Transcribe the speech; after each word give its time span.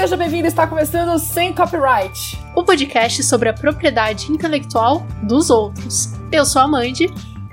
seja 0.00 0.16
bem-vindo. 0.16 0.48
Está 0.48 0.66
começando 0.66 1.18
Sem 1.18 1.52
Copyright. 1.52 2.42
O 2.56 2.64
podcast 2.64 3.22
sobre 3.22 3.50
a 3.50 3.52
propriedade 3.52 4.32
intelectual 4.32 5.06
dos 5.24 5.50
outros. 5.50 6.14
Eu 6.32 6.46
sou 6.46 6.62
a 6.62 6.66
Mandy. 6.66 7.12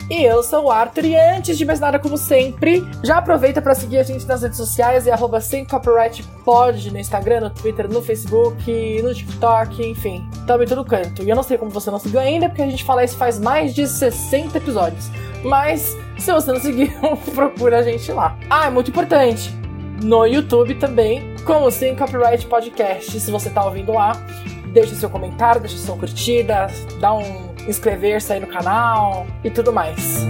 E 0.10 0.24
eu 0.24 0.42
sou 0.42 0.64
o 0.64 0.72
Arthur. 0.72 1.04
E 1.04 1.16
antes 1.18 1.58
de 1.58 1.66
mais 1.66 1.82
nada, 1.82 2.00
como 2.00 2.18
sempre, 2.18 2.88
já 3.04 3.18
aproveita 3.18 3.62
para 3.62 3.76
seguir 3.76 3.98
a 3.98 4.04
gente 4.04 4.26
nas 4.26 4.44
redes 4.44 4.56
sociais 4.56 5.06
e 5.06 5.12
arroba 5.12 5.42
sem 5.42 5.66
copyright 5.66 6.24
pod 6.46 6.90
no 6.90 6.98
Instagram, 6.98 7.42
no 7.42 7.50
Twitter, 7.50 7.92
no 7.92 8.02
Facebook, 8.02 9.02
no 9.02 9.14
TikTok, 9.14 9.86
enfim. 9.86 10.26
Tamo 10.48 10.64
em 10.64 10.68
todo 10.68 10.86
canto. 10.86 11.24
E 11.24 11.30
eu 11.30 11.36
não 11.36 11.44
sei 11.44 11.58
como 11.58 11.70
você 11.70 11.92
não 11.92 12.00
seguiu 12.00 12.22
ainda, 12.22 12.48
porque 12.48 12.62
a 12.62 12.70
gente 12.70 12.86
fala 12.86 13.04
isso 13.04 13.18
faz 13.18 13.38
mais 13.38 13.76
de 13.76 13.86
60 13.86 14.58
episódios. 14.58 15.12
Mas 15.44 15.98
se 16.18 16.32
você 16.32 16.54
não 16.54 16.62
seguiu, 16.62 16.94
procura 17.36 17.80
a 17.80 17.84
gente 17.84 18.10
lá. 18.14 18.38
Ah, 18.50 18.68
é 18.68 18.70
muito 18.70 18.90
importante. 18.90 19.54
No 20.02 20.26
YouTube 20.26 20.76
também, 20.76 21.36
como 21.48 21.72
Sem 21.72 21.96
Copyright 21.96 22.46
Podcast. 22.46 23.18
Se 23.22 23.32
você 23.32 23.50
tá 23.50 23.64
ouvindo 23.64 23.94
lá, 23.94 24.12
deixa 24.74 24.94
seu 24.96 25.10
comentário, 25.10 25.62
deixa 25.62 25.78
sua 25.78 25.98
curtida, 25.98 26.68
dá 27.00 27.14
um 27.14 27.56
inscrever-se 27.70 28.34
aí 28.34 28.42
no 28.42 28.48
canal 28.48 29.26
e 29.46 29.50
tudo 29.50 29.72
mais. 29.72 30.26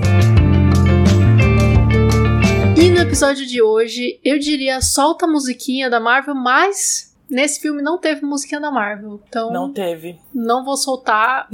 E 2.80 2.90
no 2.92 3.00
episódio 3.00 3.48
de 3.48 3.64
hoje, 3.64 4.20
eu 4.24 4.38
diria 4.38 4.80
solta 4.80 5.26
a 5.26 5.28
musiquinha 5.28 5.90
da 5.90 6.00
Marvel, 6.00 6.36
mas 6.36 7.18
nesse 7.28 7.62
filme 7.62 7.82
não 7.82 7.98
teve 7.98 8.24
musiquinha 8.24 8.62
da 8.62 8.70
Marvel. 8.70 9.20
Então. 9.28 9.52
Não 9.52 9.74
teve. 9.74 10.20
Não 10.32 10.64
vou 10.64 10.78
soltar. 10.78 11.50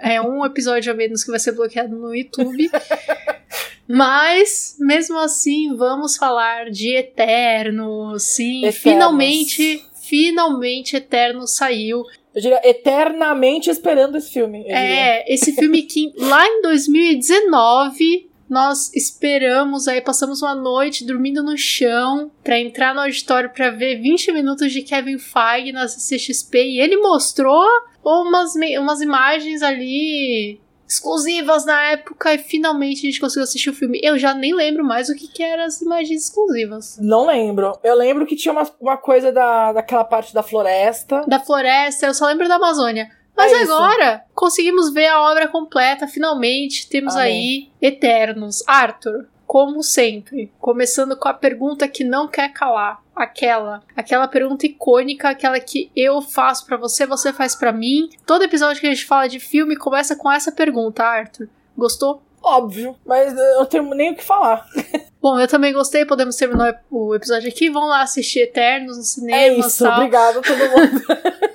É 0.00 0.22
um 0.22 0.46
episódio 0.46 0.92
a 0.92 0.94
menos 0.94 1.24
que 1.24 1.30
vai 1.32 1.40
ser 1.40 1.50
bloqueado 1.50 1.96
no 1.96 2.14
YouTube. 2.14 2.70
Mas, 3.88 4.76
mesmo 4.78 5.18
assim, 5.18 5.74
vamos 5.74 6.16
falar 6.16 6.70
de 6.70 6.94
Eterno. 6.94 8.18
Sim, 8.18 8.58
Eternos. 8.58 8.76
finalmente, 8.76 9.84
finalmente 9.94 10.96
Eterno 10.96 11.46
saiu. 11.46 12.04
Eu 12.34 12.42
diria 12.42 12.60
eternamente 12.62 13.70
esperando 13.70 14.18
esse 14.18 14.30
filme. 14.30 14.62
É, 14.66 15.32
esse 15.32 15.52
filme 15.54 15.82
que 15.82 16.12
lá 16.20 16.46
em 16.46 16.60
2019 16.60 18.28
nós 18.48 18.92
esperamos 18.94 19.86
aí, 19.88 20.00
passamos 20.00 20.40
uma 20.40 20.54
noite 20.54 21.04
dormindo 21.04 21.42
no 21.42 21.56
chão 21.56 22.30
para 22.42 22.58
entrar 22.58 22.94
no 22.94 23.00
auditório 23.02 23.50
para 23.50 23.70
ver 23.70 24.00
20 24.00 24.32
minutos 24.32 24.72
de 24.72 24.82
Kevin 24.82 25.18
Feige 25.18 25.72
na 25.72 25.86
CXP 25.86 26.58
e 26.58 26.80
ele 26.80 26.96
mostrou 26.96 27.62
umas, 28.02 28.54
umas 28.78 29.00
imagens 29.02 29.62
ali 29.62 30.58
exclusivas 30.88 31.66
na 31.66 31.92
época 31.92 32.32
e 32.32 32.38
finalmente 32.38 32.98
a 33.00 33.10
gente 33.10 33.20
conseguiu 33.20 33.44
assistir 33.44 33.68
o 33.68 33.74
filme. 33.74 34.00
Eu 34.02 34.18
já 34.18 34.32
nem 34.32 34.54
lembro 34.54 34.82
mais 34.82 35.10
o 35.10 35.14
que, 35.14 35.28
que 35.28 35.42
eram 35.42 35.64
as 35.64 35.82
imagens 35.82 36.24
exclusivas. 36.24 36.98
Não 37.00 37.26
lembro. 37.26 37.78
Eu 37.84 37.94
lembro 37.94 38.24
que 38.24 38.34
tinha 38.34 38.52
uma, 38.52 38.68
uma 38.80 38.96
coisa 38.96 39.30
da, 39.30 39.72
daquela 39.72 40.04
parte 40.04 40.32
da 40.32 40.42
floresta. 40.42 41.24
Da 41.28 41.38
floresta, 41.38 42.06
eu 42.06 42.14
só 42.14 42.26
lembro 42.26 42.48
da 42.48 42.54
Amazônia. 42.54 43.10
Mas 43.36 43.52
é 43.52 43.62
agora 43.62 44.24
conseguimos 44.34 44.92
ver 44.92 45.06
a 45.06 45.30
obra 45.30 45.46
completa, 45.46 46.08
finalmente. 46.08 46.88
Temos 46.88 47.14
Amém. 47.14 47.24
aí 47.24 47.70
Eternos. 47.80 48.64
Arthur, 48.66 49.28
como 49.48 49.82
sempre, 49.82 50.52
começando 50.60 51.16
com 51.16 51.26
a 51.26 51.32
pergunta 51.32 51.88
que 51.88 52.04
não 52.04 52.28
quer 52.28 52.52
calar 52.52 53.02
aquela, 53.16 53.82
aquela 53.96 54.28
pergunta 54.28 54.66
icônica, 54.66 55.26
aquela 55.26 55.58
que 55.58 55.90
eu 55.96 56.20
faço 56.20 56.66
para 56.66 56.76
você, 56.76 57.06
você 57.06 57.32
faz 57.32 57.56
para 57.56 57.72
mim. 57.72 58.10
Todo 58.26 58.44
episódio 58.44 58.78
que 58.78 58.86
a 58.86 58.90
gente 58.90 59.06
fala 59.06 59.26
de 59.26 59.40
filme 59.40 59.74
começa 59.74 60.14
com 60.14 60.30
essa 60.30 60.52
pergunta, 60.52 61.02
Arthur. 61.02 61.48
Gostou? 61.74 62.20
Óbvio, 62.42 62.94
mas 63.06 63.34
eu 63.58 63.64
tenho 63.64 63.94
nem 63.94 64.12
o 64.12 64.16
que 64.16 64.22
falar. 64.22 64.66
Bom, 65.18 65.40
eu 65.40 65.48
também 65.48 65.72
gostei, 65.72 66.04
podemos 66.04 66.36
terminar 66.36 66.84
o 66.90 67.14
episódio 67.14 67.48
aqui. 67.48 67.70
Vão 67.70 67.86
lá 67.86 68.02
assistir 68.02 68.40
Eternos 68.40 68.98
no 68.98 69.02
cinema. 69.02 69.38
É 69.38 69.54
isso, 69.54 69.82
tal. 69.82 69.94
obrigado 69.94 70.40
a 70.40 70.42
todo 70.42 70.58
mundo. 70.68 71.02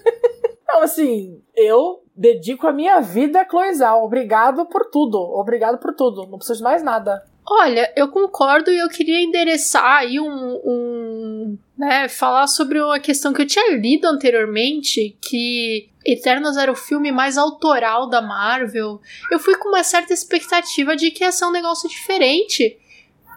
não, 0.68 0.82
assim, 0.82 1.40
eu 1.56 2.04
dedico 2.16 2.66
a 2.66 2.74
minha 2.74 3.00
vida 3.02 3.42
a 3.42 3.46
Cloizal. 3.46 4.04
Obrigado 4.04 4.66
por 4.66 4.90
tudo. 4.90 5.20
Obrigado 5.20 5.78
por 5.78 5.94
tudo. 5.94 6.26
Não 6.28 6.40
preciso 6.40 6.58
de 6.58 6.64
mais 6.64 6.82
nada. 6.82 7.24
Olha, 7.46 7.92
eu 7.96 8.08
concordo 8.08 8.72
e 8.72 8.80
eu 8.80 8.88
queria 8.88 9.22
endereçar 9.22 9.98
aí 9.98 10.20
um, 10.20 10.62
um 10.64 11.58
né, 11.78 12.08
falar 12.08 12.48
sobre 12.48 12.80
uma 12.80 13.00
questão 13.00 13.34
que 13.34 13.42
eu 13.42 13.46
tinha 13.46 13.76
lido 13.76 14.06
anteriormente, 14.06 15.18
que 15.22 15.90
Eternos 16.06 16.56
era 16.56 16.72
o 16.72 16.76
filme 16.76 17.12
mais 17.12 17.38
autoral 17.38 18.08
da 18.08 18.22
Marvel. 18.22 19.02
Eu 19.30 19.40
fui 19.40 19.58
com 19.58 19.70
uma 19.70 19.84
certa 19.84 20.14
expectativa 20.14 20.96
de 20.96 21.12
que 21.12 21.24
ia 21.24 21.32
ser 21.34 21.46
um 21.46 21.52
negócio 21.52 21.90
diferente, 21.90 22.78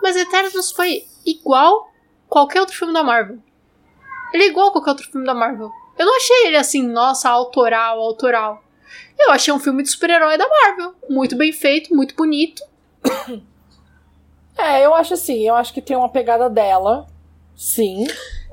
mas 0.01 0.17
Eternos 0.17 0.71
foi 0.71 1.05
igual 1.25 1.91
qualquer 2.29 2.61
outro 2.61 2.77
filme 2.77 2.93
da 2.93 3.03
Marvel. 3.03 3.39
Ele 4.33 4.45
é 4.45 4.47
igual 4.47 4.69
a 4.69 4.73
qualquer 4.73 4.91
outro 4.91 5.11
filme 5.11 5.27
da 5.27 5.35
Marvel. 5.35 5.71
Eu 5.99 6.07
não 6.07 6.17
achei 6.17 6.47
ele 6.47 6.57
assim, 6.57 6.87
nossa, 6.87 7.29
autoral, 7.29 7.99
autoral. 7.99 8.63
Eu 9.19 9.33
achei 9.33 9.53
um 9.53 9.59
filme 9.59 9.83
de 9.83 9.91
super-herói 9.91 10.37
da 10.39 10.47
Marvel. 10.49 10.95
Muito 11.09 11.35
bem 11.35 11.53
feito, 11.53 11.95
muito 11.95 12.15
bonito. 12.15 12.63
É, 14.57 14.85
eu 14.85 14.95
acho 14.95 15.15
assim, 15.15 15.47
eu 15.47 15.55
acho 15.55 15.73
que 15.73 15.83
tem 15.83 15.97
uma 15.97 16.09
pegada 16.09 16.49
dela, 16.49 17.07
sim. 17.55 18.07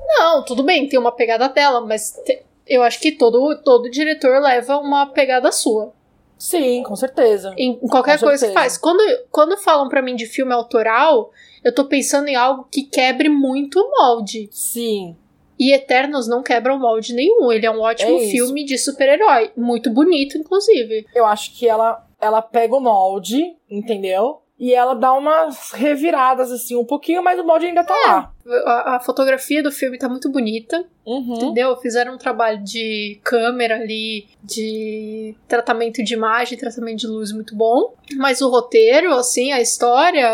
Não, 0.06 0.44
tudo 0.44 0.62
bem, 0.62 0.88
tem 0.88 0.98
uma 0.98 1.12
pegada 1.12 1.48
dela, 1.48 1.80
mas 1.80 2.12
te, 2.24 2.42
eu 2.66 2.82
acho 2.82 3.00
que 3.00 3.12
todo, 3.12 3.60
todo 3.62 3.90
diretor 3.90 4.40
leva 4.40 4.78
uma 4.78 5.06
pegada 5.06 5.50
sua. 5.50 5.92
Sim, 6.38 6.82
com 6.82 6.96
certeza. 6.96 7.54
Em, 7.56 7.78
em 7.82 7.88
qualquer 7.88 8.18
com 8.18 8.26
coisa 8.26 8.38
certeza. 8.38 8.52
que 8.52 8.54
faz. 8.54 8.76
Quando, 8.76 9.02
quando 9.30 9.56
falam 9.56 9.88
para 9.88 10.02
mim 10.02 10.14
de 10.14 10.26
filme 10.26 10.52
autoral, 10.52 11.30
eu 11.62 11.74
tô 11.74 11.86
pensando 11.86 12.28
em 12.28 12.36
algo 12.36 12.68
que 12.70 12.82
quebre 12.82 13.28
muito 13.28 13.80
o 13.80 13.90
molde. 13.90 14.48
Sim. 14.50 15.16
E 15.58 15.72
Eternos 15.72 16.28
não 16.28 16.42
quebra 16.42 16.74
o 16.74 16.78
molde 16.78 17.14
nenhum. 17.14 17.50
Ele 17.50 17.64
é 17.64 17.70
um 17.70 17.80
ótimo 17.80 18.18
é 18.18 18.26
filme 18.26 18.64
de 18.64 18.76
super-herói. 18.76 19.52
Muito 19.56 19.88
bonito, 19.90 20.36
inclusive. 20.36 21.06
Eu 21.14 21.24
acho 21.24 21.56
que 21.56 21.66
ela, 21.66 22.06
ela 22.20 22.42
pega 22.42 22.74
o 22.74 22.80
molde, 22.80 23.56
entendeu? 23.70 24.42
E 24.58 24.72
ela 24.72 24.94
dá 24.94 25.12
umas 25.12 25.72
reviradas, 25.72 26.52
assim, 26.52 26.76
um 26.76 26.84
pouquinho, 26.84 27.22
mas 27.24 27.38
o 27.40 27.44
molde 27.44 27.66
ainda 27.66 27.82
tá 27.82 27.94
é, 27.94 28.06
lá. 28.06 28.32
A, 28.64 28.96
a, 28.96 29.00
fotografia 29.00 29.60
do 29.60 29.72
filme 29.72 29.98
tá 29.98 30.08
muito 30.08 30.30
bonita. 30.30 30.84
Uhum. 31.04 31.34
Entendeu? 31.34 31.76
Fizeram 31.76 32.14
um 32.14 32.18
trabalho 32.18 32.62
de 32.62 33.18
câmera 33.24 33.74
ali, 33.74 34.28
de 34.40 35.34
tratamento 35.48 36.04
de 36.04 36.14
imagem, 36.14 36.56
tratamento 36.56 37.00
de 37.00 37.08
luz 37.08 37.32
muito 37.32 37.56
bom. 37.56 37.94
Mas 38.16 38.40
o 38.40 38.48
roteiro, 38.48 39.12
assim, 39.14 39.50
a 39.50 39.60
história. 39.60 40.24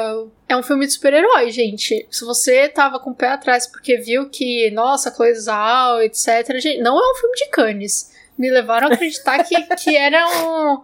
É 0.47 0.57
um 0.57 0.63
filme 0.63 0.85
de 0.85 0.93
super-herói, 0.93 1.51
gente. 1.51 2.07
Se 2.11 2.25
você 2.25 2.69
tava 2.69 2.99
com 2.99 3.11
o 3.11 3.15
pé 3.15 3.29
atrás 3.29 3.67
porque 3.67 3.97
viu 3.97 4.29
que, 4.29 4.71
nossa, 4.73 5.11
coisal, 5.11 6.03
etc. 6.03 6.59
Gente, 6.59 6.83
não 6.83 6.99
é 6.99 7.13
um 7.13 7.15
filme 7.15 7.37
de 7.37 7.49
Cannes. 7.49 8.13
Me 8.37 8.51
levaram 8.51 8.89
a 8.89 8.93
acreditar 8.93 9.43
que, 9.45 9.63
que 9.77 9.97
era 9.97 10.27
um. 10.27 10.83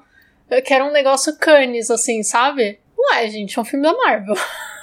Que 0.65 0.73
era 0.73 0.87
um 0.87 0.93
negócio 0.93 1.37
Cannes, 1.37 1.91
assim, 1.91 2.23
sabe? 2.23 2.79
Não 3.07 3.15
é, 3.15 3.31
gente, 3.31 3.57
é 3.57 3.63
um 3.63 3.65
filme 3.65 3.87
da 3.87 3.97
Marvel. 3.97 4.35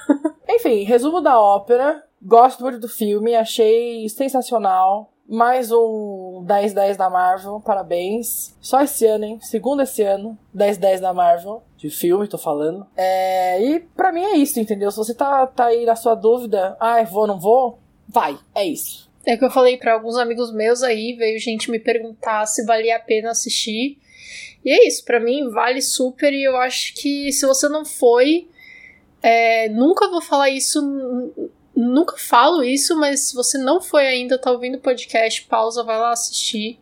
Enfim, 0.50 0.84
resumo 0.84 1.19
da 1.19 1.38
ópera. 1.38 2.01
Gosto 2.22 2.63
muito 2.63 2.79
do 2.79 2.88
filme, 2.88 3.35
achei 3.35 4.07
sensacional. 4.07 5.11
Mais 5.28 5.73
um 5.73 6.45
10-10 6.47 6.95
da 6.95 7.09
Marvel, 7.09 7.59
parabéns. 7.59 8.56
Só 8.61 8.81
esse 8.81 9.06
ano, 9.06 9.25
hein? 9.25 9.39
Segundo 9.41 9.81
esse 9.81 10.01
ano, 10.03 10.38
10-10 10.56 11.01
da 11.01 11.13
Marvel. 11.13 11.63
De 11.75 11.89
filme, 11.89 12.25
tô 12.25 12.38
falando. 12.38 12.88
É, 12.95 13.61
e 13.61 13.81
pra 13.81 14.13
mim 14.13 14.23
é 14.23 14.38
isso, 14.38 14.57
entendeu? 14.57 14.90
Se 14.90 14.97
você 14.97 15.13
tá, 15.13 15.45
tá 15.45 15.66
aí 15.66 15.85
na 15.85 15.97
sua 15.97 16.16
dúvida, 16.16 16.78
ah, 16.79 17.03
vou, 17.03 17.28
não 17.28 17.38
vou, 17.38 17.78
vai, 18.07 18.40
é 18.55 18.63
isso. 18.66 19.11
É 19.25 19.35
que 19.35 19.44
eu 19.44 19.51
falei 19.51 19.75
para 19.75 19.94
alguns 19.94 20.17
amigos 20.17 20.53
meus 20.53 20.81
aí, 20.81 21.13
veio 21.17 21.38
gente 21.40 21.69
me 21.69 21.79
perguntar 21.79 22.45
se 22.45 22.66
valia 22.66 22.95
a 22.95 23.00
pena 23.00 23.31
assistir. 23.31 23.97
E 24.66 24.72
é 24.72 24.88
isso, 24.88 25.03
para 25.03 25.19
mim 25.19 25.50
vale 25.50 25.81
super 25.81 26.34
e 26.34 26.44
eu 26.44 26.56
acho 26.57 26.94
que 26.96 27.31
se 27.31 27.46
você 27.46 27.68
não 27.68 27.84
foi, 27.84 28.47
é, 29.22 29.69
nunca 29.69 30.09
vou 30.09 30.22
falar 30.22 30.50
isso, 30.50 30.81
nunca 31.75 32.18
falo 32.18 32.63
isso, 32.63 32.97
mas 32.97 33.22
se 33.22 33.35
você 33.35 33.58
não 33.58 33.82
foi 33.82 34.05
ainda, 34.05 34.38
tá 34.38 34.52
ouvindo 34.52 34.76
o 34.76 34.82
podcast, 34.82 35.43
pausa, 35.43 35.84
vai 35.84 35.97
lá 35.97 36.11
assistir. 36.11 36.79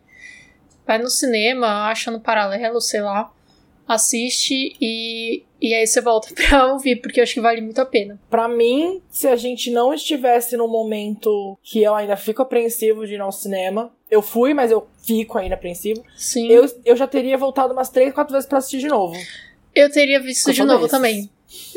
Vai 0.86 0.98
no 0.98 1.08
cinema, 1.08 1.88
acha 1.88 2.10
no 2.10 2.20
paralelo, 2.20 2.80
sei 2.80 3.00
lá. 3.00 3.32
Assiste 3.86 4.76
e, 4.80 5.44
e 5.60 5.74
aí 5.74 5.86
você 5.86 6.00
volta 6.00 6.28
pra 6.34 6.72
ouvir, 6.72 6.96
porque 6.96 7.20
eu 7.20 7.22
acho 7.22 7.34
que 7.34 7.40
vale 7.40 7.60
muito 7.60 7.80
a 7.80 7.86
pena. 7.86 8.20
Para 8.28 8.48
mim, 8.48 9.00
se 9.08 9.28
a 9.28 9.36
gente 9.36 9.70
não 9.70 9.94
estivesse 9.94 10.56
no 10.56 10.66
momento 10.66 11.58
que 11.62 11.82
eu 11.82 11.94
ainda 11.94 12.16
fico 12.16 12.42
apreensivo 12.42 13.06
de 13.06 13.14
ir 13.14 13.20
ao 13.20 13.32
cinema, 13.32 13.92
eu 14.12 14.20
fui, 14.20 14.52
mas 14.52 14.70
eu 14.70 14.86
fico 15.02 15.38
ainda 15.38 15.54
apreensivo. 15.54 16.04
Sim. 16.14 16.46
Eu, 16.48 16.70
eu 16.84 16.94
já 16.94 17.06
teria 17.06 17.38
voltado 17.38 17.72
umas 17.72 17.88
três, 17.88 18.12
quatro 18.12 18.34
vezes 18.34 18.46
pra 18.46 18.58
assistir 18.58 18.78
de 18.78 18.88
novo. 18.88 19.16
Eu 19.74 19.90
teria 19.90 20.20
visto 20.20 20.52
de 20.52 20.62
novo 20.62 20.86
também. 20.86 21.30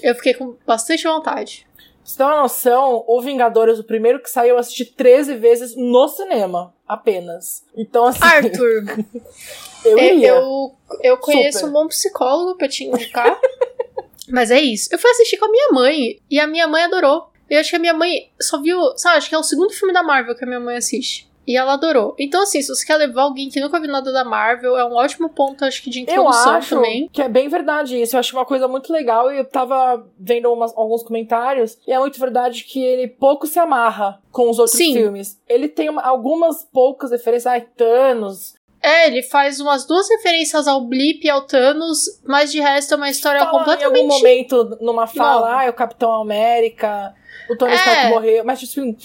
Eu 0.04 0.14
fiquei 0.16 0.34
com 0.34 0.58
bastante 0.68 1.06
vontade. 1.06 1.66
Pra 1.78 1.86
você 2.04 2.18
ter 2.18 2.24
uma 2.24 2.42
noção, 2.42 3.06
o 3.08 3.22
Vingadores, 3.22 3.80
o 3.80 3.86
primeiro 3.86 4.22
que 4.22 4.30
saiu, 4.30 4.56
eu 4.56 4.58
assisti 4.58 4.84
13 4.84 5.36
vezes 5.36 5.78
no 5.78 6.10
cinema. 6.10 6.76
Apenas. 6.86 7.64
Então, 7.74 8.06
assim. 8.06 8.20
Arthur. 8.22 8.84
eu 9.86 9.98
é, 9.98 10.14
iria. 10.14 10.28
Eu, 10.32 10.76
eu 11.02 11.18
conheço 11.18 11.60
Super. 11.60 11.70
um 11.70 11.74
bom 11.74 11.88
psicólogo 11.88 12.58
pra 12.58 12.68
te 12.68 12.84
indicar. 12.84 13.40
mas 14.28 14.52
é 14.52 14.60
isso. 14.60 14.90
Eu 14.92 15.00
fui 15.00 15.10
assistir 15.10 15.38
com 15.38 15.46
a 15.46 15.52
minha 15.52 15.70
mãe 15.72 16.20
e 16.30 16.38
a 16.38 16.46
minha 16.46 16.68
mãe 16.68 16.84
adorou. 16.84 17.30
Eu 17.50 17.62
acho 17.62 17.70
que 17.70 17.76
a 17.78 17.80
minha 17.80 17.94
mãe 17.94 18.30
só 18.42 18.62
viu. 18.62 18.78
Sabe, 18.98 19.20
acho 19.20 19.30
que 19.30 19.36
é 19.36 19.38
o 19.38 19.44
segundo 19.44 19.72
filme 19.72 19.94
da 19.94 20.04
Marvel 20.04 20.36
que 20.36 20.44
a 20.44 20.48
minha 20.48 20.60
mãe 20.60 20.76
assiste. 20.76 21.34
E 21.48 21.56
ela 21.56 21.74
adorou. 21.74 22.16
Então, 22.18 22.42
assim, 22.42 22.62
se 22.62 22.70
você 22.70 22.86
quer 22.86 22.98
levar 22.98 23.24
alguém 23.24 23.50
que 23.50 23.60
nunca 23.60 23.80
viu 23.80 23.92
nada 23.92 24.12
da 24.12 24.24
Marvel, 24.26 24.76
é 24.78 24.84
um 24.86 24.94
ótimo 24.96 25.30
ponto, 25.30 25.64
acho 25.64 25.82
que, 25.84 25.90
de 25.90 26.02
introdução 26.02 26.52
eu 26.54 26.58
acho 26.58 26.76
também. 26.76 27.08
Que 27.12 27.22
é 27.22 27.30
bem 27.30 27.48
verdade 27.48 28.02
isso. 28.02 28.16
Eu 28.16 28.20
acho 28.20 28.36
uma 28.36 28.46
coisa 28.46 28.68
muito 28.68 28.92
legal. 28.92 29.32
E 29.32 29.38
eu 29.38 29.46
tava 29.46 30.06
vendo 30.20 30.52
umas, 30.52 30.76
alguns 30.76 31.04
comentários. 31.04 31.78
E 31.88 31.92
é 31.94 32.00
muito 32.00 32.20
verdade 32.20 32.64
que 32.64 32.84
ele 32.84 33.08
pouco 33.08 33.46
se 33.46 33.60
amarra 33.60 34.20
com 34.32 34.50
os 34.50 34.58
outros 34.58 34.78
Sim. 34.78 34.94
filmes. 34.94 35.40
Ele 35.48 35.68
tem 35.68 35.88
uma- 35.90 36.02
algumas 36.02 36.64
poucas 36.64 37.12
referências. 37.12 37.46
Ai, 37.46 37.62
Thanos. 37.62 38.56
É, 38.82 39.08
ele 39.08 39.24
faz 39.24 39.60
umas 39.60 39.86
duas 39.86 40.08
referências 40.10 40.68
ao 40.68 40.82
Blip 40.82 41.26
e 41.26 41.30
ao 41.30 41.42
Thanos, 41.42 42.22
mas 42.24 42.52
de 42.52 42.60
resto 42.60 42.94
é 42.94 42.98
uma 42.98 43.10
história 43.10 43.40
Fala 43.40 43.52
em 43.52 43.58
completamente. 43.58 43.98
algum 44.00 44.08
momento 44.08 44.78
numa 44.80 45.08
fala, 45.08 45.60
ah, 45.60 45.64
é 45.66 45.70
o 45.70 45.74
Capitão 45.74 46.12
América, 46.22 47.14
o 47.50 47.56
Tony 47.58 47.72
É. 47.72 47.76
Stark 47.76 48.10
morreu, 48.10 48.44
mas 48.46 48.60
tipo 48.60 48.80
assim, 48.80 48.96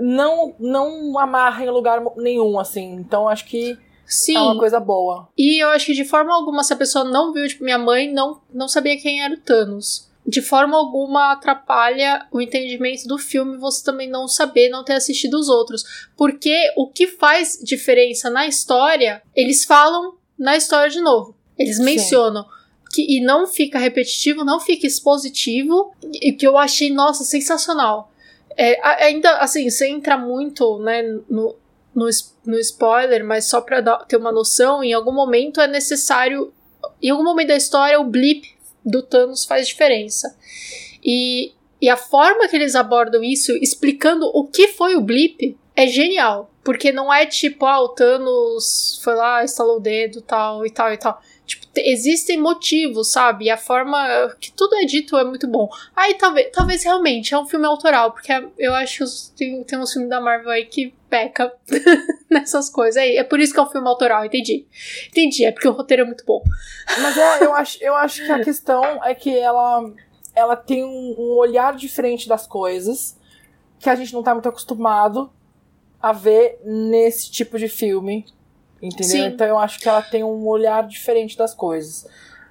não, 0.00 0.54
não 0.58 1.18
amarra 1.18 1.64
em 1.64 1.70
lugar 1.70 2.02
nenhum, 2.16 2.58
assim. 2.58 2.94
Então 2.94 3.28
acho 3.28 3.44
que 3.46 3.78
Sim. 4.06 4.36
é 4.36 4.40
uma 4.40 4.58
coisa 4.58 4.80
boa. 4.80 5.28
E 5.36 5.62
eu 5.62 5.68
acho 5.68 5.86
que 5.86 5.94
de 5.94 6.04
forma 6.04 6.34
alguma, 6.34 6.64
se 6.64 6.72
a 6.72 6.76
pessoa 6.76 7.04
não 7.04 7.32
viu, 7.32 7.46
tipo, 7.46 7.64
minha 7.64 7.78
mãe 7.78 8.12
não, 8.12 8.40
não 8.52 8.68
sabia 8.68 9.00
quem 9.00 9.22
era 9.22 9.34
o 9.34 9.38
Thanos. 9.38 10.08
De 10.26 10.42
forma 10.42 10.76
alguma 10.76 11.32
atrapalha 11.32 12.26
o 12.30 12.40
entendimento 12.40 13.06
do 13.08 13.18
filme 13.18 13.56
você 13.56 13.82
também 13.82 14.08
não 14.08 14.28
saber, 14.28 14.68
não 14.68 14.84
ter 14.84 14.94
assistido 14.94 15.34
os 15.34 15.48
outros. 15.48 16.08
Porque 16.16 16.54
o 16.76 16.88
que 16.88 17.06
faz 17.06 17.58
diferença 17.62 18.28
na 18.28 18.46
história, 18.46 19.22
eles 19.34 19.64
falam 19.64 20.14
na 20.38 20.56
história 20.56 20.90
de 20.90 21.00
novo. 21.00 21.34
Eles 21.58 21.76
Sim. 21.76 21.84
mencionam. 21.84 22.44
Que, 22.92 23.18
e 23.18 23.24
não 23.24 23.46
fica 23.46 23.78
repetitivo, 23.78 24.44
não 24.44 24.60
fica 24.60 24.86
expositivo. 24.86 25.92
E 26.20 26.32
que 26.32 26.46
eu 26.46 26.58
achei, 26.58 26.92
nossa, 26.92 27.24
sensacional. 27.24 28.10
É, 28.62 28.78
ainda, 29.06 29.38
assim, 29.38 29.70
você 29.70 29.88
entra 29.88 30.18
muito, 30.18 30.78
né, 30.80 31.00
no, 31.30 31.56
no, 31.94 32.06
no 32.44 32.58
spoiler, 32.58 33.24
mas 33.24 33.46
só 33.46 33.62
pra 33.62 33.80
dar- 33.80 34.04
ter 34.04 34.18
uma 34.18 34.30
noção, 34.30 34.84
em 34.84 34.92
algum 34.92 35.12
momento 35.12 35.62
é 35.62 35.66
necessário. 35.66 36.52
Em 37.02 37.08
algum 37.08 37.24
momento 37.24 37.48
da 37.48 37.56
história, 37.56 37.98
o 37.98 38.04
blip 38.04 38.54
do 38.84 39.00
Thanos 39.02 39.46
faz 39.46 39.66
diferença. 39.66 40.36
E, 41.02 41.52
e 41.80 41.88
a 41.88 41.96
forma 41.96 42.46
que 42.48 42.56
eles 42.56 42.74
abordam 42.74 43.24
isso, 43.24 43.52
explicando 43.62 44.26
o 44.26 44.46
que 44.46 44.68
foi 44.68 44.94
o 44.94 45.00
blip, 45.00 45.56
é 45.74 45.86
genial. 45.86 46.49
Porque 46.62 46.92
não 46.92 47.12
é 47.12 47.24
tipo, 47.24 47.64
ah, 47.64 47.80
o 47.80 47.88
Thanos 47.88 49.00
foi 49.02 49.14
lá, 49.14 49.42
estalou 49.42 49.78
o 49.78 49.80
dedo, 49.80 50.20
tal 50.20 50.66
e 50.66 50.70
tal 50.70 50.92
e 50.92 50.96
tal. 50.98 51.20
Tipo, 51.46 51.66
te- 51.68 51.80
existem 51.90 52.38
motivos, 52.38 53.10
sabe? 53.10 53.46
E 53.46 53.50
a 53.50 53.56
forma 53.56 53.98
que 54.38 54.52
tudo 54.52 54.74
é 54.76 54.84
dito 54.84 55.16
é 55.16 55.24
muito 55.24 55.48
bom. 55.48 55.68
Aí 55.96 56.14
talvez, 56.14 56.50
talvez 56.52 56.84
realmente 56.84 57.32
é 57.32 57.38
um 57.38 57.46
filme 57.46 57.64
autoral, 57.66 58.12
porque 58.12 58.30
eu 58.58 58.74
acho 58.74 59.04
que 59.04 59.36
tem, 59.38 59.64
tem 59.64 59.78
uns 59.78 59.90
filmes 59.92 60.10
da 60.10 60.20
Marvel 60.20 60.50
aí 60.50 60.66
que 60.66 60.94
peca 61.08 61.50
nessas 62.30 62.68
coisas. 62.68 62.96
É, 63.02 63.16
é 63.16 63.24
por 63.24 63.40
isso 63.40 63.54
que 63.54 63.58
é 63.58 63.62
um 63.62 63.70
filme 63.70 63.88
autoral, 63.88 64.24
entendi. 64.24 64.66
Entendi, 65.08 65.44
é 65.46 65.52
porque 65.52 65.66
o 65.66 65.72
roteiro 65.72 66.02
é 66.02 66.06
muito 66.06 66.24
bom. 66.26 66.42
Mas 67.00 67.16
é, 67.16 67.42
eu, 67.42 67.54
acho, 67.54 67.78
eu 67.82 67.96
acho 67.96 68.24
que 68.24 68.30
a 68.30 68.44
questão 68.44 68.84
é 69.04 69.14
que 69.14 69.34
ela, 69.36 69.90
ela 70.36 70.56
tem 70.56 70.84
um, 70.84 71.14
um 71.18 71.36
olhar 71.38 71.74
diferente 71.74 72.28
das 72.28 72.46
coisas 72.46 73.18
que 73.78 73.88
a 73.88 73.94
gente 73.94 74.12
não 74.12 74.22
tá 74.22 74.34
muito 74.34 74.48
acostumado 74.48 75.32
a 76.02 76.12
ver 76.12 76.58
nesse 76.64 77.30
tipo 77.30 77.58
de 77.58 77.68
filme. 77.68 78.24
Entendeu? 78.82 79.04
Sim. 79.10 79.24
Então 79.26 79.46
eu 79.46 79.58
acho 79.58 79.78
que 79.78 79.88
ela 79.88 80.00
tem 80.02 80.24
um 80.24 80.46
olhar 80.46 80.86
diferente 80.86 81.36
das 81.36 81.54
coisas. 81.54 82.06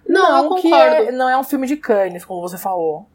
Não, 0.08 0.44
eu 0.44 0.56
que 0.56 0.62
concordo. 0.70 0.96
é- 0.96 1.12
não 1.12 1.30
é 1.30 1.38
um 1.38 1.44
filme 1.44 1.66
de 1.68 1.76
Cannes, 1.78 2.24
como 2.26 2.42
você 2.42 2.58
falou. 2.58 3.08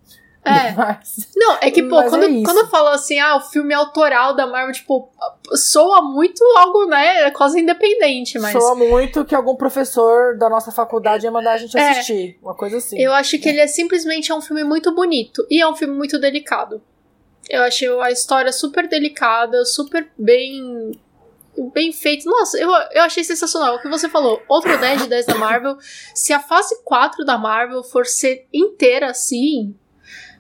É. 0.45 0.73
Mas, 0.77 1.29
Não, 1.35 1.57
é 1.61 1.71
que, 1.71 1.83
pô, 1.83 1.97
quando, 2.05 2.25
é 2.25 2.43
quando 2.45 2.59
eu 2.59 2.67
falo 2.69 2.89
assim, 2.89 3.19
ah, 3.19 3.37
o 3.37 3.41
filme 3.41 3.73
autoral 3.73 4.35
da 4.35 4.47
Marvel, 4.47 4.75
tipo, 4.75 5.11
soa 5.55 6.03
muito 6.03 6.45
algo, 6.59 6.85
né, 6.87 7.31
quase 7.31 7.61
independente, 7.61 8.39
mas... 8.39 8.53
soa 8.53 8.75
muito 8.75 9.25
que 9.25 9.35
algum 9.35 9.57
professor 9.57 10.37
da 10.37 10.51
nossa 10.51 10.71
faculdade 10.71 11.25
ia 11.25 11.31
mandar 11.31 11.53
a 11.53 11.57
gente 11.57 11.77
É. 11.79 11.91
assistir. 11.93 12.39
Uma 12.43 12.55
coisa 12.55 12.77
assim. 12.77 13.01
Eu 13.01 13.13
acho 13.15 13.39
que 13.39 13.49
ele 13.49 13.61
é 13.61 13.67
simplesmente 13.67 14.31
é 14.31 14.35
um 14.35 14.43
filme 14.43 14.63
muito 14.65 14.95
bonito 14.95 15.47
e 15.51 15.63
é 15.63 15.67
um 15.67 15.75
filme 15.75 15.95
muito 15.97 16.19
delicado. 16.19 16.83
Eu 17.49 17.63
achei 17.63 17.89
a 18.01 18.11
história 18.11 18.53
super 18.53 18.89
delicada, 18.89 19.65
super 19.65 20.11
bem 20.19 20.93
bem 21.73 21.93
feito. 21.93 22.29
Nossa, 22.29 22.59
eu, 22.59 22.69
eu 22.93 23.03
achei 23.03 23.23
sensacional. 23.23 23.77
O 23.77 23.81
que 23.81 23.89
você 23.89 24.09
falou, 24.09 24.43
outro 24.49 24.79
10 24.79 25.03
de 25.03 25.09
10 25.09 25.27
da 25.27 25.35
Marvel. 25.37 25.77
Se 26.15 26.33
a 26.33 26.41
fase 26.41 26.83
4 26.83 27.25
da 27.25 27.39
Marvel 27.39 27.83
for 27.83 28.07
ser 28.07 28.49
inteira 28.53 29.11
assim, 29.11 29.75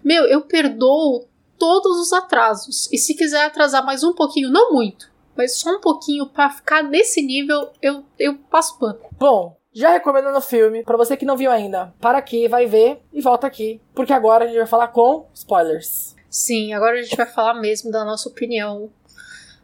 meu, 0.02 0.24
eu 0.24 0.42
perdoo 0.42 1.28
todos 1.58 1.98
os 1.98 2.12
atrasos. 2.12 2.90
E 2.92 2.98
se 2.98 3.14
quiser 3.14 3.44
atrasar 3.44 3.84
mais 3.84 4.02
um 4.02 4.12
pouquinho, 4.12 4.50
não 4.50 4.72
muito, 4.72 5.10
mas 5.36 5.56
só 5.56 5.70
um 5.70 5.80
pouquinho 5.80 6.26
pra 6.26 6.50
ficar 6.50 6.82
nesse 6.82 7.22
nível, 7.22 7.70
eu, 7.80 8.04
eu 8.18 8.36
passo 8.50 8.78
pano. 8.78 8.98
Bom, 9.12 9.56
já 9.72 9.90
recomendando 9.90 10.38
o 10.38 10.42
filme, 10.42 10.84
pra 10.84 10.96
você 10.96 11.16
que 11.16 11.24
não 11.24 11.36
viu 11.36 11.50
ainda, 11.50 11.92
para 12.00 12.18
aqui, 12.18 12.48
vai 12.48 12.66
ver 12.66 13.00
e 13.12 13.20
volta 13.20 13.46
aqui. 13.46 13.80
Porque 13.94 14.12
agora 14.12 14.44
a 14.44 14.46
gente 14.46 14.58
vai 14.58 14.66
falar 14.66 14.88
com 14.88 15.28
spoilers. 15.34 16.13
Sim, 16.36 16.72
agora 16.74 16.98
a 16.98 17.02
gente 17.02 17.14
vai 17.16 17.26
falar 17.26 17.54
mesmo 17.54 17.92
da 17.92 18.04
nossa 18.04 18.28
opinião 18.28 18.90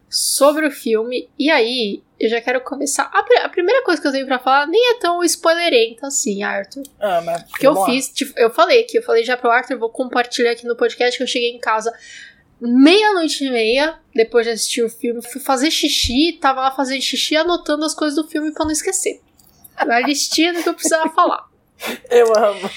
sobre 0.09 0.65
o 0.65 0.71
filme. 0.71 1.29
E 1.37 1.49
aí, 1.49 2.01
eu 2.17 2.29
já 2.29 2.39
quero 2.39 2.61
começar. 2.61 3.03
A, 3.13 3.23
pri- 3.23 3.39
a 3.39 3.49
primeira 3.49 3.83
coisa 3.83 4.01
que 4.01 4.07
eu 4.07 4.11
tenho 4.13 4.25
pra 4.25 4.39
falar 4.39 4.67
nem 4.67 4.91
é 4.91 4.99
tão 4.99 5.21
spoilerenta 5.23 6.07
assim, 6.07 6.43
Arthur. 6.43 6.83
Ah, 6.99 7.21
mas 7.21 7.43
Porque 7.43 7.67
eu 7.67 7.73
fiz, 7.85 8.07
tipo, 8.09 8.31
eu 8.39 8.49
falei 8.49 8.83
que 8.83 8.97
eu 8.97 9.03
falei 9.03 9.23
já 9.25 9.35
pro 9.35 9.49
Arthur, 9.51 9.77
vou 9.77 9.89
compartilhar 9.89 10.51
aqui 10.51 10.65
no 10.65 10.75
podcast 10.77 11.17
que 11.17 11.23
eu 11.23 11.27
cheguei 11.27 11.51
em 11.51 11.59
casa 11.59 11.91
meia-noite 12.61 13.43
e 13.43 13.49
meia, 13.49 13.99
depois 14.15 14.45
de 14.45 14.51
assistir 14.53 14.83
o 14.83 14.89
filme, 14.89 15.21
fui 15.21 15.41
fazer 15.41 15.71
xixi, 15.71 16.37
tava 16.39 16.61
lá 16.61 16.71
fazendo 16.71 17.01
xixi 17.01 17.35
anotando 17.35 17.83
as 17.83 17.93
coisas 17.93 18.15
do 18.15 18.29
filme 18.29 18.51
pra 18.53 18.63
não 18.65 18.71
esquecer. 18.71 19.19
Na 19.85 19.99
listinha 19.99 20.53
do 20.53 20.61
que 20.63 20.69
eu 20.69 20.73
precisava 20.73 21.09
falar. 21.09 21.49
Eu 22.09 22.35
amo. 22.35 22.69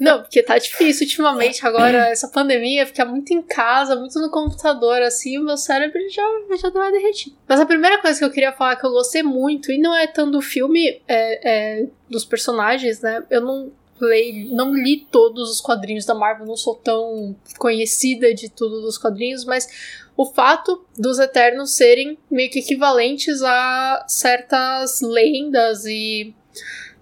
Não, 0.00 0.22
porque 0.22 0.42
tá 0.42 0.58
difícil 0.58 1.06
ultimamente 1.06 1.66
agora, 1.66 2.08
essa 2.08 2.28
pandemia, 2.28 2.86
ficar 2.86 3.04
muito 3.04 3.32
em 3.32 3.42
casa, 3.42 3.96
muito 3.96 4.18
no 4.18 4.30
computador, 4.30 5.02
assim, 5.02 5.38
o 5.38 5.44
meu 5.44 5.56
cérebro 5.56 6.00
já, 6.10 6.22
já 6.56 6.70
deu 6.70 6.80
uma 6.80 6.90
derretida. 6.90 7.36
Mas 7.46 7.60
a 7.60 7.66
primeira 7.66 8.00
coisa 8.00 8.18
que 8.18 8.24
eu 8.24 8.30
queria 8.30 8.52
falar 8.52 8.76
que 8.76 8.86
eu 8.86 8.90
gostei 8.90 9.22
muito, 9.22 9.70
e 9.70 9.78
não 9.78 9.94
é 9.94 10.06
tanto 10.06 10.32
do 10.32 10.40
filme, 10.40 11.00
é, 11.06 11.80
é 11.80 11.86
dos 12.08 12.24
personagens, 12.24 13.00
né? 13.00 13.22
Eu 13.30 13.40
não 13.40 13.72
li, 14.00 14.48
não 14.52 14.72
li 14.72 15.06
todos 15.10 15.50
os 15.50 15.60
quadrinhos 15.60 16.04
da 16.04 16.14
Marvel, 16.14 16.46
não 16.46 16.56
sou 16.56 16.74
tão 16.74 17.36
conhecida 17.58 18.32
de 18.32 18.48
tudo 18.48 18.80
dos 18.80 18.96
quadrinhos, 18.96 19.44
mas 19.44 19.68
o 20.16 20.26
fato 20.26 20.84
dos 20.96 21.18
Eternos 21.18 21.74
serem 21.74 22.18
meio 22.30 22.50
que 22.50 22.60
equivalentes 22.60 23.42
a 23.42 24.04
certas 24.08 25.00
lendas 25.00 25.84
e 25.84 26.34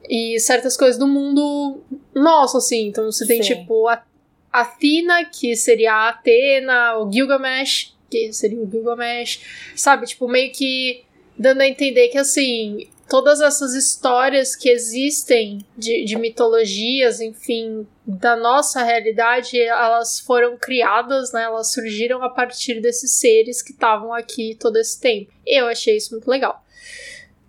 e 0.09 0.39
certas 0.41 0.77
coisas 0.77 0.99
do 0.99 1.07
mundo 1.07 1.81
nosso, 2.15 2.59
assim. 2.59 2.89
Então 2.89 3.11
você 3.11 3.27
tem, 3.27 3.43
Sim. 3.43 3.55
tipo, 3.55 3.89
a 3.89 4.03
Athena, 4.53 5.25
que 5.25 5.55
seria 5.57 5.93
a 5.93 6.09
Atena, 6.11 6.99
o 6.99 7.13
Gilgamesh, 7.13 7.95
que 8.11 8.33
seria 8.33 8.61
o 8.61 8.71
Gilgamesh, 8.71 9.73
sabe? 9.75 10.07
Tipo, 10.07 10.29
meio 10.29 10.53
que 10.53 11.05
dando 11.39 11.61
a 11.61 11.69
entender 11.69 12.09
que, 12.09 12.19
assim, 12.19 12.89
todas 13.09 13.41
essas 13.41 13.75
histórias 13.75 14.57
que 14.57 14.69
existem 14.69 15.65
de, 15.77 16.05
de 16.05 16.17
mitologias, 16.17 17.21
enfim, 17.21 17.87
da 18.07 18.37
nossa 18.37 18.83
realidade, 18.83 19.61
elas 19.61 20.21
foram 20.21 20.57
criadas, 20.57 21.33
né? 21.33 21.45
Elas 21.45 21.73
surgiram 21.73 22.23
a 22.23 22.31
partir 22.31 22.81
desses 22.81 23.13
seres 23.13 23.63
que 23.63 23.73
estavam 23.73 24.13
aqui 24.13 24.57
todo 24.59 24.77
esse 24.77 25.01
tempo. 25.01 25.33
Eu 25.47 25.67
achei 25.67 25.97
isso 25.97 26.13
muito 26.13 26.29
legal. 26.29 26.65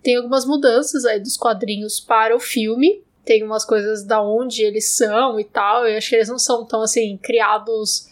Tem 0.08 0.16
algumas 0.16 0.46
mudanças 0.46 1.04
aí 1.04 1.20
dos 1.20 1.36
quadrinhos 1.36 2.00
para 2.00 2.34
o 2.34 2.40
filme. 2.40 3.04
Tem 3.26 3.44
umas 3.44 3.66
coisas 3.66 4.06
da 4.06 4.24
onde 4.24 4.64
eles 4.64 4.96
são 4.96 5.38
e 5.38 5.44
tal. 5.44 5.86
Eu 5.86 5.98
acho 5.98 6.08
que 6.08 6.16
eles 6.16 6.30
não 6.30 6.40
são 6.40 6.64
tão 6.64 6.82
assim, 6.82 7.18
criados 7.18 8.08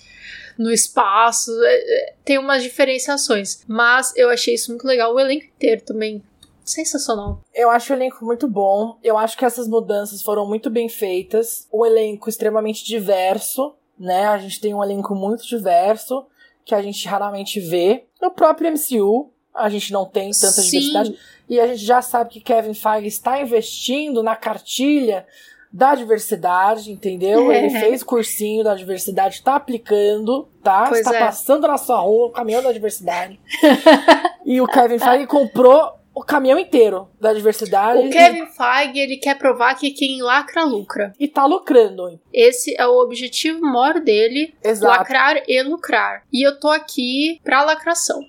no 0.58 0.74
espaço. 0.74 1.52
É, 1.64 1.75
é, 1.75 2.14
Tem 2.25 2.38
umas 2.38 2.62
diferenciações. 2.62 3.64
Mas 3.66 4.12
eu 4.18 4.30
achei 4.30 4.56
isso 4.56 4.72
muito 4.72 4.86
legal. 4.86 5.16
O 5.16 5.20
elenco 5.22 5.46
inteiro 5.46 5.84
também. 5.84 6.22
Sensacional. 6.66 7.42
Eu 7.54 7.70
acho 7.70 7.94
o 7.94 7.96
elenco 7.96 8.25
muito 8.25 8.46
bom. 8.46 9.00
Eu 9.02 9.18
acho 9.18 9.38
que 9.38 9.46
essas 9.46 9.66
mudanças 9.66 10.22
foram 10.22 10.46
muito 10.46 10.70
bem 10.70 10.90
feitas. 10.90 11.66
O 11.72 11.86
elenco 11.86 12.28
extremamente 12.28 12.84
diverso, 12.84 13.74
né? 13.98 14.25
A 14.25 14.38
gente 14.38 14.60
tem 14.60 14.74
um 14.74 14.84
elenco 14.84 15.16
muito 15.16 15.48
diverso 15.48 16.25
que 16.66 16.75
a 16.75 16.82
gente 16.82 17.08
raramente 17.08 17.62
vê. 17.62 18.04
No 18.22 18.32
próprio 18.32 18.70
MCU, 18.70 19.32
a 19.54 19.70
gente 19.70 19.94
não 19.94 20.06
tem 20.06 20.32
tanta 20.32 20.62
Sim. 20.62 20.70
diversidade. 20.72 21.18
E 21.48 21.60
a 21.60 21.68
gente 21.68 21.84
já 21.86 22.02
sabe 22.02 22.32
que 22.32 22.40
Kevin 22.42 22.74
Feige 22.74 23.08
está 23.08 23.42
investindo 23.42 24.24
na 24.24 24.36
cartilha 24.36 25.25
da 25.72 25.94
diversidade, 25.94 26.92
entendeu? 26.92 27.52
Ele 27.54 27.70
fez 27.70 28.02
cursinho 28.02 28.64
da 28.64 28.75
diversidade, 28.75 29.44
tá 29.44 29.56
aplicando, 29.56 30.48
tá? 30.64 30.88
Pois 30.88 31.02
está 31.02 31.16
é. 31.16 31.20
passando 31.20 31.68
na 31.68 31.78
sua 31.78 32.00
rua 32.00 32.28
o 32.28 32.32
caminhão 32.32 32.64
da 32.64 32.72
diversidade. 32.72 33.40
e 34.46 34.62
o 34.62 34.68
Kevin 34.68 35.00
Feige 35.00 35.28
comprou 35.28 36.00
o 36.16 36.24
caminhão 36.24 36.58
inteiro 36.58 37.10
da 37.20 37.34
diversidade 37.34 38.00
O 38.00 38.10
Kevin 38.10 38.46
Feige, 38.46 39.00
ele 39.00 39.18
quer 39.18 39.38
provar 39.38 39.75
que 39.75 39.92
quem 39.92 40.22
lacra, 40.22 40.64
lucra. 40.64 41.14
e, 41.20 41.25
e 41.25 41.28
tá 41.28 41.46
lucrando. 41.46 42.18
Esse 42.32 42.74
é 42.80 42.88
o 42.88 43.02
objetivo 43.02 43.60
maior 43.60 44.00
dele. 44.00 44.56
Exato. 44.64 44.98
Lacrar 44.98 45.44
e 45.46 45.62
lucrar. 45.62 46.24
E 46.32 46.48
eu 46.48 46.58
tô 46.58 46.70
aqui 46.70 47.42
pra 47.44 47.66
lacração. 47.66 48.22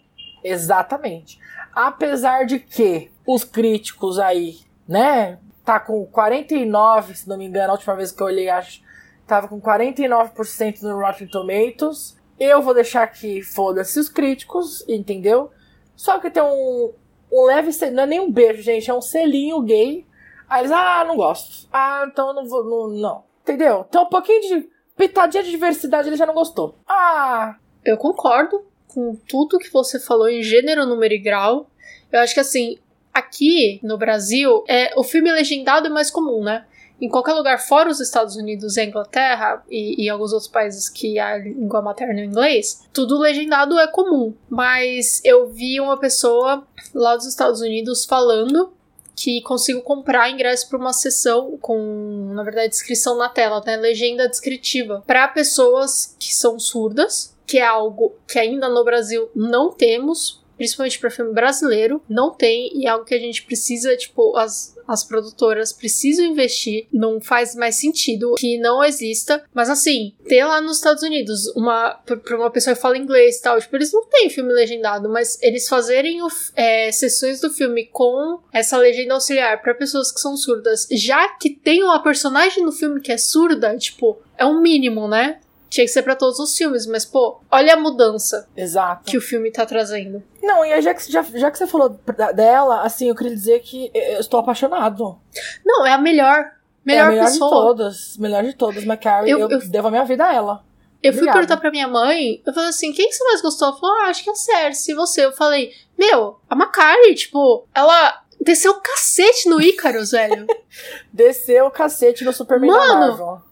Exatamente. 0.42 1.38
Apesar 1.76 2.46
de 2.46 2.58
que 2.58 3.10
os 3.26 3.44
críticos 3.44 4.18
aí, 4.18 4.60
né, 4.88 5.38
tá 5.62 5.78
com 5.78 6.06
49, 6.06 7.14
se 7.14 7.28
não 7.28 7.36
me 7.36 7.44
engano, 7.44 7.68
a 7.68 7.72
última 7.74 7.94
vez 7.94 8.10
que 8.10 8.22
eu 8.22 8.28
olhei, 8.28 8.48
acho, 8.48 8.80
tava 9.26 9.46
com 9.46 9.60
49% 9.60 10.80
no 10.80 10.98
Rotten 10.98 11.26
Tomatoes. 11.28 12.18
Eu 12.40 12.62
vou 12.62 12.72
deixar 12.72 13.02
aqui, 13.02 13.42
foda-se 13.42 14.00
os 14.00 14.08
críticos, 14.08 14.88
entendeu? 14.88 15.50
Só 15.94 16.18
que 16.18 16.30
tem 16.30 16.42
um, 16.42 16.94
um 17.30 17.44
leve, 17.44 17.70
não 17.90 18.04
é 18.04 18.06
nem 18.06 18.20
um 18.20 18.32
beijo, 18.32 18.62
gente, 18.62 18.90
é 18.90 18.94
um 18.94 19.02
selinho 19.02 19.60
gay. 19.60 20.06
Aí 20.48 20.62
eles, 20.62 20.72
ah, 20.72 21.04
não 21.06 21.16
gosto. 21.16 21.68
Ah, 21.70 22.06
então 22.10 22.32
não 22.32 22.46
vou, 22.46 22.64
não, 22.64 22.88
não. 22.88 23.24
Entendeu? 23.42 23.84
Tem 23.84 24.00
um 24.00 24.06
pouquinho 24.06 24.40
de 24.40 24.68
pitadinha 24.96 25.42
de 25.42 25.50
diversidade, 25.50 26.08
ele 26.08 26.16
já 26.16 26.24
não 26.24 26.32
gostou. 26.32 26.78
Ah, 26.88 27.56
Eu 27.84 27.98
concordo 27.98 28.64
com 28.96 29.14
tudo 29.28 29.58
que 29.58 29.70
você 29.70 30.00
falou 30.00 30.26
em 30.26 30.42
gênero, 30.42 30.86
número 30.86 31.12
e 31.12 31.18
grau. 31.18 31.68
Eu 32.10 32.20
acho 32.20 32.32
que 32.32 32.40
assim, 32.40 32.78
aqui 33.12 33.78
no 33.82 33.98
Brasil, 33.98 34.64
é, 34.66 34.98
o 34.98 35.04
filme 35.04 35.30
legendado 35.30 35.88
é 35.88 35.90
mais 35.90 36.10
comum, 36.10 36.42
né? 36.42 36.64
Em 36.98 37.10
qualquer 37.10 37.34
lugar 37.34 37.60
fora 37.60 37.90
os 37.90 38.00
Estados 38.00 38.36
Unidos 38.36 38.78
e 38.78 38.80
a 38.80 38.84
Inglaterra 38.86 39.62
e, 39.70 40.02
e 40.02 40.08
alguns 40.08 40.32
outros 40.32 40.50
países 40.50 40.88
que 40.88 41.18
a 41.18 41.36
língua 41.36 41.82
materna 41.82 42.20
é 42.20 42.24
inglês, 42.24 42.88
tudo 42.90 43.18
legendado 43.18 43.78
é 43.78 43.86
comum. 43.86 44.34
Mas 44.48 45.20
eu 45.22 45.46
vi 45.46 45.78
uma 45.78 45.98
pessoa 45.98 46.66
lá 46.94 47.14
dos 47.16 47.26
Estados 47.26 47.60
Unidos 47.60 48.06
falando 48.06 48.72
que 49.14 49.42
consigo 49.42 49.82
comprar 49.82 50.30
ingresso 50.30 50.70
para 50.70 50.78
uma 50.78 50.94
sessão 50.94 51.58
com, 51.60 52.32
na 52.32 52.42
verdade, 52.42 52.70
descrição 52.70 53.18
na 53.18 53.28
tela, 53.28 53.62
né? 53.66 53.76
Legenda 53.76 54.26
descritiva 54.26 55.04
para 55.06 55.28
pessoas 55.28 56.16
que 56.18 56.34
são 56.34 56.58
surdas, 56.58 57.35
que 57.46 57.58
é 57.58 57.64
algo 57.64 58.14
que 58.26 58.38
ainda 58.38 58.68
no 58.68 58.84
Brasil 58.84 59.30
não 59.34 59.70
temos, 59.70 60.42
principalmente 60.56 60.98
para 60.98 61.10
filme 61.10 61.32
brasileiro, 61.32 62.02
não 62.08 62.30
tem 62.30 62.70
e 62.74 62.86
é 62.86 62.88
algo 62.88 63.04
que 63.04 63.14
a 63.14 63.18
gente 63.18 63.42
precisa, 63.44 63.96
tipo, 63.96 64.36
as, 64.36 64.76
as 64.88 65.04
produtoras 65.04 65.72
precisam 65.72 66.24
investir, 66.24 66.86
não 66.92 67.20
faz 67.20 67.54
mais 67.54 67.76
sentido 67.76 68.34
que 68.38 68.58
não 68.58 68.82
exista, 68.82 69.44
mas 69.52 69.68
assim, 69.68 70.14
ter 70.26 70.44
lá 70.44 70.60
nos 70.60 70.78
Estados 70.78 71.02
Unidos 71.02 71.46
uma 71.54 71.90
para 72.04 72.36
uma 72.36 72.50
pessoa 72.50 72.74
que 72.74 72.80
fala 72.80 72.96
inglês 72.96 73.36
e 73.36 73.42
tal, 73.42 73.60
tipo, 73.60 73.76
eles 73.76 73.92
não 73.92 74.06
têm 74.06 74.30
filme 74.30 74.52
legendado, 74.52 75.08
mas 75.08 75.40
eles 75.42 75.68
fazerem 75.68 76.22
o, 76.22 76.28
é, 76.54 76.90
sessões 76.90 77.40
do 77.40 77.50
filme 77.50 77.86
com 77.86 78.40
essa 78.52 78.78
legenda 78.78 79.14
auxiliar 79.14 79.60
para 79.60 79.74
pessoas 79.74 80.10
que 80.10 80.20
são 80.20 80.36
surdas, 80.36 80.86
já 80.90 81.28
que 81.28 81.50
tem 81.50 81.82
uma 81.82 82.02
personagem 82.02 82.64
no 82.64 82.72
filme 82.72 83.00
que 83.00 83.12
é 83.12 83.18
surda, 83.18 83.76
tipo, 83.76 84.18
é 84.38 84.44
um 84.44 84.60
mínimo, 84.60 85.08
né? 85.08 85.40
Tinha 85.68 85.84
que 85.84 85.92
ser 85.92 86.02
pra 86.02 86.14
todos 86.14 86.38
os 86.38 86.56
filmes, 86.56 86.86
mas, 86.86 87.04
pô, 87.04 87.40
olha 87.50 87.74
a 87.74 87.76
mudança 87.76 88.48
exato. 88.56 89.10
que 89.10 89.18
o 89.18 89.20
filme 89.20 89.50
tá 89.50 89.66
trazendo. 89.66 90.22
Não, 90.42 90.64
e 90.64 90.72
aí, 90.72 90.80
já 90.80 90.94
que, 90.94 91.10
já, 91.10 91.22
já 91.22 91.50
que 91.50 91.58
você 91.58 91.66
falou 91.66 91.98
dela, 92.34 92.82
assim, 92.82 93.08
eu 93.08 93.14
queria 93.16 93.34
dizer 93.34 93.60
que 93.60 93.90
eu 93.94 94.20
estou 94.20 94.38
apaixonado. 94.40 95.18
Não, 95.64 95.84
é 95.84 95.92
a 95.92 95.98
melhor. 95.98 96.52
Melhor, 96.84 97.00
é 97.00 97.06
a 97.06 97.08
melhor 97.10 97.24
pessoa. 97.24 97.50
de 97.50 97.56
todas. 97.56 98.16
Melhor 98.16 98.44
de 98.44 98.52
todas. 98.54 98.84
McCarry, 98.84 99.28
eu, 99.30 99.40
Eu- 99.40 99.50
eu- 99.50 99.68
devo 99.68 99.88
a 99.88 99.90
minha 99.90 100.04
vida 100.04 100.24
a 100.24 100.32
ela. 100.32 100.64
Eu 101.02 101.12
fui 101.12 101.20
Obrigada. 101.22 101.38
perguntar 101.38 101.56
pra 101.60 101.70
minha 101.70 101.86
mãe, 101.88 102.40
eu 102.46 102.52
falei 102.54 102.68
assim, 102.70 102.92
quem 102.92 103.08
que 103.08 103.14
você 103.14 103.24
mais 103.24 103.42
gostou? 103.42 103.68
Ela 103.68 103.76
falou, 103.78 103.96
ah, 103.96 104.04
acho 104.06 104.22
que 104.24 104.30
é 104.30 104.32
a 104.32 104.36
Cersei, 104.36 104.94
e 104.94 104.96
você? 104.96 105.24
Eu 105.24 105.32
falei, 105.32 105.72
meu, 105.98 106.38
a 106.48 106.54
Macari, 106.56 107.14
tipo, 107.14 107.66
ela 107.74 108.22
desceu 108.40 108.72
o 108.72 108.80
cacete 108.80 109.48
no 109.48 109.60
Ícaros, 109.60 110.12
velho. 110.12 110.46
Desceu 111.12 111.66
o 111.66 111.70
cacete 111.70 112.24
no 112.24 112.32
Superman 112.32 112.70
Mano! 112.70 113.42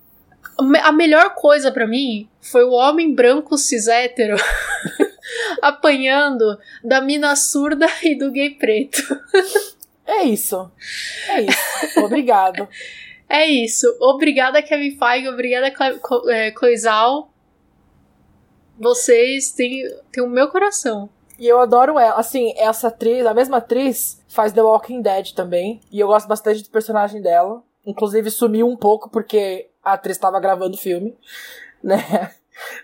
A 0.58 0.62
me- 0.62 0.78
A 0.78 0.92
melhor 0.92 1.34
coisa 1.34 1.70
pra 1.72 1.86
mim 1.86 2.28
foi 2.40 2.64
o 2.64 2.72
homem 2.72 3.14
branco 3.14 3.56
cis 3.58 3.88
hétero 3.88 4.36
apanhando 5.62 6.58
da 6.82 7.00
mina 7.00 7.34
surda 7.36 7.86
e 8.02 8.14
do 8.16 8.30
gay 8.30 8.50
preto. 8.50 9.02
É 10.06 10.22
isso. 10.24 10.70
É 11.28 11.42
isso. 11.42 12.00
Obrigado. 12.04 12.68
É 13.28 13.46
isso. 13.46 13.86
Obrigada, 14.00 14.62
Kevin 14.62 14.96
Feige. 14.98 15.28
Obrigada, 15.28 15.70
Cle- 15.70 15.98
Co- 15.98 16.28
é, 16.30 16.50
Cloizal. 16.50 17.30
Vocês 18.78 19.52
têm, 19.52 19.82
têm 20.12 20.22
o 20.24 20.28
meu 20.28 20.48
coração. 20.48 21.08
E 21.38 21.46
eu 21.48 21.58
adoro 21.60 21.98
ela. 21.98 22.14
Assim, 22.18 22.52
essa 22.56 22.88
atriz, 22.88 23.24
a 23.26 23.34
mesma 23.34 23.58
atriz, 23.58 24.20
faz 24.28 24.52
The 24.52 24.62
Walking 24.62 25.00
Dead 25.00 25.32
também. 25.32 25.80
E 25.90 25.98
eu 26.00 26.06
gosto 26.08 26.26
bastante 26.28 26.62
do 26.62 26.70
personagem 26.70 27.20
dela. 27.22 27.62
Inclusive, 27.86 28.30
sumiu 28.30 28.68
um 28.68 28.76
pouco 28.76 29.08
porque 29.10 29.68
a 29.84 29.92
atriz 29.92 30.16
estava 30.16 30.40
gravando 30.40 30.74
o 30.76 30.80
filme, 30.80 31.16
né? 31.82 32.30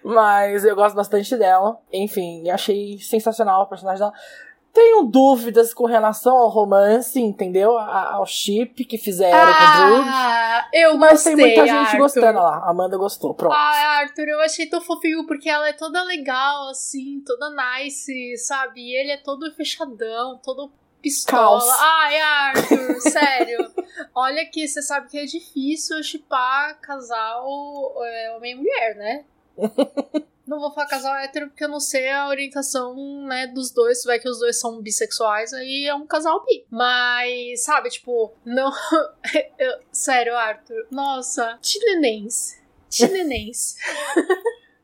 Mas 0.04 0.64
eu 0.64 0.74
gosto 0.74 0.94
bastante 0.96 1.36
dela. 1.36 1.78
Enfim, 1.92 2.48
achei 2.50 2.98
sensacional 2.98 3.62
o 3.62 3.66
personagem 3.66 4.00
dela. 4.00 4.12
Tenho 4.72 5.02
dúvidas 5.02 5.74
com 5.74 5.84
relação 5.84 6.36
ao 6.36 6.48
romance, 6.48 7.20
entendeu? 7.20 7.76
A- 7.76 8.12
ao 8.14 8.24
chip 8.24 8.84
que 8.84 8.96
fizeram 8.98 9.52
com 9.52 9.62
o 9.64 9.86
Drew. 9.96 10.02
Ah, 10.06 10.68
eu 10.72 10.96
Mas 10.96 11.10
gostei, 11.24 11.34
tem 11.34 11.44
muita 11.46 11.66
gente 11.66 11.86
Arthur. 11.86 11.98
gostando 11.98 12.38
lá. 12.38 12.56
A 12.58 12.70
Amanda 12.70 12.96
gostou. 12.96 13.34
Pronto. 13.34 13.52
Ah, 13.52 13.98
Arthur, 14.02 14.28
eu 14.28 14.40
achei 14.40 14.66
tão 14.66 14.80
fofinho 14.80 15.26
porque 15.26 15.48
ela 15.48 15.68
é 15.68 15.72
toda 15.72 16.04
legal, 16.04 16.68
assim, 16.68 17.20
toda 17.26 17.50
nice, 17.50 18.36
sabe? 18.38 18.80
E 18.80 18.96
ele 18.96 19.10
é 19.10 19.16
todo 19.16 19.52
fechadão, 19.56 20.38
todo 20.42 20.70
pistola. 21.00 21.60
Caos. 21.60 21.68
Ai, 21.80 22.20
Arthur, 22.20 23.00
sério. 23.10 23.72
Olha 24.14 24.44
que 24.46 24.66
você 24.66 24.82
sabe 24.82 25.08
que 25.08 25.18
é 25.18 25.24
difícil 25.24 26.02
chipar 26.02 26.80
casal 26.80 27.44
é, 28.04 28.34
homem 28.36 28.52
e 28.52 28.54
mulher, 28.56 28.94
né? 28.96 29.24
Não 30.46 30.58
vou 30.58 30.72
falar 30.72 30.88
casal 30.88 31.14
hétero 31.14 31.46
porque 31.48 31.62
eu 31.62 31.68
não 31.68 31.78
sei 31.78 32.10
a 32.10 32.26
orientação, 32.26 32.96
né, 33.24 33.46
dos 33.46 33.70
dois. 33.70 34.00
Se 34.02 34.06
vai 34.08 34.18
que 34.18 34.28
os 34.28 34.40
dois 34.40 34.58
são 34.58 34.82
bissexuais, 34.82 35.52
aí 35.52 35.86
é 35.86 35.94
um 35.94 36.04
casal 36.04 36.44
bi. 36.44 36.66
Mas, 36.68 37.62
sabe, 37.62 37.88
tipo, 37.88 38.34
não. 38.44 38.72
eu- 39.60 39.78
sério, 39.92 40.34
Arthur. 40.36 40.88
Nossa, 40.90 41.56
chilenense. 41.62 42.60
Chilenense. 42.90 43.76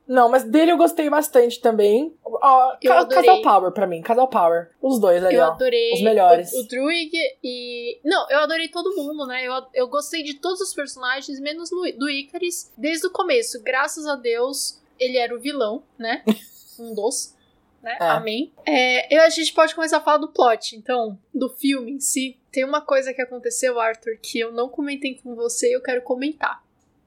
Não, 0.09 0.29
mas 0.29 0.45
dele 0.45 0.71
eu 0.71 0.77
gostei 0.77 1.11
bastante 1.11 1.61
também. 1.61 2.15
Ó, 2.25 2.77
Eu 2.81 2.93
ca- 2.93 3.07
casal 3.07 3.43
Power 3.43 3.73
pra 3.73 3.87
mim, 3.87 4.01
casal 4.03 4.29
Power. 4.29 4.71
Os 4.81 5.01
dois 5.01 5.25
ali, 5.25 5.35
eu 5.35 5.43
ó. 5.43 5.47
adorei 5.53 5.93
os 5.95 6.01
melhores. 6.03 6.53
O, 6.53 6.61
o 6.61 6.69
Druig 6.69 7.11
e. 7.43 7.99
Não, 8.05 8.31
eu 8.31 8.39
adorei 8.39 8.69
todo 8.69 8.95
mundo, 8.95 9.27
né? 9.27 9.45
Eu, 9.45 9.53
eu 9.75 9.89
gostei 9.89 10.23
de 10.23 10.35
todos 10.35 10.61
os 10.61 10.73
personagens, 10.73 11.41
menos 11.41 11.71
no- 11.73 11.91
do 11.99 12.09
Icaris, 12.09 12.73
desde 12.79 13.07
o 13.07 13.11
começo. 13.11 13.63
Graças 13.63 14.07
a 14.07 14.15
Deus, 14.15 14.81
ele 14.99 15.19
era 15.19 15.35
o 15.35 15.41
vilão, 15.41 15.83
né? 15.99 16.23
Um 16.79 16.95
dos. 16.95 17.35
Né? 17.83 17.97
É. 18.01 18.05
Amém. 18.05 18.53
É, 18.67 19.17
eu, 19.17 19.23
a 19.23 19.29
gente 19.31 19.53
pode 19.55 19.75
começar 19.75 19.97
a 19.97 20.01
falar 20.01 20.19
do 20.19 20.29
plot, 20.29 20.77
então, 20.77 21.19
do 21.35 21.49
filme 21.49 21.93
em 21.93 22.01
si. 22.01 22.37
Tem 22.53 22.65
uma 22.65 22.81
coisa 22.83 23.15
que 23.15 23.23
aconteceu, 23.23 23.81
Arthur, 23.81 24.19
que 24.21 24.39
eu 24.39 24.53
não 24.53 24.69
comentei 24.69 25.15
com 25.23 25.35
você 25.35 25.71
e 25.71 25.73
eu 25.73 25.81
quero 25.83 26.03
comentar. 26.03 26.63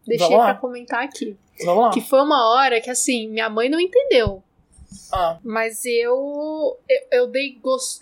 Deixei 0.07 0.27
pra 0.35 0.55
comentar 0.55 1.03
aqui. 1.03 1.37
Vamos 1.65 1.83
lá. 1.85 1.89
Que 1.91 2.01
foi 2.01 2.21
uma 2.21 2.49
hora 2.53 2.79
que, 2.81 2.89
assim, 2.89 3.27
minha 3.29 3.49
mãe 3.49 3.69
não 3.69 3.79
entendeu. 3.79 4.43
Ah, 5.13 5.37
Mas 5.43 5.85
eu, 5.85 6.77
eu, 6.89 7.01
eu 7.19 7.27
dei 7.27 7.59
gosto, 7.61 8.01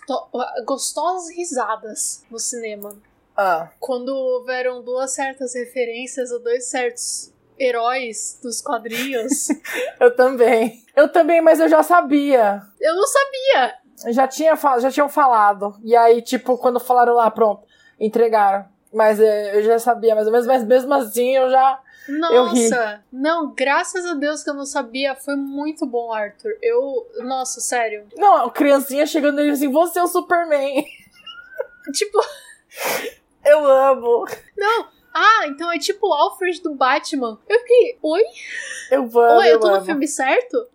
gostosas 0.64 1.30
risadas 1.34 2.24
no 2.30 2.38
cinema. 2.38 2.96
ah. 3.36 3.68
Quando 3.78 4.08
houveram 4.14 4.82
duas 4.82 5.12
certas 5.14 5.54
referências 5.54 6.32
a 6.32 6.38
dois 6.38 6.66
certos 6.70 7.32
heróis 7.58 8.38
dos 8.42 8.60
quadrinhos. 8.62 9.48
Eu 10.00 10.14
também. 10.14 10.82
Eu 10.94 11.08
também, 11.10 11.40
mas 11.40 11.58
eu 11.60 11.68
já 11.68 11.82
sabia. 11.82 12.62
eu 12.80 12.94
não 12.94 13.06
sabia. 13.06 13.74
Já, 14.12 14.28
tinha, 14.28 14.54
já 14.78 14.90
tinham 14.92 15.08
falado. 15.08 15.76
E 15.82 15.94
aí, 15.96 16.22
tipo, 16.22 16.56
quando 16.56 16.78
falaram 16.78 17.14
lá, 17.14 17.28
pronto, 17.30 17.64
entregaram. 17.98 18.64
Mas 18.92 19.20
é, 19.20 19.56
eu 19.56 19.62
já 19.62 19.78
sabia 19.78 20.14
mais 20.14 20.26
ou 20.26 20.32
menos, 20.32 20.46
mas 20.46 20.64
mesmo 20.64 20.92
assim 20.94 21.36
eu 21.36 21.50
já. 21.50 21.80
Eu 22.08 22.46
ri. 22.46 22.70
Nossa, 22.70 23.04
não, 23.12 23.52
graças 23.54 24.06
a 24.06 24.14
Deus 24.14 24.42
que 24.42 24.48
eu 24.48 24.54
não 24.54 24.64
sabia. 24.64 25.14
Foi 25.14 25.36
muito 25.36 25.84
bom, 25.84 26.10
Arthur. 26.12 26.52
Eu, 26.62 27.06
nossa, 27.18 27.60
sério. 27.60 28.06
Não, 28.16 28.46
a 28.46 28.50
criancinha 28.50 29.04
chegando 29.04 29.42
e 29.42 29.50
assim, 29.50 29.70
você 29.70 29.98
é 29.98 30.02
o 30.02 30.06
Superman. 30.08 30.84
Tipo, 31.92 32.18
Eu 33.44 33.64
amo. 33.64 34.26
ah, 35.14 35.46
então 35.46 35.72
é 35.72 35.78
tipo 35.78 36.06
o 36.08 36.12
Alfred 36.12 36.60
do 36.62 36.74
Batman. 36.74 37.38
Eu 37.48 37.58
fiquei, 37.60 37.98
oi? 38.02 38.22
Eu 38.90 39.02
amo. 39.02 39.38
Oi, 39.40 39.46
eu 39.48 39.52
eu 39.52 39.60
tô 39.60 39.68
no 39.68 39.74
amo. 39.76 39.84
filme 39.86 40.06
certo? 40.06 40.66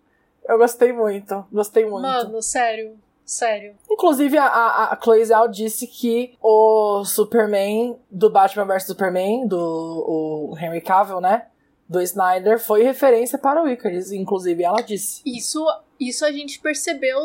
Eu 0.46 0.58
gostei 0.58 0.92
muito. 0.92 1.46
Gostei 1.52 1.84
muito. 1.84 2.02
Mano, 2.02 2.42
sério, 2.42 2.98
sério. 3.24 3.74
Inclusive, 3.90 4.36
a, 4.38 4.46
a, 4.46 4.92
a 4.92 5.00
Chloe 5.00 5.24
Zhao 5.24 5.48
disse 5.48 5.86
que 5.86 6.36
o 6.42 7.04
Superman 7.04 7.98
do 8.10 8.30
Batman 8.30 8.66
vs 8.66 8.86
Superman, 8.86 9.46
do 9.46 9.58
o 9.58 10.56
Henry 10.58 10.80
Cavill, 10.80 11.20
né? 11.20 11.46
Do 11.88 12.00
Snyder, 12.00 12.58
foi 12.58 12.82
referência 12.82 13.38
para 13.38 13.62
o 13.62 13.68
Icarus. 13.68 14.12
Inclusive, 14.12 14.62
ela 14.62 14.80
disse. 14.80 15.22
Isso, 15.24 15.64
isso 15.98 16.24
a 16.24 16.32
gente 16.32 16.60
percebeu 16.60 17.18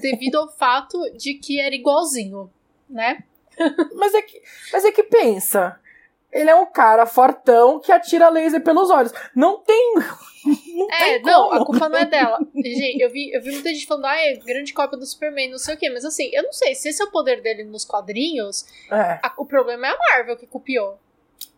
devido 0.00 0.36
ao 0.36 0.48
fato 0.56 0.98
de 1.16 1.34
que 1.34 1.60
era 1.60 1.74
igualzinho, 1.74 2.50
né? 2.88 3.22
Mas 3.94 4.14
é 4.14 4.22
que, 4.22 4.40
mas 4.72 4.84
é 4.84 4.92
que 4.92 5.02
pensa. 5.02 5.78
Ele 6.32 6.50
é 6.50 6.54
um 6.54 6.66
cara 6.66 7.06
fortão 7.06 7.80
que 7.80 7.90
atira 7.90 8.28
laser 8.28 8.62
pelos 8.62 8.90
olhos. 8.90 9.12
Não 9.34 9.58
tem. 9.60 9.94
Não 10.74 10.88
É, 10.90 11.14
tem 11.18 11.22
não, 11.22 11.52
a 11.52 11.64
culpa 11.66 11.88
não 11.88 11.98
é 11.98 12.04
dela. 12.06 12.38
Gente, 12.54 13.00
eu 13.02 13.10
vi, 13.10 13.30
eu 13.34 13.42
vi 13.42 13.50
muita 13.50 13.68
gente 13.74 13.86
falando, 13.86 14.06
ah, 14.06 14.16
é 14.16 14.34
grande 14.36 14.72
cópia 14.72 14.96
do 14.96 15.04
Superman, 15.04 15.50
não 15.50 15.58
sei 15.58 15.74
o 15.74 15.76
quê. 15.78 15.90
Mas 15.90 16.04
assim, 16.04 16.30
eu 16.32 16.42
não 16.44 16.52
sei, 16.52 16.74
se 16.74 16.88
esse 16.88 17.02
é 17.02 17.04
o 17.04 17.10
poder 17.10 17.42
dele 17.42 17.64
nos 17.64 17.84
quadrinhos, 17.84 18.64
É, 18.90 19.18
a- 19.22 19.34
o 19.36 19.44
problema 19.44 19.88
é 19.88 19.90
a 19.90 19.98
Marvel 19.98 20.36
que 20.36 20.46
copiou. 20.46 20.98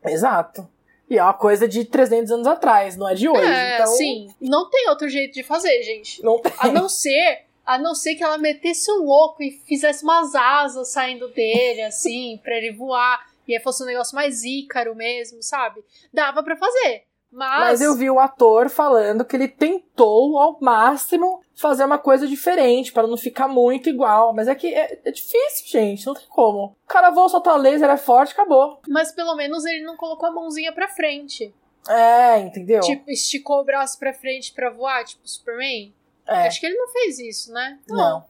exato. 0.04 0.66
E 1.08 1.18
é 1.18 1.22
uma 1.22 1.34
coisa 1.34 1.66
de 1.68 1.84
300 1.84 2.30
anos 2.30 2.46
atrás, 2.46 2.96
não 2.96 3.08
é 3.08 3.14
de 3.14 3.28
hoje. 3.28 3.42
é, 3.44 3.74
então, 3.74 3.84
assim, 3.92 4.28
não 4.40 4.70
tem 4.70 4.88
outro 4.88 5.08
jeito 5.08 5.34
de 5.34 5.42
fazer, 5.42 5.82
gente. 5.82 6.22
Não 6.22 6.38
tem. 6.40 6.52
A 6.58 6.68
não 6.68 6.88
ser, 6.88 7.42
a 7.66 7.76
não 7.78 7.94
ser 7.96 8.14
que 8.14 8.22
ela 8.24 8.38
metesse 8.38 8.90
o 8.92 9.02
louco 9.04 9.42
e 9.42 9.50
fizesse 9.66 10.04
umas 10.04 10.34
asas 10.36 10.88
saindo 10.92 11.28
dele, 11.28 11.82
assim, 11.82 12.40
pra 12.42 12.56
ele 12.56 12.72
voar. 12.72 13.28
E 13.56 13.60
fosse 13.60 13.82
um 13.82 13.86
negócio 13.86 14.14
mais 14.14 14.42
ícaro 14.44 14.94
mesmo, 14.94 15.42
sabe? 15.42 15.84
Dava 16.12 16.42
pra 16.42 16.56
fazer. 16.56 17.04
Mas, 17.32 17.60
Mas 17.60 17.80
eu 17.80 17.94
vi 17.94 18.10
o 18.10 18.18
ator 18.18 18.68
falando 18.68 19.24
que 19.24 19.36
ele 19.36 19.46
tentou 19.46 20.36
ao 20.36 20.58
máximo 20.60 21.40
fazer 21.54 21.84
uma 21.84 21.96
coisa 21.98 22.26
diferente 22.26 22.92
para 22.92 23.06
não 23.06 23.16
ficar 23.16 23.46
muito 23.46 23.88
igual. 23.88 24.34
Mas 24.34 24.48
é 24.48 24.54
que 24.56 24.74
é, 24.74 25.00
é 25.04 25.10
difícil, 25.12 25.66
gente. 25.68 26.04
Não 26.06 26.14
tem 26.14 26.26
como. 26.28 26.76
O 26.84 26.88
cara 26.88 27.10
voa, 27.10 27.28
soltar 27.28 27.56
laser, 27.56 27.88
é 27.88 27.96
forte, 27.96 28.32
acabou. 28.32 28.80
mas 28.88 29.12
pelo 29.12 29.36
menos 29.36 29.64
ele 29.64 29.84
não 29.84 29.96
colocou 29.96 30.28
a 30.28 30.32
mãozinha 30.32 30.72
pra 30.72 30.88
frente. 30.88 31.54
É, 31.88 32.38
entendeu? 32.40 32.80
Tipo, 32.80 33.08
esticou 33.10 33.60
o 33.60 33.64
braço 33.64 33.96
pra 33.98 34.12
frente 34.12 34.52
pra 34.52 34.70
voar, 34.70 35.04
tipo 35.04 35.26
Superman. 35.26 35.94
é, 36.26 36.46
Acho 36.48 36.58
que 36.60 36.66
ele 36.66 36.76
não 36.76 36.88
fez 36.88 37.18
isso, 37.20 37.52
né? 37.52 37.78
não. 37.88 38.24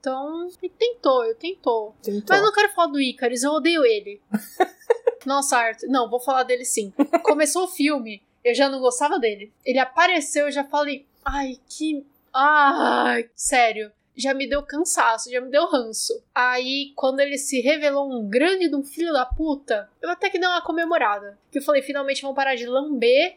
Então, 0.00 0.48
ele 0.62 0.72
tentou, 0.78 1.24
eu 1.24 1.34
tentou. 1.34 1.94
Tentou. 2.02 2.24
Mas 2.28 2.38
eu 2.38 2.44
não 2.44 2.52
quero 2.52 2.72
falar 2.72 2.88
do 2.88 3.00
Icarus, 3.00 3.42
eu 3.42 3.52
odeio 3.52 3.84
ele. 3.84 4.20
Nossa, 5.26 5.58
Arthur. 5.58 5.88
Não, 5.88 6.08
vou 6.08 6.18
falar 6.18 6.42
dele 6.42 6.64
sim. 6.64 6.90
Começou 7.22 7.64
o 7.64 7.68
filme, 7.68 8.22
eu 8.42 8.54
já 8.54 8.68
não 8.70 8.80
gostava 8.80 9.18
dele. 9.18 9.52
Ele 9.64 9.78
apareceu, 9.78 10.46
eu 10.46 10.50
já 10.50 10.64
falei, 10.64 11.06
ai, 11.24 11.58
que. 11.68 12.04
Ai, 12.32 13.28
sério. 13.34 13.92
Já 14.16 14.34
me 14.34 14.48
deu 14.48 14.62
cansaço, 14.62 15.30
já 15.30 15.40
me 15.40 15.50
deu 15.50 15.66
ranço. 15.66 16.22
Aí, 16.34 16.92
quando 16.96 17.20
ele 17.20 17.38
se 17.38 17.60
revelou 17.60 18.10
um 18.10 18.28
grande 18.28 18.68
de 18.68 18.74
um 18.74 18.82
filho 18.82 19.12
da 19.12 19.24
puta, 19.24 19.88
eu 20.00 20.10
até 20.10 20.28
que 20.28 20.38
dei 20.38 20.48
uma 20.48 20.62
comemorada. 20.62 21.38
Que 21.50 21.58
eu 21.58 21.62
falei, 21.62 21.82
finalmente 21.82 22.22
vão 22.22 22.34
parar 22.34 22.54
de 22.54 22.66
lamber, 22.66 23.36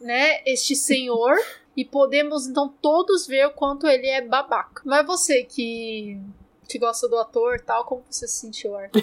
né, 0.00 0.42
este 0.44 0.74
senhor. 0.76 1.34
E 1.76 1.84
podemos, 1.84 2.46
então, 2.46 2.68
todos 2.80 3.26
ver 3.26 3.46
o 3.46 3.52
quanto 3.52 3.86
ele 3.86 4.06
é 4.06 4.20
babaca. 4.20 4.82
Mas 4.84 5.06
você 5.06 5.44
que 5.44 6.20
que 6.68 6.78
gosta 6.78 7.08
do 7.08 7.18
ator 7.18 7.60
tal, 7.60 7.84
como 7.84 8.04
você 8.08 8.28
se 8.28 8.40
sentiu, 8.40 8.76
Arthur? 8.76 9.02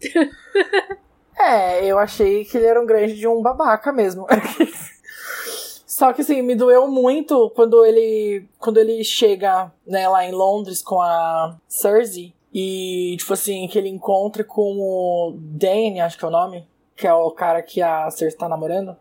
É, 1.40 1.84
eu 1.84 2.00
achei 2.00 2.44
que 2.44 2.56
ele 2.56 2.66
era 2.66 2.82
um 2.82 2.86
grande 2.86 3.14
de 3.14 3.28
um 3.28 3.40
babaca 3.40 3.92
mesmo. 3.92 4.26
Só 5.86 6.12
que 6.12 6.22
assim, 6.22 6.42
me 6.42 6.56
doeu 6.56 6.88
muito 6.88 7.50
quando 7.50 7.84
ele 7.84 8.44
quando 8.58 8.78
ele 8.78 9.04
chega, 9.04 9.72
né, 9.86 10.08
lá 10.08 10.24
em 10.24 10.32
Londres 10.32 10.82
com 10.82 11.00
a 11.00 11.56
Cersei 11.68 12.34
e 12.52 13.16
tipo 13.18 13.32
assim, 13.32 13.68
que 13.68 13.78
ele 13.78 13.88
encontra 13.88 14.42
com 14.42 14.78
o 14.80 15.36
Dane, 15.38 16.00
acho 16.00 16.18
que 16.18 16.24
é 16.24 16.28
o 16.28 16.32
nome, 16.32 16.68
que 16.96 17.06
é 17.06 17.14
o 17.14 17.30
cara 17.30 17.62
que 17.62 17.80
a 17.80 18.10
Cersei 18.10 18.36
tá 18.36 18.48
namorando. 18.48 18.96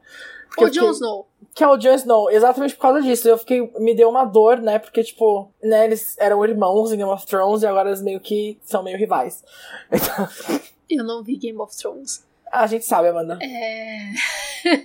Porque 0.57 0.79
O 0.79 0.83
Jon 0.83 0.91
Snow. 0.91 1.27
que 1.53 1.63
é 1.63 1.67
o 1.67 1.77
Jon 1.77 1.93
Snow, 1.93 2.31
exatamente 2.31 2.75
por 2.75 2.81
causa 2.81 3.01
disso. 3.01 3.29
Eu 3.29 3.37
fiquei. 3.37 3.71
Me 3.77 3.95
deu 3.95 4.09
uma 4.09 4.25
dor, 4.25 4.59
né? 4.59 4.79
Porque, 4.79 5.03
tipo, 5.03 5.51
né, 5.63 5.85
eles 5.85 6.17
eram 6.17 6.43
irmãos 6.43 6.91
em 6.91 6.97
Game 6.97 7.09
of 7.09 7.25
Thrones 7.25 7.61
e 7.61 7.67
agora 7.67 7.89
eles 7.89 8.01
meio 8.01 8.19
que 8.19 8.59
são 8.63 8.83
meio 8.83 8.97
rivais. 8.97 9.43
Então, 10.89 10.91
Eu 11.03 11.03
não 11.03 11.21
vi 11.23 11.37
Game 11.37 11.59
of 11.59 11.75
Thrones. 11.77 12.25
a 12.51 12.65
gente 12.65 12.85
sabe, 12.85 13.09
Amanda. 13.09 13.37
É... 13.41 14.11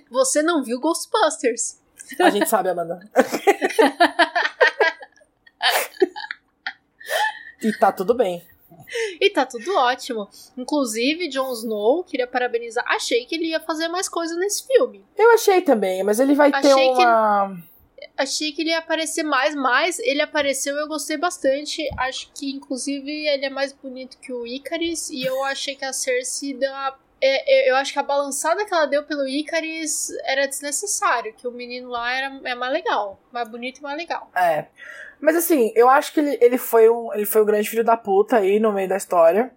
Você 0.10 0.42
não 0.42 0.62
viu 0.62 0.78
Ghostbusters. 0.80 1.78
A 2.20 2.28
gente 2.28 2.48
sabe, 2.48 2.68
Amanda. 2.68 3.00
e 7.62 7.72
tá 7.78 7.92
tudo 7.92 8.14
bem. 8.14 8.42
E 9.20 9.30
tá 9.30 9.46
tudo 9.46 9.74
ótimo. 9.76 10.28
Inclusive, 10.56 11.28
Jon 11.28 11.52
Snow, 11.52 12.04
queria 12.04 12.26
parabenizar. 12.26 12.84
Achei 12.88 13.24
que 13.24 13.34
ele 13.34 13.46
ia 13.48 13.60
fazer 13.60 13.88
mais 13.88 14.08
coisa 14.08 14.36
nesse 14.36 14.66
filme. 14.66 15.04
Eu 15.16 15.32
achei 15.32 15.60
também, 15.60 16.02
mas 16.02 16.20
ele 16.20 16.34
vai 16.34 16.50
ter 16.50 16.72
Achei 16.72 16.94
que 16.94 17.04
uma. 17.04 17.62
Achei 18.16 18.52
que 18.52 18.62
ele 18.62 18.70
ia 18.70 18.78
aparecer 18.78 19.22
mais, 19.22 19.54
mas 19.54 19.98
ele 20.00 20.20
apareceu 20.20 20.76
e 20.76 20.80
eu 20.80 20.88
gostei 20.88 21.16
bastante. 21.16 21.88
Acho 21.98 22.30
que, 22.34 22.50
inclusive, 22.50 23.10
ele 23.26 23.46
é 23.46 23.50
mais 23.50 23.72
bonito 23.72 24.18
que 24.18 24.32
o 24.32 24.46
Icarus. 24.46 25.08
E 25.10 25.24
eu 25.24 25.42
achei 25.44 25.74
que 25.74 25.84
a 25.84 25.92
Cersei 25.92 26.54
deu 26.54 26.70
uma. 26.70 26.98
é, 27.20 27.68
é, 27.68 27.70
eu 27.70 27.76
acho 27.76 27.92
que 27.92 27.98
a 27.98 28.02
balançada 28.02 28.64
que 28.64 28.74
ela 28.74 28.86
deu 28.86 29.04
pelo 29.04 29.26
Icarus 29.26 30.10
era 30.24 30.46
desnecessário. 30.46 31.32
Que 31.34 31.48
o 31.48 31.52
menino 31.52 31.88
lá 31.88 32.12
era, 32.12 32.40
é 32.44 32.54
mais 32.54 32.72
legal. 32.72 33.18
Mais 33.32 33.48
bonito 33.48 33.78
e 33.78 33.82
mais 33.82 33.96
legal. 33.96 34.30
É. 34.36 34.66
Mas 35.22 35.36
assim, 35.36 35.72
eu 35.76 35.88
acho 35.88 36.12
que 36.12 36.18
ele, 36.18 36.36
ele, 36.40 36.58
foi 36.58 36.90
um, 36.90 37.14
ele 37.14 37.24
foi 37.24 37.42
um 37.42 37.46
grande 37.46 37.70
filho 37.70 37.84
da 37.84 37.96
puta 37.96 38.38
aí 38.38 38.58
no 38.58 38.72
meio 38.72 38.88
da 38.88 38.96
história. 38.96 39.52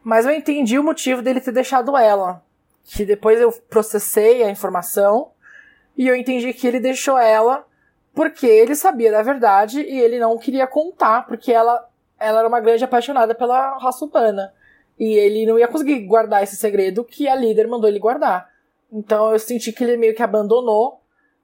Mas 0.00 0.24
eu 0.24 0.30
entendi 0.30 0.78
o 0.78 0.84
motivo 0.84 1.20
dele 1.20 1.40
ter 1.40 1.50
deixado 1.50 1.96
ela. 1.96 2.40
Que 2.84 3.04
depois 3.04 3.40
eu 3.40 3.50
processei 3.68 4.44
a 4.44 4.48
informação 4.50 5.32
e 5.98 6.06
eu 6.06 6.14
entendi 6.14 6.54
que 6.54 6.68
ele 6.68 6.78
deixou 6.78 7.18
ela 7.18 7.66
porque 8.14 8.46
ele 8.46 8.76
sabia 8.76 9.10
da 9.10 9.22
verdade 9.22 9.80
e 9.80 9.98
ele 9.98 10.20
não 10.20 10.38
queria 10.38 10.68
contar, 10.68 11.26
porque 11.26 11.50
ela, 11.52 11.84
ela 12.16 12.38
era 12.38 12.48
uma 12.48 12.60
grande 12.60 12.84
apaixonada 12.84 13.34
pela 13.34 13.78
raça 13.78 14.04
humana. 14.04 14.54
E 14.96 15.14
ele 15.14 15.44
não 15.46 15.58
ia 15.58 15.66
conseguir 15.66 15.98
guardar 16.06 16.44
esse 16.44 16.54
segredo 16.54 17.02
que 17.02 17.26
a 17.26 17.34
líder 17.34 17.66
mandou 17.66 17.88
ele 17.88 17.98
guardar. 17.98 18.48
Então 18.92 19.32
eu 19.32 19.38
senti 19.40 19.72
que 19.72 19.82
ele 19.82 19.96
meio 19.96 20.14
que 20.14 20.22
abandonou 20.22 21.00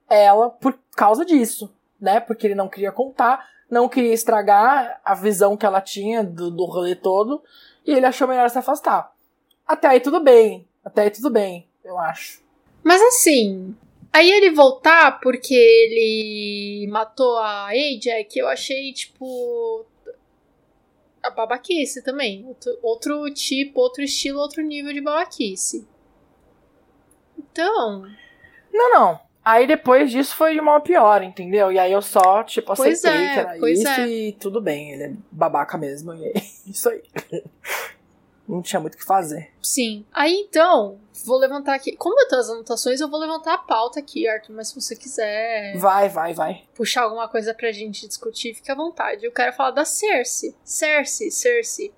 ela 0.09 0.49
por 0.49 0.79
causa 0.95 1.25
disso, 1.25 1.75
né? 2.01 2.21
Porque 2.21 2.47
ele 2.47 2.55
não 2.55 2.69
queria 2.69 2.93
contar, 2.93 3.49
não 3.71 3.89
queria 3.89 4.15
estragar 4.15 5.01
a 5.05 5.15
visão 5.15 5.57
que 5.57 5.67
ela 5.67 5.81
tinha 5.81 6.23
do, 6.25 6.51
do 6.51 6.65
rolê 6.65 6.95
todo, 6.95 7.43
e 7.87 7.93
ele 7.93 8.07
achou 8.07 8.29
melhor 8.29 8.49
se 8.51 8.59
afastar. 8.59 9.13
Até 9.67 9.89
aí 9.89 10.01
tudo 10.01 10.21
bem, 10.21 10.67
até 10.85 11.03
aí 11.03 11.11
tudo 11.11 11.31
bem, 11.31 11.69
eu 11.85 11.99
acho. 11.99 12.43
Mas 12.83 13.03
assim, 13.03 13.77
aí 14.13 14.31
ele 14.31 14.51
voltar 14.51 15.21
porque 15.21 15.55
ele 15.55 16.89
matou 16.91 17.37
a 17.39 17.67
Ajax, 17.67 18.37
eu 18.37 18.49
achei, 18.49 18.93
tipo. 18.93 19.85
A 21.23 21.31
babaquice 21.31 22.03
também. 22.03 22.47
Outro, 22.47 22.79
outro 22.83 23.35
tipo, 23.35 23.81
outro 23.81 24.03
estilo, 24.03 24.39
outro 24.39 24.63
nível 24.63 24.93
de 24.93 25.01
babaquice. 25.01 25.87
Então. 27.37 28.05
Não, 28.73 28.91
não. 28.91 29.28
Aí 29.49 29.67
depois 29.67 30.11
disso 30.11 30.37
foi 30.37 30.53
de 30.53 30.61
mal 30.61 30.83
pior, 30.83 31.23
entendeu? 31.23 31.73
E 31.73 31.79
aí 31.79 31.91
eu 31.91 32.03
só, 32.03 32.43
tipo, 32.43 32.77
Pois 32.77 33.03
aceitei 33.03 33.27
é, 33.29 33.33
que 33.33 33.41
era 33.41 33.57
pois 33.59 33.79
isso 33.79 33.89
é. 33.89 34.07
e 34.07 34.33
tudo 34.33 34.61
bem, 34.61 34.93
ele 34.93 35.03
é 35.05 35.13
babaca 35.33 35.79
mesmo, 35.79 36.13
e 36.13 36.23
é 36.27 36.33
isso 36.69 36.91
aí. 36.91 37.03
Não 38.49 38.63
tinha 38.63 38.81
muito 38.81 38.95
o 38.95 38.97
que 38.97 39.05
fazer. 39.05 39.51
Sim. 39.63 40.07
Aí 40.11 40.33
então, 40.49 40.99
vou 41.27 41.37
levantar 41.37 41.75
aqui. 41.75 41.95
Como 41.97 42.19
eu 42.19 42.27
tenho 42.29 42.41
as 42.41 42.49
anotações, 42.49 42.99
eu 42.99 43.09
vou 43.11 43.21
levantar 43.21 43.53
a 43.55 43.59
pauta 43.59 44.01
aqui, 44.01 44.27
Arthur. 44.27 44.55
Mas 44.55 44.69
se 44.69 44.75
você 44.81 44.97
quiser 44.97 45.77
Vai, 45.77 46.09
vai, 46.09 46.33
vai. 46.33 46.63
puxar 46.75 47.03
alguma 47.03 47.29
coisa 47.29 47.53
pra 47.53 47.71
gente 47.73 48.09
discutir, 48.09 48.55
fique 48.55 48.71
à 48.73 48.75
vontade. 48.75 49.27
Eu 49.27 49.33
quero 49.33 49.53
falar 49.53 49.73
da 49.73 49.85
Cersei. 49.85 50.55
Cersei, 50.65 51.31
Cersei. 51.31 51.93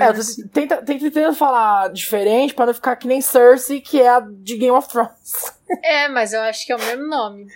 É, 0.00 0.08
eu 0.08 0.14
tô- 0.14 0.48
tenta, 0.52 0.76
tenta 0.82 1.04
tentando 1.10 1.36
falar 1.36 1.88
diferente 1.92 2.52
pra 2.52 2.66
não 2.66 2.74
ficar 2.74 2.96
que 2.96 3.06
nem 3.06 3.20
Cersei, 3.20 3.80
que 3.80 4.00
é 4.00 4.08
a 4.08 4.20
de 4.20 4.56
Game 4.56 4.76
of 4.76 4.88
Thrones. 4.88 5.54
É, 5.82 6.08
mas 6.08 6.32
eu 6.34 6.40
acho 6.42 6.66
que 6.66 6.72
é 6.72 6.76
o 6.76 6.78
mesmo 6.78 7.06
nome. 7.08 7.46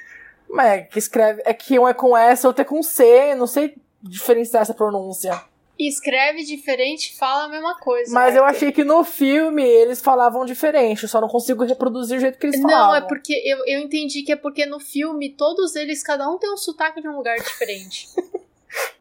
Mas 0.48 0.66
é 0.66 0.80
que 0.82 0.98
escreve. 0.98 1.42
É 1.44 1.52
que 1.52 1.78
um 1.78 1.86
é 1.86 1.92
com 1.92 2.16
S, 2.16 2.46
outro 2.46 2.62
é 2.62 2.64
com 2.64 2.82
C, 2.82 3.34
não 3.34 3.46
sei 3.46 3.76
diferenciar 4.02 4.62
essa 4.62 4.72
pronúncia. 4.72 5.38
Escreve 5.78 6.42
diferente, 6.44 7.16
fala 7.16 7.44
a 7.44 7.48
mesma 7.48 7.78
coisa. 7.78 8.12
Mas 8.12 8.34
eu 8.34 8.42
Arthur. 8.42 8.56
achei 8.56 8.72
que 8.72 8.82
no 8.82 9.04
filme 9.04 9.62
eles 9.62 10.00
falavam 10.00 10.44
diferente, 10.44 11.04
eu 11.04 11.08
só 11.08 11.20
não 11.20 11.28
consigo 11.28 11.64
reproduzir 11.64 12.18
o 12.18 12.20
jeito 12.20 12.38
que 12.38 12.46
eles 12.46 12.60
falavam. 12.60 12.86
Não, 12.88 12.94
é 12.96 13.00
porque 13.00 13.32
eu, 13.44 13.58
eu 13.66 13.80
entendi 13.80 14.22
que 14.22 14.32
é 14.32 14.36
porque 14.36 14.66
no 14.66 14.80
filme 14.80 15.30
todos 15.30 15.76
eles, 15.76 16.02
cada 16.02 16.28
um 16.28 16.36
tem 16.36 16.52
um 16.52 16.56
sotaque 16.56 17.00
de 17.00 17.08
um 17.08 17.16
lugar 17.16 17.36
diferente. 17.36 18.08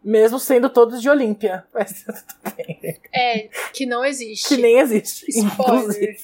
Mesmo 0.04 0.40
sendo 0.40 0.70
todos 0.70 1.02
de 1.02 1.10
Olímpia. 1.10 1.66
Mas 1.74 2.04
tudo 2.04 2.56
bem. 2.56 3.00
é, 3.14 3.50
que 3.74 3.86
não 3.86 4.06
existe. 4.06 4.48
Que 4.48 4.58
nem 4.62 4.80
existe. 4.80 5.26
Spoiler. 5.30 5.80
Inclusive. 5.80 6.18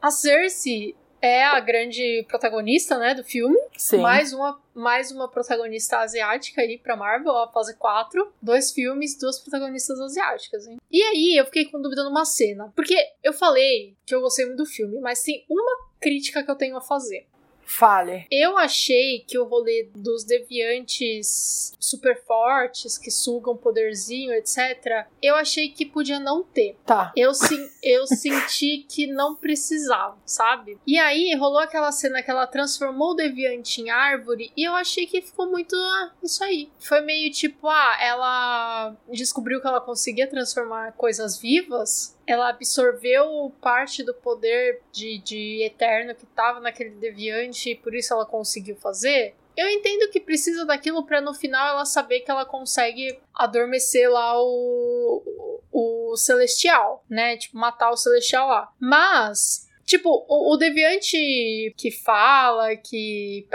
A 0.00 0.10
Cersei 0.10 0.96
é 1.20 1.44
a 1.44 1.60
grande 1.60 2.24
protagonista, 2.28 2.98
né, 2.98 3.14
do 3.14 3.24
filme. 3.24 3.56
Sim. 3.76 3.98
Mais 3.98 4.32
uma, 4.32 4.60
mais 4.74 5.10
uma 5.10 5.28
protagonista 5.28 5.98
asiática 5.98 6.60
aí 6.62 6.78
pra 6.78 6.96
Marvel, 6.96 7.32
ó, 7.32 7.50
fase 7.50 7.76
4. 7.76 8.32
Dois 8.40 8.72
filmes, 8.72 9.18
duas 9.18 9.38
protagonistas 9.38 10.00
asiáticas, 10.00 10.66
hein? 10.66 10.78
E 10.90 11.02
aí, 11.02 11.36
eu 11.36 11.44
fiquei 11.46 11.66
com 11.66 11.80
dúvida 11.80 12.04
numa 12.04 12.24
cena. 12.24 12.72
Porque 12.74 12.96
eu 13.22 13.32
falei 13.32 13.96
que 14.06 14.14
eu 14.14 14.20
gostei 14.20 14.46
muito 14.46 14.58
do 14.58 14.66
filme, 14.66 15.00
mas 15.00 15.22
tem 15.22 15.44
uma 15.48 15.88
crítica 16.00 16.42
que 16.42 16.50
eu 16.50 16.56
tenho 16.56 16.76
a 16.76 16.80
fazer. 16.80 17.26
Fale. 17.68 18.26
Eu 18.30 18.56
achei 18.56 19.20
que 19.20 19.38
o 19.38 19.44
rolê 19.44 19.90
dos 19.94 20.24
deviantes 20.24 21.76
super 21.78 22.24
fortes, 22.24 22.96
que 22.96 23.10
sugam 23.10 23.56
poderzinho, 23.56 24.32
etc., 24.32 25.06
eu 25.22 25.34
achei 25.36 25.68
que 25.68 25.84
podia 25.84 26.18
não 26.18 26.42
ter. 26.42 26.76
Tá. 26.86 27.12
Eu, 27.14 27.34
sim, 27.34 27.68
eu 27.82 28.06
senti 28.06 28.86
que 28.88 29.06
não 29.06 29.36
precisava, 29.36 30.16
sabe? 30.24 30.78
E 30.86 30.98
aí 30.98 31.34
rolou 31.36 31.58
aquela 31.58 31.92
cena 31.92 32.22
que 32.22 32.30
ela 32.30 32.46
transformou 32.46 33.10
o 33.10 33.14
deviante 33.14 33.82
em 33.82 33.90
árvore 33.90 34.50
e 34.56 34.64
eu 34.64 34.74
achei 34.74 35.06
que 35.06 35.20
ficou 35.20 35.46
muito. 35.46 35.76
Ah, 35.76 36.12
isso 36.22 36.42
aí. 36.42 36.70
Foi 36.78 37.02
meio 37.02 37.30
tipo, 37.30 37.68
ah, 37.68 37.98
ela 38.00 38.96
descobriu 39.12 39.60
que 39.60 39.66
ela 39.66 39.80
conseguia 39.80 40.26
transformar 40.26 40.92
coisas 40.92 41.38
vivas 41.38 42.17
ela 42.28 42.50
absorveu 42.50 43.50
parte 43.58 44.04
do 44.04 44.12
poder 44.12 44.82
de, 44.92 45.18
de 45.18 45.62
Eterno 45.64 46.14
que 46.14 46.26
tava 46.26 46.60
naquele 46.60 46.90
deviante 46.90 47.70
e 47.70 47.74
por 47.74 47.94
isso 47.94 48.12
ela 48.12 48.26
conseguiu 48.26 48.76
fazer. 48.76 49.34
Eu 49.56 49.66
entendo 49.70 50.10
que 50.10 50.20
precisa 50.20 50.66
daquilo 50.66 51.06
para 51.06 51.22
no 51.22 51.32
final 51.32 51.66
ela 51.66 51.86
saber 51.86 52.20
que 52.20 52.30
ela 52.30 52.44
consegue 52.44 53.18
adormecer 53.34 54.10
lá 54.10 54.38
o, 54.38 55.62
o 55.72 56.16
Celestial, 56.18 57.02
né? 57.08 57.38
Tipo, 57.38 57.56
matar 57.56 57.90
o 57.90 57.96
Celestial 57.96 58.46
lá. 58.46 58.70
Mas, 58.78 59.66
tipo, 59.86 60.10
o, 60.28 60.52
o 60.52 60.56
Deviante 60.58 61.74
que 61.78 61.90
fala, 61.90 62.76
que 62.76 63.48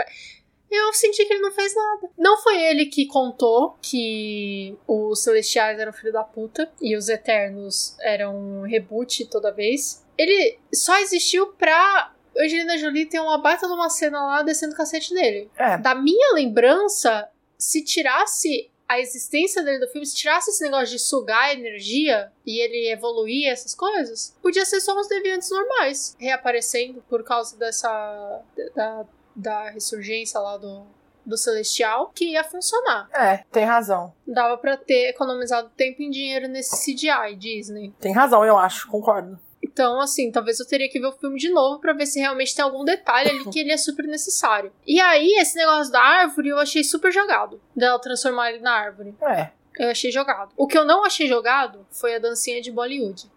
eu 0.74 0.92
senti 0.92 1.24
que 1.24 1.32
ele 1.32 1.42
não 1.42 1.52
fez 1.52 1.74
nada. 1.74 2.10
Não 2.18 2.36
foi 2.38 2.62
ele 2.62 2.86
que 2.86 3.06
contou 3.06 3.76
que 3.80 4.76
os 4.86 5.22
Celestiais 5.22 5.78
eram 5.78 5.92
filho 5.92 6.12
da 6.12 6.24
puta 6.24 6.70
e 6.80 6.96
os 6.96 7.08
Eternos 7.08 7.96
eram 8.00 8.36
um 8.36 8.62
reboot 8.62 9.26
toda 9.26 9.52
vez. 9.52 10.04
Ele 10.16 10.58
só 10.72 10.98
existiu 11.00 11.48
pra 11.48 12.12
Angelina 12.36 12.78
Jolie 12.78 13.06
ter 13.06 13.20
uma 13.20 13.38
baita 13.38 13.66
de 13.66 13.72
uma 13.72 13.88
cena 13.88 14.24
lá 14.24 14.42
descendo 14.42 14.74
cacete 14.74 15.14
nele. 15.14 15.50
É. 15.56 15.78
Da 15.78 15.94
minha 15.94 16.34
lembrança, 16.34 17.28
se 17.58 17.82
tirasse 17.82 18.70
a 18.88 19.00
existência 19.00 19.62
dele 19.62 19.78
do 19.78 19.88
filme, 19.88 20.06
se 20.06 20.14
tirasse 20.14 20.50
esse 20.50 20.62
negócio 20.62 20.88
de 20.88 20.98
sugar 20.98 21.52
energia 21.52 22.30
e 22.46 22.62
ele 22.62 22.90
evoluir 22.90 23.48
essas 23.48 23.74
coisas, 23.74 24.36
podia 24.42 24.64
ser 24.64 24.80
só 24.80 24.98
uns 24.98 25.08
deviantes 25.08 25.50
normais 25.50 26.14
reaparecendo 26.18 27.02
por 27.08 27.24
causa 27.24 27.56
dessa 27.56 28.42
da, 28.74 29.06
da 29.34 29.70
ressurgência 29.70 30.38
lá 30.40 30.56
do, 30.56 30.86
do 31.24 31.36
Celestial, 31.36 32.10
que 32.14 32.32
ia 32.32 32.44
funcionar. 32.44 33.08
É, 33.12 33.38
tem 33.50 33.64
razão. 33.64 34.12
Dava 34.26 34.56
para 34.58 34.76
ter 34.76 35.08
economizado 35.08 35.70
tempo 35.76 36.02
e 36.02 36.10
dinheiro 36.10 36.48
nesse 36.48 36.84
CGI 36.84 37.36
Disney. 37.36 37.92
Tem 38.00 38.12
razão, 38.12 38.44
eu 38.44 38.58
acho, 38.58 38.88
concordo. 38.88 39.38
Então, 39.62 39.98
assim, 39.98 40.30
talvez 40.30 40.60
eu 40.60 40.66
teria 40.66 40.90
que 40.90 41.00
ver 41.00 41.06
o 41.06 41.12
filme 41.12 41.38
de 41.38 41.48
novo 41.48 41.80
para 41.80 41.94
ver 41.94 42.06
se 42.06 42.20
realmente 42.20 42.54
tem 42.54 42.62
algum 42.62 42.84
detalhe 42.84 43.30
ali 43.30 43.44
que 43.50 43.58
ele 43.58 43.72
é 43.72 43.76
super 43.78 44.06
necessário. 44.06 44.70
E 44.86 45.00
aí, 45.00 45.32
esse 45.38 45.56
negócio 45.56 45.90
da 45.90 46.00
árvore 46.00 46.50
eu 46.50 46.58
achei 46.58 46.84
super 46.84 47.10
jogado. 47.10 47.60
Dela 47.74 47.98
transformar 47.98 48.50
ele 48.50 48.60
na 48.60 48.72
árvore. 48.72 49.14
É. 49.22 49.50
Eu 49.78 49.90
achei 49.90 50.12
jogado. 50.12 50.52
O 50.56 50.66
que 50.66 50.78
eu 50.78 50.84
não 50.84 51.04
achei 51.04 51.26
jogado 51.26 51.84
foi 51.90 52.14
a 52.14 52.18
dancinha 52.18 52.60
de 52.60 52.70
Bollywood. 52.70 53.28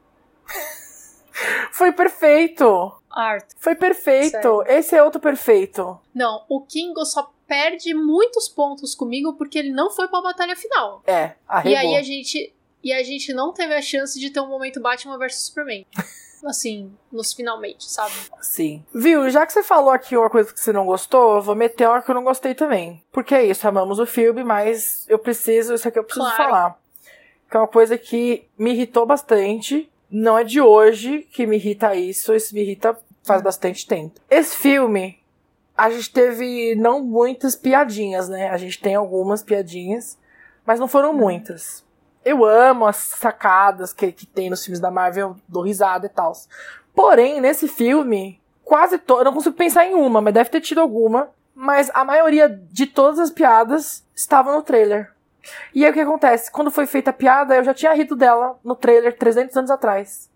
Foi 1.72 1.92
perfeito! 1.92 2.92
Foi 3.58 3.76
perfeito. 3.76 4.32
Sério. 4.32 4.64
Esse 4.68 4.96
é 4.96 5.04
outro 5.04 5.20
perfeito. 5.20 6.00
Não, 6.14 6.44
o 6.50 6.62
Kingo 6.62 7.06
só 7.06 7.32
perde 7.48 7.94
muitos 7.94 8.48
pontos 8.50 8.94
comigo 8.94 9.34
porque 9.34 9.58
ele 9.58 9.72
não 9.72 9.90
foi 9.90 10.08
pra 10.08 10.22
batalha 10.22 10.56
final. 10.56 11.02
É, 11.08 11.26
E 11.28 11.34
arregou. 11.48 11.80
aí 11.80 11.96
a 11.96 12.04
gente. 12.04 12.54
E 12.84 12.94
a 12.94 13.04
gente 13.04 13.34
não 13.34 13.52
teve 13.54 13.74
a 13.74 13.82
chance 13.82 14.20
de 14.20 14.30
ter 14.30 14.40
um 14.40 14.48
momento 14.48 14.80
Batman 14.80 15.18
vs 15.18 15.40
Superman. 15.48 15.86
Assim, 16.46 16.94
nos 17.12 17.34
finalmente, 17.34 17.90
sabe? 17.90 18.14
Sim. 18.42 18.86
Viu, 18.94 19.28
já 19.30 19.44
que 19.46 19.52
você 19.52 19.64
falou 19.64 19.90
aqui 19.90 20.16
uma 20.16 20.30
coisa 20.30 20.54
que 20.54 20.60
você 20.60 20.72
não 20.72 20.86
gostou, 20.86 21.38
eu 21.38 21.42
vou 21.42 21.56
meter 21.56 21.88
uma 21.90 22.00
que 22.02 22.12
eu 22.12 22.16
não 22.16 22.24
gostei 22.24 22.54
também. 22.54 23.04
Porque 23.12 23.34
é 23.34 23.44
isso, 23.44 23.68
amamos 23.68 23.98
o 24.00 24.06
filme, 24.06 24.44
mas 24.44 25.04
eu 25.10 25.18
preciso, 25.18 25.74
isso 25.74 25.88
aqui 25.88 25.98
eu 25.98 26.04
preciso 26.04 26.24
Claro. 26.28 26.44
falar. 26.44 26.80
Que 27.50 27.58
é 27.58 27.60
uma 27.60 27.68
coisa 27.68 27.98
que 27.98 28.48
me 28.58 28.72
irritou 28.72 29.04
bastante. 29.06 29.90
Não 30.10 30.38
é 30.38 30.44
de 30.44 30.62
hoje 30.62 31.28
que 31.32 31.46
me 31.46 31.58
irrita 31.58 31.96
isso, 31.96 32.34
isso 32.34 32.54
me 32.54 32.62
irrita 32.62 32.98
faz 33.24 33.42
bastante 33.42 33.86
tempo. 33.86 34.20
Esse 34.30 34.56
filme, 34.56 35.20
a 35.78 35.90
gente 35.90 36.12
teve 36.12 36.76
não 36.76 37.04
muitas 37.04 37.56
piadinhas, 37.56 38.30
né? 38.30 38.50
A 38.50 38.58
gente 38.58 38.80
tem 38.80 38.96
algumas 38.96 39.44
piadinhas, 39.44 40.18
mas 40.66 40.80
não 40.80 40.88
foram 40.88 41.14
muitas. 41.14 41.86
Eu 42.24 42.44
amo 42.44 42.86
as 42.86 42.96
sacadas 42.96 43.94
que, 43.94 44.12
que 44.12 44.26
tem 44.26 44.50
nos 44.50 44.64
filmes 44.64 44.80
da 44.80 44.90
Marvel, 44.90 45.36
dou 45.48 45.64
risada 45.64 46.08
e 46.08 46.10
tal. 46.10 46.34
Porém, 46.96 47.40
nesse 47.40 47.68
filme, 47.68 48.42
quase 48.64 48.98
todo. 48.98 49.24
Não 49.24 49.34
consigo 49.34 49.56
pensar 49.56 49.86
em 49.86 49.94
uma, 49.94 50.20
mas 50.20 50.34
deve 50.34 50.50
ter 50.50 50.62
tido 50.62 50.82
alguma. 50.82 51.30
Mas 51.54 51.90
a 51.94 52.04
maioria 52.04 52.50
de 52.50 52.86
todas 52.86 53.20
as 53.20 53.32
piadas 53.32 54.04
estavam 54.16 54.56
no 54.56 54.62
trailer. 54.62 55.12
E 55.74 55.84
aí 55.86 55.92
o 55.92 55.94
que 55.94 56.00
acontece? 56.00 56.52
Quando 56.52 56.72
foi 56.72 56.86
feita 56.86 57.10
a 57.10 57.14
piada, 57.14 57.56
eu 57.56 57.64
já 57.64 57.74
tinha 57.74 57.94
rido 57.94 58.16
dela 58.16 58.58
no 58.64 58.76
trailer 58.76 59.18
300 59.18 59.56
anos 59.58 59.72
atrás. 59.72 60.30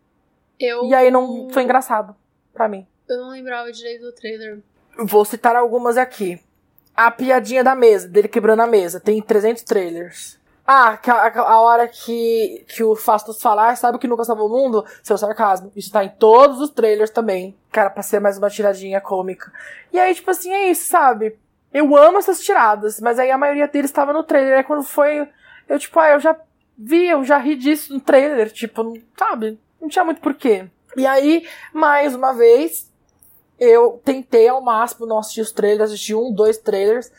Eu. 0.60 0.86
E 0.86 0.94
aí 0.94 1.10
não 1.10 1.50
foi 1.52 1.64
engraçado 1.64 2.16
pra 2.54 2.68
mim. 2.68 2.88
Eu 3.10 3.18
não 3.18 3.30
lembrava 3.30 3.72
direito 3.72 4.02
do 4.02 4.12
trailer. 4.14 4.60
Vou 4.98 5.26
citar 5.26 5.56
algumas 5.56 5.98
aqui. 5.98 6.40
A 6.96 7.10
piadinha 7.10 7.64
da 7.64 7.74
mesa, 7.74 8.08
dele 8.08 8.28
quebrando 8.28 8.62
a 8.62 8.68
mesa. 8.68 9.00
Tem 9.00 9.22
300 9.22 9.64
trailers. 9.64 10.40
Ah, 10.66 10.96
que 10.96 11.10
a, 11.10 11.28
a 11.42 11.60
hora 11.60 11.88
que, 11.88 12.64
que 12.70 12.84
o 12.84 12.96
Fastos 12.96 13.42
falar, 13.42 13.76
sabe 13.76 13.98
que 13.98 14.08
nunca 14.08 14.24
salvou 14.24 14.48
o 14.48 14.50
mundo? 14.50 14.86
Seu 15.04 15.18
sarcasmo. 15.18 15.72
Isso 15.76 15.92
tá 15.92 16.04
em 16.04 16.10
todos 16.10 16.62
os 16.62 16.70
trailers 16.70 17.10
também. 17.10 17.58
Cara, 17.72 17.90
pra 17.90 18.04
ser 18.04 18.20
mais 18.20 18.38
uma 18.38 18.50
tiradinha 18.50 19.02
cômica. 19.02 19.52
E 19.92 20.00
aí, 20.00 20.14
tipo 20.14 20.30
assim, 20.32 20.52
é 20.54 20.70
isso, 20.70 20.88
sabe? 20.88 21.38
Eu 21.74 21.96
amo 21.96 22.18
essas 22.18 22.42
tiradas, 22.42 23.00
mas 23.00 23.18
aí 23.18 23.32
a 23.32 23.38
maioria 23.38 23.68
deles 23.68 23.90
estava 23.90 24.12
no 24.12 24.24
trailer. 24.24 24.58
Aí 24.58 24.64
quando 24.64 24.84
foi. 24.84 25.28
Eu, 25.70 25.80
tipo, 25.80 26.00
ah, 26.00 26.10
eu 26.10 26.20
já 26.20 26.36
vi, 26.78 27.08
eu 27.08 27.24
já 27.24 27.38
ri 27.38 27.56
disso 27.56 27.94
no 27.94 28.00
trailer. 28.00 28.52
Tipo, 28.52 28.98
sabe? 29.18 29.60
Não 29.80 29.88
tinha 29.88 30.04
muito 30.04 30.22
porquê. 30.22 30.68
E 30.98 31.06
aí, 31.06 31.48
mais 31.74 32.14
uma 32.16 32.34
vez, 32.34 32.92
eu 33.60 34.02
tentei 34.04 34.48
ao 34.48 34.60
máximo 34.60 35.06
não 35.06 35.20
assistir 35.20 35.42
os 35.42 35.52
trailers, 35.52 35.92
assisti 35.92 36.16
um, 36.16 36.34
dois 36.34 36.58
trailers. 36.58 37.12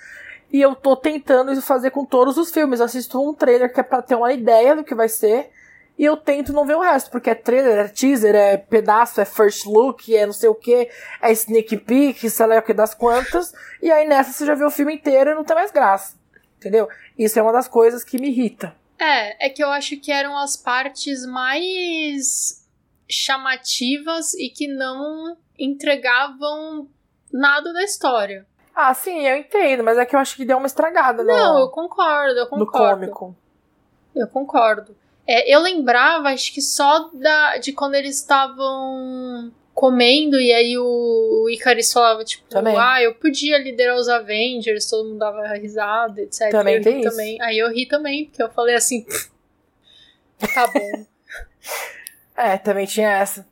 E 0.52 0.60
eu 0.60 0.74
tô 0.74 0.96
tentando 0.96 1.52
isso 1.52 1.62
fazer 1.62 1.90
com 1.90 2.04
todos 2.04 2.36
os 2.36 2.50
filmes. 2.50 2.80
Eu 2.80 2.86
assisto 2.86 3.22
um 3.22 3.32
trailer 3.32 3.72
que 3.72 3.78
é 3.78 3.82
pra 3.82 4.02
ter 4.02 4.16
uma 4.16 4.32
ideia 4.32 4.74
do 4.74 4.82
que 4.82 4.94
vai 4.94 5.08
ser. 5.08 5.51
E 5.98 6.04
eu 6.04 6.16
tento 6.16 6.52
não 6.52 6.64
ver 6.64 6.76
o 6.76 6.80
resto, 6.80 7.10
porque 7.10 7.30
é 7.30 7.34
trailer, 7.34 7.78
é 7.78 7.88
teaser, 7.88 8.34
é 8.34 8.56
pedaço, 8.56 9.20
é 9.20 9.24
first 9.24 9.66
look, 9.66 10.14
é 10.14 10.24
não 10.26 10.32
sei 10.32 10.48
o 10.48 10.54
que, 10.54 10.88
é 11.20 11.32
sneak 11.32 11.76
peek, 11.76 12.28
sei 12.30 12.46
lá 12.46 12.58
o 12.58 12.62
que 12.62 12.72
das 12.72 12.94
quantas. 12.94 13.52
E 13.80 13.90
aí 13.90 14.06
nessa 14.08 14.32
você 14.32 14.46
já 14.46 14.54
vê 14.54 14.64
o 14.64 14.70
filme 14.70 14.94
inteiro 14.94 15.30
e 15.30 15.34
não 15.34 15.44
tem 15.44 15.54
mais 15.54 15.70
graça. 15.70 16.16
Entendeu? 16.56 16.88
Isso 17.18 17.38
é 17.38 17.42
uma 17.42 17.52
das 17.52 17.68
coisas 17.68 18.02
que 18.04 18.18
me 18.18 18.28
irrita. 18.28 18.74
É, 18.98 19.46
é 19.46 19.50
que 19.50 19.62
eu 19.62 19.68
acho 19.70 19.96
que 19.98 20.10
eram 20.12 20.36
as 20.38 20.56
partes 20.56 21.26
mais 21.26 22.64
chamativas 23.08 24.32
e 24.34 24.48
que 24.48 24.68
não 24.68 25.36
entregavam 25.58 26.88
nada 27.32 27.72
da 27.72 27.82
história. 27.82 28.46
Ah, 28.74 28.94
sim, 28.94 29.26
eu 29.26 29.36
entendo, 29.36 29.84
mas 29.84 29.98
é 29.98 30.06
que 30.06 30.16
eu 30.16 30.20
acho 30.20 30.34
que 30.34 30.44
deu 30.44 30.56
uma 30.56 30.66
estragada 30.66 31.22
Não, 31.22 31.58
eu 31.58 31.66
no, 31.66 31.70
concordo, 31.70 32.38
eu 32.38 32.44
no 32.44 32.66
concordo. 32.66 33.00
cômico. 33.10 33.36
Eu 34.14 34.26
concordo. 34.28 34.96
É, 35.26 35.54
eu 35.54 35.60
lembrava, 35.60 36.28
acho 36.28 36.52
que 36.52 36.60
só 36.60 37.10
da, 37.14 37.58
de 37.58 37.72
quando 37.72 37.94
eles 37.94 38.18
estavam 38.18 39.52
comendo 39.72 40.38
e 40.38 40.52
aí 40.52 40.76
o, 40.76 41.44
o 41.44 41.50
Icarus 41.50 41.92
falava, 41.92 42.24
tipo, 42.24 42.48
Também. 42.48 42.76
ah, 42.76 43.02
eu 43.02 43.14
podia 43.14 43.58
liderar 43.58 43.96
os 43.96 44.08
Avengers, 44.08 44.88
todo 44.88 45.08
mundo 45.08 45.18
dava 45.18 45.46
risada, 45.54 46.20
etc. 46.20 46.50
Também 46.50 46.76
eu 46.76 46.82
tem 46.82 47.00
isso. 47.00 47.10
também. 47.10 47.40
Aí 47.40 47.58
eu 47.58 47.70
ri 47.72 47.86
também, 47.86 48.26
porque 48.26 48.42
eu 48.42 48.50
falei 48.50 48.74
assim, 48.74 49.06
tá 50.54 50.66
bom. 50.66 51.06
É, 52.34 52.56
também 52.56 52.86
tinha 52.86 53.10
essa. 53.10 53.46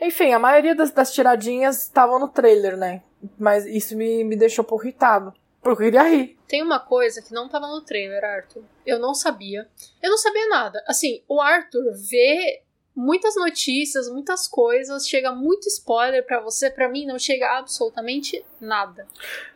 Enfim, 0.00 0.32
a 0.32 0.38
maioria 0.38 0.74
das, 0.74 0.90
das 0.90 1.12
tiradinhas 1.12 1.82
estavam 1.82 2.18
no 2.18 2.26
trailer, 2.26 2.76
né? 2.76 3.02
Mas 3.38 3.66
isso 3.66 3.94
me, 3.96 4.24
me 4.24 4.34
deixou 4.34 4.64
um 4.64 4.66
pouco 4.66 4.84
irritado. 4.84 5.32
Eu 5.64 5.76
queria 5.76 6.02
rir. 6.02 6.38
Tem 6.46 6.62
uma 6.62 6.78
coisa 6.78 7.22
que 7.22 7.32
não 7.32 7.48
tava 7.48 7.66
no 7.66 7.80
trailer, 7.80 8.22
Arthur. 8.22 8.62
Eu 8.84 8.98
não 8.98 9.14
sabia. 9.14 9.66
Eu 10.02 10.10
não 10.10 10.18
sabia 10.18 10.46
nada. 10.48 10.82
Assim, 10.86 11.22
o 11.26 11.40
Arthur 11.40 11.92
vê 12.08 12.62
muitas 12.94 13.34
notícias, 13.34 14.08
muitas 14.08 14.46
coisas, 14.46 15.08
chega 15.08 15.32
muito 15.32 15.66
spoiler 15.66 16.24
pra 16.24 16.40
você, 16.40 16.70
pra 16.70 16.88
mim 16.88 17.06
não 17.06 17.18
chega 17.18 17.58
absolutamente 17.58 18.44
nada. 18.60 19.06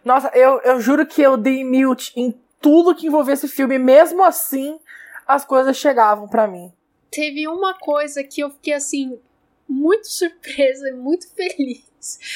Nossa, 0.04 0.30
eu, 0.34 0.60
eu 0.60 0.80
juro 0.80 1.06
que 1.06 1.22
eu 1.22 1.36
dei 1.36 1.62
mute 1.64 2.12
em 2.16 2.34
tudo 2.60 2.94
que 2.94 3.06
envolvia 3.06 3.34
esse 3.34 3.46
filme. 3.46 3.78
Mesmo 3.78 4.24
assim, 4.24 4.80
as 5.26 5.44
coisas 5.44 5.76
chegavam 5.76 6.26
pra 6.26 6.48
mim. 6.48 6.72
Teve 7.10 7.46
uma 7.46 7.74
coisa 7.78 8.24
que 8.24 8.40
eu 8.40 8.50
fiquei 8.50 8.72
assim 8.72 9.20
muito 9.68 10.08
surpresa 10.10 10.88
e 10.88 10.92
muito 10.92 11.30
feliz. 11.34 11.86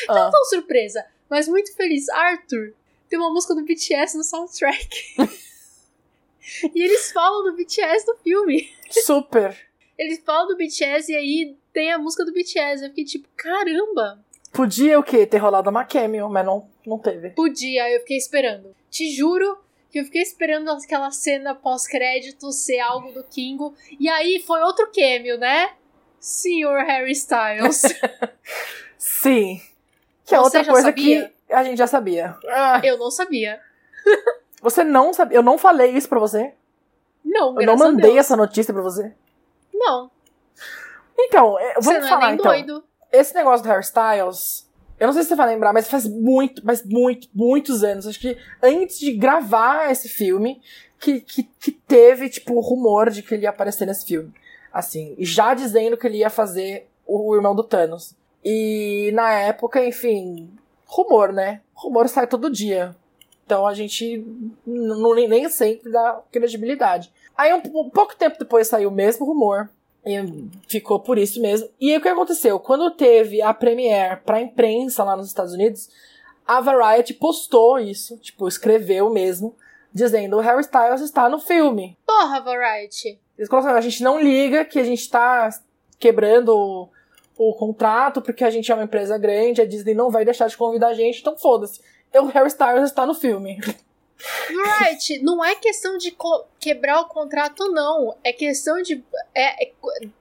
Ah, 0.09 0.15
Não 0.15 0.31
tão 0.31 0.45
surpresa, 0.45 1.05
mas 1.29 1.49
muito 1.49 1.75
feliz. 1.75 2.09
Arthur 2.11 2.75
tem 3.13 3.19
uma 3.19 3.31
música 3.31 3.55
do 3.55 3.63
BTS 3.63 4.17
no 4.17 4.25
soundtrack. 4.25 4.89
e 6.75 6.83
eles 6.83 7.13
falam 7.13 7.45
do 7.45 7.55
BTS 7.55 8.07
no 8.07 8.17
filme. 8.17 8.71
super. 8.89 9.55
Eles 9.99 10.23
falam 10.25 10.49
do 10.49 10.57
BTS 10.57 11.13
e 11.13 11.17
aí 11.17 11.57
tem 11.75 11.93
a 11.93 11.99
música 11.99 12.25
do 12.25 12.33
BTS. 12.33 12.83
Eu 12.83 12.89
fiquei 12.89 13.05
tipo, 13.05 13.29
caramba! 13.37 14.25
Podia 14.51 14.99
o 14.99 15.03
quê? 15.03 15.27
Ter 15.27 15.37
rolado 15.37 15.69
uma 15.69 15.85
cameo, 15.85 16.27
mas 16.31 16.47
não, 16.47 16.67
Não 16.87 16.99
teve. 16.99 17.31
Podia, 17.31 17.91
eu 17.91 18.01
fiquei 18.01 18.17
esperando. 18.17 18.75
Te 18.91 19.15
juro 19.15 19.59
que 19.91 20.01
eu 20.01 20.05
fiquei 20.07 20.23
esperando 20.23 20.71
aquela 20.71 21.11
cena 21.11 21.55
pós-crédito 21.55 22.51
ser 22.51 22.81
algo 22.81 23.13
do 23.13 23.23
Kingo. 23.25 23.75
E 24.01 24.09
aí 24.09 24.43
foi 24.47 24.63
outro 24.63 24.91
cameo, 24.91 25.37
né? 25.37 25.75
Senhor 26.19 26.83
Harry 26.83 27.13
Styles. 27.13 27.83
Sim. 28.97 29.61
Que 30.25 30.35
é 30.35 30.41
outra 30.41 30.65
coisa 30.65 30.91
que 30.95 31.31
a 31.53 31.63
gente 31.65 31.79
já 31.79 31.87
sabia. 31.87 32.37
Ah, 32.49 32.81
eu 32.83 32.99
não 32.99 33.11
sabia. 33.11 33.61
você 34.61 34.83
não 34.85 35.13
sabia. 35.13 35.39
Eu 35.39 35.43
não 35.43 35.59
falei 35.59 35.91
isso 35.93 36.09
pra 36.09 36.19
você. 36.19 36.53
Não, 37.25 37.49
Eu 37.49 37.53
não 37.55 37.61
graças 37.77 37.81
a 37.81 37.85
mandei 37.85 38.11
Deus. 38.15 38.19
essa 38.19 38.37
notícia 38.37 38.75
pra 38.75 38.83
você. 38.83 39.13
Não, 39.73 40.11
Então, 41.19 41.59
é, 41.59 41.75
você 41.75 41.89
vamos 41.95 42.03
não 42.03 42.09
falar 42.09 42.25
é 42.25 42.27
nem 42.29 42.35
então. 42.35 42.53
doido. 42.53 42.85
Esse 43.13 43.35
negócio 43.35 43.65
do 43.65 43.69
hairstyles, 43.71 44.69
eu 44.99 45.07
não 45.07 45.13
sei 45.13 45.23
se 45.23 45.29
você 45.29 45.35
vai 45.35 45.47
lembrar, 45.49 45.73
mas 45.73 45.89
faz 45.89 46.07
muito, 46.09 46.63
mas 46.65 46.85
muito, 46.85 47.29
muitos 47.35 47.85
anos. 47.85 48.07
Acho 48.07 48.19
que 48.21 48.37
antes 48.63 48.99
de 48.99 49.13
gravar 49.13 49.91
esse 49.91 50.09
filme, 50.09 50.61
que, 50.99 51.21
que, 51.21 51.43
que 51.61 51.73
teve, 51.73 52.29
tipo, 52.29 52.55
o 52.55 52.61
rumor 52.61 53.11
de 53.11 53.23
que 53.23 53.35
ele 53.35 53.43
ia 53.43 53.51
aparecer 53.51 53.87
nesse 53.87 54.07
filme. 54.07 54.33
Assim, 54.73 55.15
e 55.19 55.25
já 55.25 55.53
dizendo 55.55 55.97
que 55.97 56.07
ele 56.07 56.19
ia 56.19 56.31
fazer 56.31 56.89
o 57.07 57.35
irmão 57.37 57.55
do 57.55 57.63
Thanos. 57.65 58.15
E 58.45 59.11
na 59.15 59.31
época, 59.33 59.85
enfim, 59.85 60.51
rumor, 60.93 61.33
né? 61.33 61.63
Rumor 61.75 62.09
sai 62.09 62.27
todo 62.27 62.51
dia. 62.51 62.95
Então 63.47 63.67
a 63.67 63.75
gente 63.75 64.25
não, 64.67 65.15
nem, 65.15 65.27
nem 65.27 65.49
sempre 65.49 65.91
dá 65.91 66.21
credibilidade. 66.31 67.13
Aí 67.37 67.53
um, 67.55 67.63
um 67.81 67.91
pouco 67.91 68.15
tempo 68.15 68.39
depois 68.39 68.69
saiu 68.69 68.91
o 68.91 68.93
mesmo 68.93 69.27
rumor. 69.27 69.71
E 70.05 70.17
ficou 70.67 70.99
por 70.99 71.17
isso 71.17 71.41
mesmo. 71.41 71.69
E 71.81 71.91
aí 71.91 71.97
o 71.97 72.01
que 72.01 72.09
aconteceu? 72.09 72.59
Quando 72.59 72.91
teve 72.91 73.41
a 73.41 73.55
premiere 73.55 74.21
pra 74.25 74.41
imprensa 74.41 75.05
lá 75.05 75.17
nos 75.17 75.29
Estados 75.29 75.53
Unidos, 75.55 75.89
a 76.47 76.61
Variety 76.61 77.15
postou 77.15 77.79
isso, 77.79 78.19
tipo, 78.19 78.49
escreveu 78.49 79.11
mesmo, 79.11 79.55
dizendo 79.95 80.37
o 80.37 80.41
Harry 80.41 80.61
Styles 80.61 81.01
está 81.01 81.29
no 81.29 81.39
filme. 81.39 81.97
Porra, 82.05 82.41
Variety. 82.41 83.21
Eles 83.39 83.49
colocaram, 83.49 83.79
a 83.79 83.81
gente 83.81 84.03
não 84.03 84.21
liga 84.21 84.65
que 84.65 84.79
a 84.81 84.85
gente 84.85 85.09
tá 85.09 85.49
quebrando 86.01 86.89
o, 87.51 87.55
contrato 87.55 88.23
porque 88.23 88.45
a 88.45 88.51
gente 88.51 88.71
é 88.71 88.75
uma 88.75 88.85
empresa 88.85 89.17
grande, 89.19 89.61
a 89.61 89.67
Disney 89.67 89.95
não 89.95 90.11
vai 90.11 90.25
deixar 90.25 90.49
de 90.49 90.57
convidar 90.57 90.89
a 90.89 90.95
gente, 90.95 91.21
então 91.21 91.37
foda-se. 91.37 91.81
O 92.15 92.27
Harry 92.27 92.49
Styles 92.49 92.91
está 92.91 93.07
no 93.07 93.15
filme. 93.15 93.59
Variety, 94.55 95.21
não 95.23 95.45
é 95.45 95.55
questão 95.57 95.97
de 95.97 96.17
quebrar 96.61 97.01
o 97.01 97.07
contrato, 97.07 97.69
não. 97.73 98.17
É 98.23 98.33
questão 98.33 98.81
de. 98.81 99.03
É, 99.35 99.65
é 99.65 99.73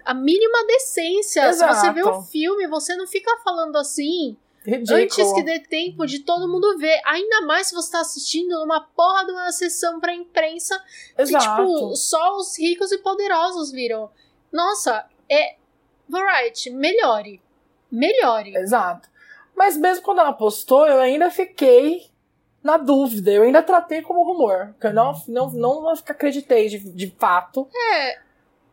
a 0.04 0.14
mínima 0.14 0.66
decência. 0.66 1.54
Se 1.54 1.60
você 1.60 1.92
vê 1.92 2.00
Exato. 2.00 2.18
o 2.18 2.22
filme, 2.24 2.68
você 2.68 2.96
não 2.96 3.06
fica 3.06 3.38
falando 3.44 3.76
assim 3.78 4.36
Ridículo. 4.66 5.00
antes 5.00 5.34
que 5.34 5.44
dê 5.44 5.60
tempo 5.60 6.06
de 6.06 6.20
todo 6.20 6.48
mundo 6.48 6.78
ver. 6.78 7.00
Ainda 7.06 7.42
mais 7.42 7.68
se 7.68 7.76
você 7.76 7.92
tá 7.92 8.02
assistindo 8.02 8.60
numa 8.60 8.82
porra 8.82 9.26
de 9.26 9.32
uma 9.32 9.52
sessão 9.52 10.00
pra 10.00 10.14
imprensa 10.16 10.80
que, 11.16 11.22
Exato. 11.22 11.62
tipo, 11.62 11.96
só 11.96 12.38
os 12.38 12.58
ricos 12.58 12.92
e 12.92 12.98
poderosos 12.98 13.72
viram. 13.72 14.10
Nossa, 14.52 15.06
é. 15.30 15.61
Variety, 16.12 16.70
melhore. 16.70 17.42
Melhore. 17.92 18.56
Exato. 18.58 19.10
Mas 19.56 19.78
mesmo 19.78 20.04
quando 20.04 20.20
ela 20.20 20.34
postou, 20.34 20.86
eu 20.88 21.00
ainda 21.00 21.30
fiquei 21.30 22.08
na 22.64 22.78
dúvida. 22.78 23.32
Eu 23.32 23.44
ainda 23.44 23.62
tratei 23.64 24.02
como 24.02 24.24
rumor. 24.24 24.68
Porque 24.74 24.88
eu 24.88 24.94
não, 24.94 25.14
não, 25.28 25.52
não 25.52 25.90
acreditei 25.90 26.68
de, 26.68 26.80
de 26.80 27.16
fato. 27.20 27.68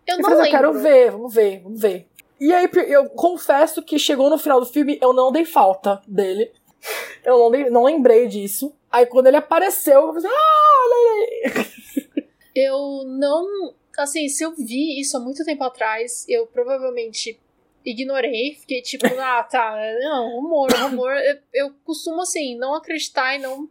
Eu 0.07 0.16
Eu 0.16 0.22
não 0.22 0.31
falei, 0.31 0.38
eu 0.38 0.42
lembro. 0.44 0.51
quero 0.59 0.72
ver, 0.74 1.11
vamos 1.11 1.35
ver, 1.35 1.61
vamos 1.61 1.81
ver. 1.81 2.09
E 2.40 2.53
aí 2.55 2.68
eu 2.87 3.09
confesso 3.11 3.83
que 3.83 3.98
chegou 3.98 4.31
no 4.31 4.38
final 4.38 4.61
do 4.61 4.66
filme, 4.66 4.98
eu 5.03 5.12
não 5.12 5.33
dei 5.33 5.44
falta 5.44 6.01
dele. 6.07 6.53
Eu 7.24 7.37
não, 7.38 7.51
dei- 7.51 7.68
não 7.70 7.83
lembrei 7.85 8.29
disso. 8.29 8.72
Aí 8.90 9.05
quando 9.07 9.27
ele 9.27 9.37
apareceu, 9.37 10.01
eu 10.07 10.14
falei, 10.14 10.31
ah, 10.33 10.85
olha 10.85 11.12
aí. 11.12 11.68
Eu 12.55 13.03
não. 13.07 13.74
Assim, 13.98 14.28
se 14.28 14.44
eu 14.44 14.54
vi 14.54 15.00
isso 15.00 15.16
há 15.16 15.20
muito 15.20 15.44
tempo 15.44 15.64
atrás, 15.64 16.24
eu 16.28 16.46
provavelmente 16.46 17.38
ignorei. 17.84 18.54
Fiquei 18.54 18.80
tipo, 18.80 19.06
ah, 19.18 19.42
tá, 19.42 19.76
não, 20.00 20.37
rumor, 20.37 20.70
rumor. 20.72 21.12
Eu, 21.16 21.38
eu 21.52 21.74
costumo, 21.84 22.22
assim, 22.22 22.56
não 22.56 22.74
acreditar 22.74 23.34
e 23.34 23.38
não. 23.38 23.68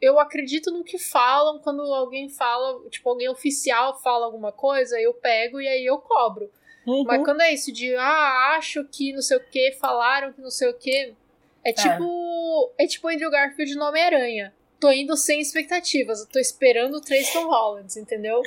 Eu 0.00 0.18
acredito 0.18 0.70
no 0.70 0.84
que 0.84 0.98
falam 0.98 1.60
quando 1.60 1.82
alguém 1.82 2.28
fala, 2.28 2.88
tipo, 2.88 3.08
alguém 3.08 3.28
oficial 3.28 4.00
fala 4.00 4.26
alguma 4.26 4.52
coisa, 4.52 5.00
eu 5.00 5.14
pego 5.14 5.60
e 5.60 5.68
aí 5.68 5.84
eu 5.84 5.98
cobro. 5.98 6.50
Uhum. 6.86 7.04
Mas 7.04 7.22
quando 7.24 7.40
é 7.40 7.52
isso 7.52 7.72
de, 7.72 7.94
ah, 7.96 8.56
acho 8.56 8.84
que 8.84 9.12
não 9.12 9.22
sei 9.22 9.36
o 9.36 9.44
que, 9.48 9.72
falaram 9.72 10.32
que 10.32 10.40
não 10.40 10.50
sei 10.50 10.68
o 10.68 10.74
que. 10.74 11.14
É 11.64 11.72
tipo. 11.72 12.72
É, 12.78 12.86
tipo 12.86 13.08
Andrew 13.08 13.30
Garfield 13.30 13.74
no 13.74 13.84
Homem-Aranha. 13.84 14.54
Tô 14.80 14.90
indo 14.90 15.16
sem 15.16 15.40
expectativas. 15.40 16.20
Eu 16.20 16.26
tô 16.28 16.38
esperando 16.38 16.96
o 16.96 17.00
Tom 17.00 17.48
Hollands, 17.48 17.96
entendeu? 17.96 18.40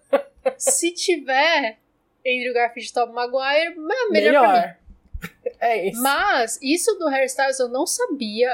Se 0.56 0.90
tiver 0.92 1.78
Andrew 2.26 2.54
Garfield 2.54 2.88
e 2.88 2.92
Tom 2.92 3.06
Maguire, 3.12 3.74
melhor, 4.10 4.42
pra 4.42 4.78
mim. 5.30 5.48
É 5.60 5.88
isso. 5.88 6.02
Mas 6.02 6.58
isso 6.62 6.94
do 6.98 7.08
hairstyles 7.08 7.58
eu 7.58 7.68
não 7.68 7.86
sabia. 7.86 8.50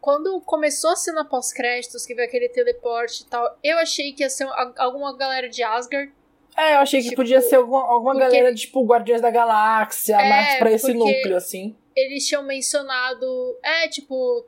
Quando 0.00 0.40
começou 0.42 0.90
a 0.90 0.96
cena 0.96 1.24
pós-créditos, 1.24 2.06
que 2.06 2.14
veio 2.14 2.26
aquele 2.26 2.48
teleporte 2.48 3.22
e 3.22 3.26
tal, 3.26 3.58
eu 3.62 3.76
achei 3.78 4.12
que 4.12 4.22
ia 4.22 4.30
ser 4.30 4.46
alguma 4.78 5.16
galera 5.16 5.48
de 5.48 5.62
Asgard. 5.62 6.10
É, 6.56 6.74
eu 6.74 6.78
achei 6.78 7.00
que 7.00 7.10
Tipo, 7.10 7.22
podia 7.22 7.40
ser 7.40 7.56
alguma, 7.56 7.82
alguma 7.82 8.12
porque- 8.14 8.26
galera, 8.36 8.54
tipo, 8.54 8.84
Guardiões 8.84 9.20
da 9.20 9.30
Galáxia, 9.30 10.14
É, 10.16 10.28
mais 10.28 10.58
pra 10.58 10.72
esse 10.72 10.92
núcleo, 10.94 11.36
assim. 11.36 11.76
Eles 11.94 12.26
tinham 12.26 12.42
mencionado. 12.42 13.58
É, 13.62 13.88
tipo. 13.88 14.46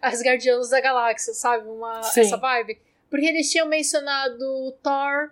As 0.00 0.22
Guardiãs 0.22 0.70
da 0.70 0.80
Galáxia, 0.80 1.32
sabe? 1.34 1.68
Uma, 1.68 2.02
Sim. 2.02 2.20
essa 2.22 2.36
vibe. 2.36 2.80
Porque 3.10 3.26
eles 3.26 3.50
tinham 3.50 3.66
mencionado 3.66 4.44
o 4.44 4.72
Thor 4.82 5.30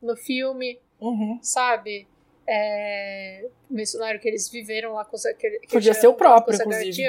no 0.00 0.16
filme, 0.16 0.80
Uhum. 1.00 1.38
sabe? 1.42 2.06
É, 2.46 3.48
mencionaram 3.70 4.18
que 4.18 4.26
eles 4.28 4.48
viveram 4.48 4.94
lá 4.94 5.04
com 5.04 5.14
os 5.16 5.22
que, 5.22 5.50
que 5.60 5.68
Podia 5.68 5.94
ser 5.94 6.08
o 6.08 6.14
próprio, 6.14 6.58
com 6.58 6.68
os 6.68 6.76
inclusive. 6.76 7.02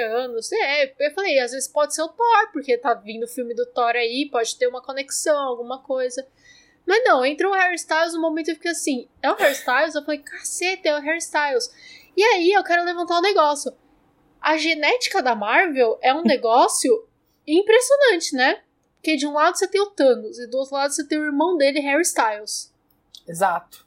É, 0.54 0.94
eu 1.00 1.10
falei, 1.12 1.38
às 1.40 1.50
vezes 1.52 1.66
pode 1.68 1.94
ser 1.94 2.02
o 2.02 2.08
Thor, 2.08 2.52
porque 2.52 2.78
tá 2.78 2.94
vindo 2.94 3.24
o 3.24 3.28
filme 3.28 3.52
do 3.54 3.66
Thor 3.66 3.96
aí, 3.96 4.28
pode 4.30 4.56
ter 4.56 4.66
uma 4.68 4.80
conexão, 4.80 5.36
alguma 5.36 5.82
coisa. 5.82 6.26
Mas 6.86 7.02
não, 7.04 7.24
entrou 7.24 7.52
o 7.52 7.54
Harry 7.54 7.74
Styles, 7.76 8.14
no 8.14 8.20
momento 8.20 8.48
eu 8.50 8.54
fiquei 8.54 8.70
assim, 8.70 9.08
é 9.22 9.30
o 9.30 9.34
Harry 9.34 9.54
Styles? 9.54 9.94
Eu 9.94 10.04
falei, 10.04 10.20
cacete, 10.20 10.86
é 10.86 10.96
o 10.96 11.00
Harry 11.00 11.18
Styles. 11.18 11.70
E 12.16 12.22
aí 12.22 12.52
eu 12.52 12.62
quero 12.62 12.84
levantar 12.84 13.18
um 13.18 13.22
negócio. 13.22 13.72
A 14.44 14.58
genética 14.58 15.22
da 15.22 15.34
Marvel 15.34 15.98
é 16.02 16.12
um 16.12 16.20
negócio 16.20 17.08
impressionante, 17.46 18.36
né? 18.36 18.60
Porque 18.96 19.16
de 19.16 19.26
um 19.26 19.32
lado 19.32 19.56
você 19.56 19.66
tem 19.66 19.80
o 19.80 19.86
Thanos 19.86 20.38
e 20.38 20.46
do 20.46 20.58
outro 20.58 20.74
lado 20.74 20.92
você 20.92 21.02
tem 21.08 21.18
o 21.18 21.24
irmão 21.24 21.56
dele, 21.56 21.80
Harry 21.80 22.02
Styles. 22.02 22.70
Exato. 23.26 23.86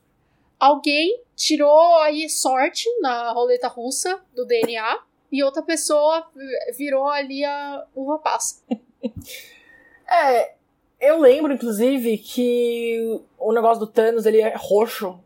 Alguém 0.60 1.22
tirou 1.36 1.98
aí 1.98 2.28
sorte 2.28 2.90
na 3.02 3.32
roleta 3.34 3.68
russa 3.68 4.20
do 4.34 4.48
DNA 4.48 5.00
e 5.32 5.44
outra 5.44 5.62
pessoa 5.62 6.28
virou 6.76 7.08
ali 7.08 7.46
a 7.46 7.86
uva 7.96 8.18
passa. 8.18 8.64
É, 10.10 10.54
eu 11.02 11.20
lembro, 11.20 11.52
inclusive, 11.52 12.18
que 12.18 13.22
o 13.38 13.52
negócio 13.52 13.82
do 13.82 13.92
Thanos, 13.92 14.26
ele 14.26 14.40
é 14.40 14.56
roxo. 14.56 15.20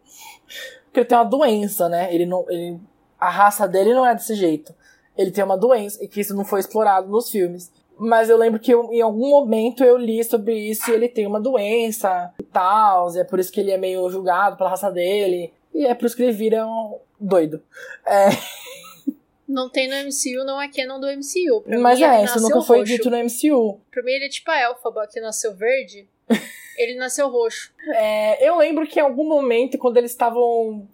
Porque 0.86 1.02
ele 1.02 1.06
tem 1.06 1.16
uma 1.16 1.24
doença, 1.24 1.88
né? 1.88 2.12
Ele 2.12 2.26
não, 2.26 2.50
ele, 2.50 2.80
a 3.20 3.30
raça 3.30 3.68
dele 3.68 3.94
não 3.94 4.04
é 4.04 4.16
desse 4.16 4.34
jeito. 4.34 4.74
Ele 5.22 5.32
tem 5.32 5.44
uma 5.44 5.58
doença, 5.58 6.04
e 6.04 6.08
que 6.08 6.20
isso 6.22 6.36
não 6.36 6.44
foi 6.46 6.60
explorado 6.60 7.08
nos 7.10 7.30
filmes. 7.30 7.72
Mas 7.98 8.30
eu 8.30 8.38
lembro 8.38 8.60
que 8.60 8.74
eu- 8.74 8.92
em 8.92 9.02
algum 9.02 9.30
momento 9.30 9.84
eu 9.84 9.96
li 9.96 10.24
sobre 10.24 10.56
isso 10.58 10.90
e 10.90 10.94
ele 10.94 11.08
tem 11.08 11.28
uma 11.28 11.40
doença 11.40 12.34
e 12.40 12.44
tal. 12.44 13.14
E 13.16 13.20
é 13.20 13.24
por 13.24 13.40
isso 13.40 13.52
que 13.52 13.60
ele 13.60 13.70
é 13.72 13.78
meio 13.78 14.10
julgado 14.10 14.58
pela 14.58 14.70
raça 14.72 14.90
dele. 14.90 15.54
E 15.74 15.86
é 15.86 15.94
por 15.94 16.06
isso 16.08 16.16
que 16.16 16.24
ele 16.24 16.32
vira 16.32 16.66
um 16.66 16.98
doido. 17.20 17.62
É, 18.06 18.30
Não 19.48 19.70
tem 19.70 19.88
no 19.90 19.96
MCU, 19.96 20.46
não 20.46 20.62
é 20.62 20.70
canon 20.70 21.00
do 21.00 21.08
MCU. 21.08 21.62
Pra 21.62 21.78
mas 21.80 22.00
mim, 22.00 22.06
é, 22.06 22.24
isso 22.24 22.40
nunca 22.42 22.62
foi 22.62 22.80
roxo. 22.80 22.92
dito 22.94 23.10
no 23.10 23.18
MCU. 23.18 23.80
Pra 23.92 24.02
mim, 24.02 24.12
ele 24.14 24.26
é 24.26 24.30
tipo 24.30 24.50
a 24.50 24.60
Elphaba, 24.62 25.06
que 25.08 25.20
nasceu 25.20 25.54
verde. 25.54 26.08
ele 26.78 26.96
nasceu 26.96 27.28
roxo. 27.30 27.72
É, 27.90 28.48
eu 28.48 28.58
lembro 28.58 28.88
que 28.88 29.00
em 29.00 29.04
algum 29.04 29.28
momento, 29.28 29.78
quando 29.78 29.98
eles 29.98 30.12
estavam 30.12 30.88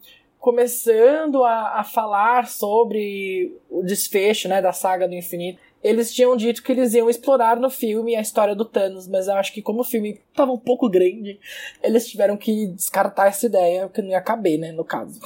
começando 0.47 1.43
a, 1.43 1.81
a 1.81 1.83
falar 1.83 2.47
sobre 2.47 3.53
o 3.69 3.83
desfecho 3.83 4.47
né, 4.47 4.61
da 4.61 4.71
saga 4.71 5.05
do 5.05 5.13
infinito, 5.13 5.59
eles 5.83 6.13
tinham 6.13 6.37
dito 6.37 6.63
que 6.63 6.71
eles 6.71 6.93
iam 6.93 7.09
explorar 7.09 7.57
no 7.57 7.69
filme 7.69 8.15
a 8.15 8.21
história 8.21 8.55
do 8.55 8.63
Thanos, 8.63 9.09
mas 9.09 9.27
eu 9.27 9.33
acho 9.33 9.51
que 9.51 9.61
como 9.61 9.81
o 9.81 9.83
filme 9.83 10.21
estava 10.29 10.49
um 10.53 10.57
pouco 10.57 10.89
grande, 10.89 11.37
eles 11.83 12.09
tiveram 12.09 12.37
que 12.37 12.67
descartar 12.67 13.27
essa 13.27 13.45
ideia, 13.45 13.87
porque 13.87 14.01
não 14.01 14.11
ia 14.11 14.21
caber, 14.21 14.57
né, 14.57 14.71
no 14.71 14.85
caso. 14.85 15.19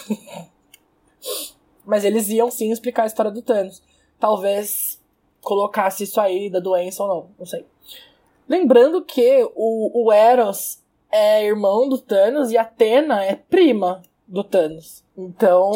mas 1.86 2.04
eles 2.04 2.28
iam 2.30 2.50
sim 2.50 2.72
explicar 2.72 3.04
a 3.04 3.06
história 3.06 3.30
do 3.30 3.44
Thanos. 3.44 3.84
Talvez 4.20 5.00
colocasse 5.40 6.06
isso 6.06 6.20
aí 6.20 6.50
da 6.50 6.60
doença 6.60 7.04
ou 7.04 7.10
não, 7.10 7.30
não 7.38 7.46
sei. 7.46 7.64
Lembrando 8.50 9.06
que 9.06 9.48
o, 9.54 10.08
o 10.08 10.12
Eros 10.12 10.80
é 11.12 11.46
irmão 11.46 11.88
do 11.88 12.00
Thanos 12.00 12.50
e 12.50 12.58
a 12.58 12.64
Atena 12.64 13.24
é 13.24 13.36
prima 13.36 14.02
do 14.32 14.44
Thanos. 14.44 15.04
Então, 15.17 15.72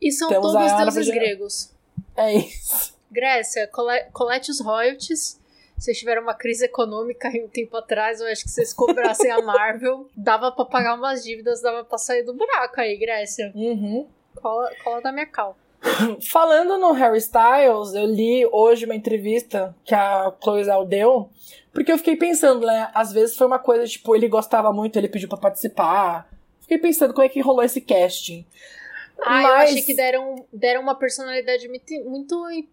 E 0.00 0.10
são 0.10 0.28
todos 0.28 0.54
deuses 0.54 1.08
gregos. 1.08 1.70
é 2.16 2.34
isso. 2.34 2.98
Grécia, 3.10 3.66
cole 3.68 4.04
colete 4.12 4.50
os 4.50 4.60
royalties. 4.60 5.38
Vocês 5.76 5.98
tiveram 5.98 6.22
uma 6.22 6.34
crise 6.34 6.64
econômica 6.66 7.28
um 7.28 7.48
tempo 7.48 7.76
atrás, 7.76 8.20
eu 8.20 8.26
acho 8.28 8.44
que 8.44 8.50
vocês 8.50 8.72
cobrassem 8.72 9.30
a 9.30 9.40
Marvel, 9.42 10.06
dava 10.14 10.52
pra 10.52 10.64
pagar 10.64 10.94
umas 10.94 11.24
dívidas, 11.24 11.62
dava 11.62 11.84
pra 11.84 11.96
sair 11.98 12.22
do 12.22 12.34
buraco 12.34 12.80
aí, 12.80 12.96
Grécia. 12.98 13.50
Uhum. 13.54 14.06
Cola, 14.40 14.70
cola 14.84 15.00
da 15.00 15.10
minha 15.10 15.26
cal. 15.26 15.56
Falando 16.30 16.76
no 16.76 16.92
Harry 16.92 17.18
Styles, 17.18 17.94
eu 17.94 18.04
li 18.04 18.46
hoje 18.52 18.84
uma 18.84 18.94
entrevista 18.94 19.74
que 19.84 19.94
a 19.94 20.32
Chloe 20.42 20.64
Zhao 20.64 20.84
deu, 20.84 21.30
porque 21.72 21.90
eu 21.90 21.96
fiquei 21.98 22.16
pensando, 22.16 22.66
né? 22.66 22.90
Às 22.94 23.10
vezes 23.12 23.34
foi 23.34 23.46
uma 23.46 23.58
coisa, 23.58 23.86
tipo, 23.86 24.14
ele 24.14 24.28
gostava 24.28 24.72
muito, 24.72 24.98
ele 24.98 25.08
pediu 25.08 25.28
para 25.28 25.38
participar. 25.38 26.28
Fiquei 26.70 26.78
pensando 26.78 27.12
como 27.12 27.26
é 27.26 27.28
que 27.28 27.40
rolou 27.40 27.64
esse 27.64 27.80
casting. 27.80 28.46
Ah, 29.20 29.42
Mas... 29.42 29.44
eu 29.44 29.54
achei 29.54 29.82
que 29.82 29.92
deram, 29.92 30.46
deram 30.52 30.82
uma 30.82 30.94
personalidade 30.94 31.66
muito, 31.66 31.92
muito 32.04 32.64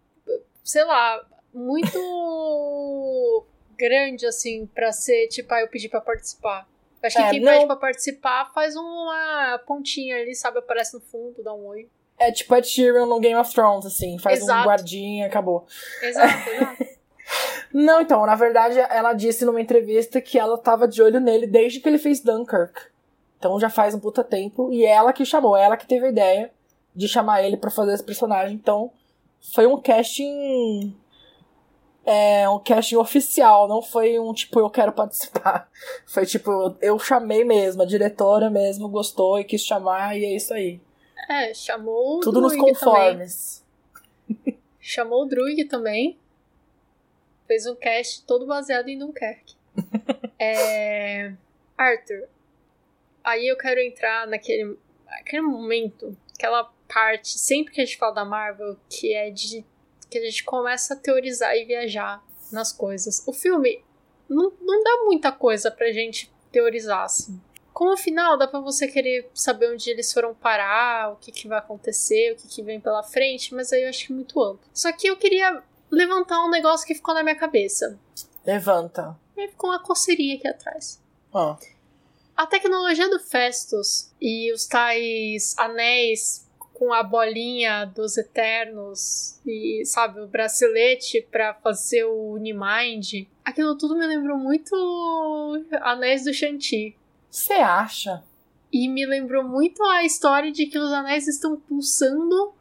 sei 0.62 0.84
lá, 0.84 1.26
muito 1.52 1.98
grande, 3.76 4.24
assim, 4.24 4.66
pra 4.66 4.92
ser, 4.92 5.26
tipo, 5.26 5.52
ah, 5.52 5.62
eu 5.62 5.68
pedi 5.68 5.88
pra 5.88 6.00
participar. 6.00 6.68
Acho 7.02 7.16
que 7.16 7.22
é, 7.22 7.30
quem 7.30 7.40
não... 7.40 7.52
pede 7.52 7.66
pra 7.66 7.74
participar 7.74 8.52
faz 8.54 8.76
uma 8.76 9.60
pontinha 9.66 10.14
ali, 10.14 10.32
sabe? 10.36 10.60
Aparece 10.60 10.94
no 10.94 11.00
fundo, 11.00 11.42
dá 11.42 11.52
um 11.52 11.66
oi. 11.66 11.88
É 12.20 12.30
tipo 12.30 12.54
a 12.54 12.62
Tyrion 12.62 13.06
no 13.06 13.18
Game 13.18 13.34
of 13.34 13.52
Thrones, 13.52 13.84
assim, 13.84 14.16
faz 14.20 14.42
exato. 14.42 14.60
um 14.60 14.64
guardinha 14.64 15.26
acabou. 15.26 15.66
Exato, 16.00 16.50
exato. 16.54 16.84
Não, 17.74 18.00
então, 18.00 18.24
na 18.24 18.36
verdade, 18.36 18.78
ela 18.78 19.12
disse 19.12 19.44
numa 19.44 19.60
entrevista 19.60 20.20
que 20.20 20.38
ela 20.38 20.56
tava 20.56 20.86
de 20.86 21.02
olho 21.02 21.18
nele 21.18 21.48
desde 21.48 21.80
que 21.80 21.88
ele 21.88 21.98
fez 21.98 22.20
Dunkirk. 22.20 22.96
Então 23.38 23.58
já 23.58 23.70
faz 23.70 23.94
um 23.94 24.00
puta 24.00 24.24
tempo. 24.24 24.72
E 24.72 24.84
ela 24.84 25.12
que 25.12 25.24
chamou, 25.24 25.56
ela 25.56 25.76
que 25.76 25.86
teve 25.86 26.06
a 26.06 26.10
ideia 26.10 26.50
de 26.94 27.06
chamar 27.06 27.42
ele 27.44 27.56
para 27.56 27.70
fazer 27.70 27.94
esse 27.94 28.02
personagem. 28.02 28.54
Então, 28.54 28.90
foi 29.54 29.66
um 29.66 29.80
casting. 29.80 30.94
É, 32.04 32.48
um 32.48 32.58
casting 32.58 32.96
oficial, 32.96 33.68
não 33.68 33.82
foi 33.82 34.18
um 34.18 34.32
tipo, 34.32 34.58
eu 34.58 34.70
quero 34.70 34.92
participar. 34.92 35.68
Foi 36.06 36.24
tipo, 36.24 36.74
eu 36.80 36.98
chamei 36.98 37.44
mesmo, 37.44 37.82
a 37.82 37.84
diretora 37.84 38.48
mesmo 38.48 38.88
gostou 38.88 39.38
e 39.38 39.44
quis 39.44 39.60
chamar, 39.60 40.16
e 40.16 40.24
é 40.24 40.34
isso 40.34 40.54
aí. 40.54 40.80
É, 41.28 41.52
chamou 41.52 42.16
o 42.16 42.20
Tudo 42.20 42.40
nos 42.40 42.56
conformes. 42.56 43.62
Também. 44.26 44.58
chamou 44.80 45.24
o 45.24 45.26
Druig 45.26 45.66
também. 45.66 46.18
Fez 47.46 47.66
um 47.66 47.74
cast 47.74 48.24
todo 48.24 48.46
baseado 48.46 48.88
em 48.88 48.98
Dunkerque. 48.98 49.54
é... 50.40 51.34
Arthur, 51.76 52.26
aí 53.22 53.48
eu 53.48 53.56
quero 53.56 53.80
entrar 53.80 54.26
naquele, 54.26 54.76
naquele 55.06 55.42
momento, 55.42 56.16
aquela 56.34 56.64
parte, 56.88 57.38
sempre 57.38 57.74
que 57.74 57.80
a 57.80 57.84
gente 57.84 57.98
fala 57.98 58.14
da 58.14 58.24
Marvel, 58.24 58.76
que 58.88 59.14
é 59.14 59.30
de 59.30 59.64
que 60.10 60.18
a 60.18 60.24
gente 60.24 60.42
começa 60.44 60.94
a 60.94 60.96
teorizar 60.96 61.54
e 61.54 61.64
viajar 61.64 62.24
nas 62.50 62.72
coisas. 62.72 63.22
O 63.26 63.32
filme 63.32 63.84
não, 64.28 64.52
não 64.60 64.82
dá 64.82 65.04
muita 65.04 65.30
coisa 65.30 65.70
pra 65.70 65.92
gente 65.92 66.32
teorizar, 66.50 67.04
assim. 67.04 67.40
Com 67.72 67.92
o 67.92 67.96
final, 67.96 68.36
dá 68.36 68.48
pra 68.48 68.58
você 68.58 68.88
querer 68.88 69.30
saber 69.34 69.72
onde 69.72 69.88
eles 69.88 70.12
foram 70.12 70.34
parar, 70.34 71.12
o 71.12 71.16
que, 71.16 71.30
que 71.30 71.46
vai 71.46 71.58
acontecer, 71.58 72.32
o 72.32 72.36
que, 72.36 72.48
que 72.48 72.62
vem 72.62 72.80
pela 72.80 73.02
frente, 73.02 73.54
mas 73.54 73.72
aí 73.72 73.82
eu 73.82 73.88
acho 73.90 74.06
que 74.06 74.12
é 74.12 74.16
muito 74.16 74.42
amplo. 74.42 74.68
Só 74.72 74.90
que 74.92 75.06
eu 75.06 75.16
queria 75.16 75.62
levantar 75.90 76.44
um 76.44 76.50
negócio 76.50 76.86
que 76.86 76.94
ficou 76.94 77.14
na 77.14 77.22
minha 77.22 77.36
cabeça. 77.36 77.98
Levanta. 78.44 79.16
E 79.36 79.48
ficou 79.48 79.70
uma 79.70 79.78
coceirinha 79.78 80.36
aqui 80.36 80.48
atrás. 80.48 81.00
Ó. 81.32 81.52
Oh. 81.52 81.77
A 82.38 82.46
tecnologia 82.46 83.10
do 83.10 83.18
Festus 83.18 84.12
e 84.20 84.52
os 84.52 84.64
tais 84.64 85.56
anéis 85.58 86.48
com 86.72 86.92
a 86.92 87.02
bolinha 87.02 87.84
dos 87.84 88.16
Eternos 88.16 89.40
e, 89.44 89.82
sabe, 89.84 90.20
o 90.20 90.28
bracelete 90.28 91.26
para 91.32 91.52
fazer 91.54 92.04
o 92.04 92.34
Unimind. 92.34 93.26
Aquilo 93.44 93.76
tudo 93.76 93.98
me 93.98 94.06
lembrou 94.06 94.38
muito 94.38 94.72
Anéis 95.80 96.22
do 96.22 96.32
Shanti. 96.32 96.96
Você 97.28 97.54
acha? 97.54 98.22
E 98.72 98.86
me 98.86 99.04
lembrou 99.04 99.42
muito 99.42 99.82
a 99.82 100.04
história 100.04 100.52
de 100.52 100.66
que 100.66 100.78
os 100.78 100.92
anéis 100.92 101.26
estão 101.26 101.58
pulsando 101.58 102.52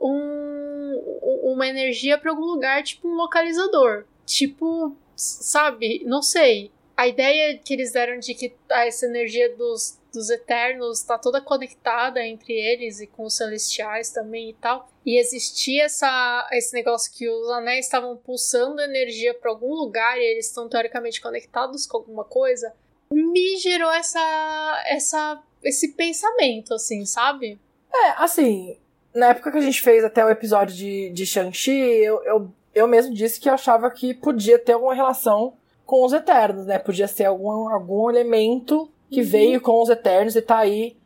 um, 0.00 1.00
uma 1.44 1.68
energia 1.68 2.18
para 2.18 2.32
algum 2.32 2.46
lugar, 2.46 2.82
tipo 2.82 3.06
um 3.06 3.14
localizador. 3.14 4.04
Tipo, 4.26 4.96
sabe, 5.14 6.02
não 6.04 6.22
sei. 6.22 6.72
A 6.96 7.08
ideia 7.08 7.58
que 7.58 7.72
eles 7.72 7.92
deram 7.92 8.18
de 8.18 8.34
que 8.34 8.54
essa 8.70 9.06
energia 9.06 9.54
dos, 9.56 9.98
dos 10.12 10.30
Eternos 10.30 11.00
está 11.00 11.18
toda 11.18 11.40
conectada 11.40 12.24
entre 12.24 12.52
eles 12.52 13.00
e 13.00 13.06
com 13.06 13.24
os 13.24 13.36
Celestiais 13.36 14.10
também 14.10 14.50
e 14.50 14.54
tal. 14.54 14.88
E 15.04 15.18
existia 15.18 15.84
essa, 15.84 16.48
esse 16.52 16.72
negócio 16.74 17.12
que 17.12 17.28
os 17.28 17.50
anéis 17.50 17.86
estavam 17.86 18.16
pulsando 18.16 18.80
energia 18.80 19.34
para 19.34 19.50
algum 19.50 19.74
lugar 19.74 20.18
e 20.18 20.22
eles 20.22 20.46
estão 20.46 20.68
teoricamente 20.68 21.20
conectados 21.20 21.86
com 21.86 21.96
alguma 21.96 22.24
coisa. 22.24 22.72
Me 23.10 23.56
gerou 23.56 23.90
essa, 23.90 24.82
essa, 24.86 25.42
esse 25.62 25.94
pensamento, 25.94 26.74
assim, 26.74 27.04
sabe? 27.04 27.58
É, 27.92 28.08
assim, 28.16 28.78
na 29.14 29.28
época 29.28 29.50
que 29.50 29.58
a 29.58 29.62
gente 29.62 29.82
fez 29.82 30.04
até 30.04 30.24
o 30.24 30.30
episódio 30.30 30.74
de, 30.74 31.10
de 31.10 31.26
Shang-Chi, 31.26 31.72
eu, 31.72 32.22
eu, 32.24 32.52
eu 32.74 32.86
mesmo 32.86 33.14
disse 33.14 33.40
que 33.40 33.48
achava 33.48 33.90
que 33.90 34.14
podia 34.14 34.58
ter 34.58 34.72
alguma 34.72 34.94
relação 34.94 35.56
com 35.84 36.04
os 36.04 36.12
Eternos, 36.12 36.66
né? 36.66 36.78
Podia 36.78 37.08
ser 37.08 37.24
algum, 37.24 37.68
algum 37.68 38.10
elemento 38.10 38.90
que 39.10 39.20
uhum. 39.20 39.26
veio 39.26 39.60
com 39.60 39.82
os 39.82 39.88
Eternos 39.88 40.36
e 40.36 40.42
tá 40.42 40.58
aí 40.58 40.96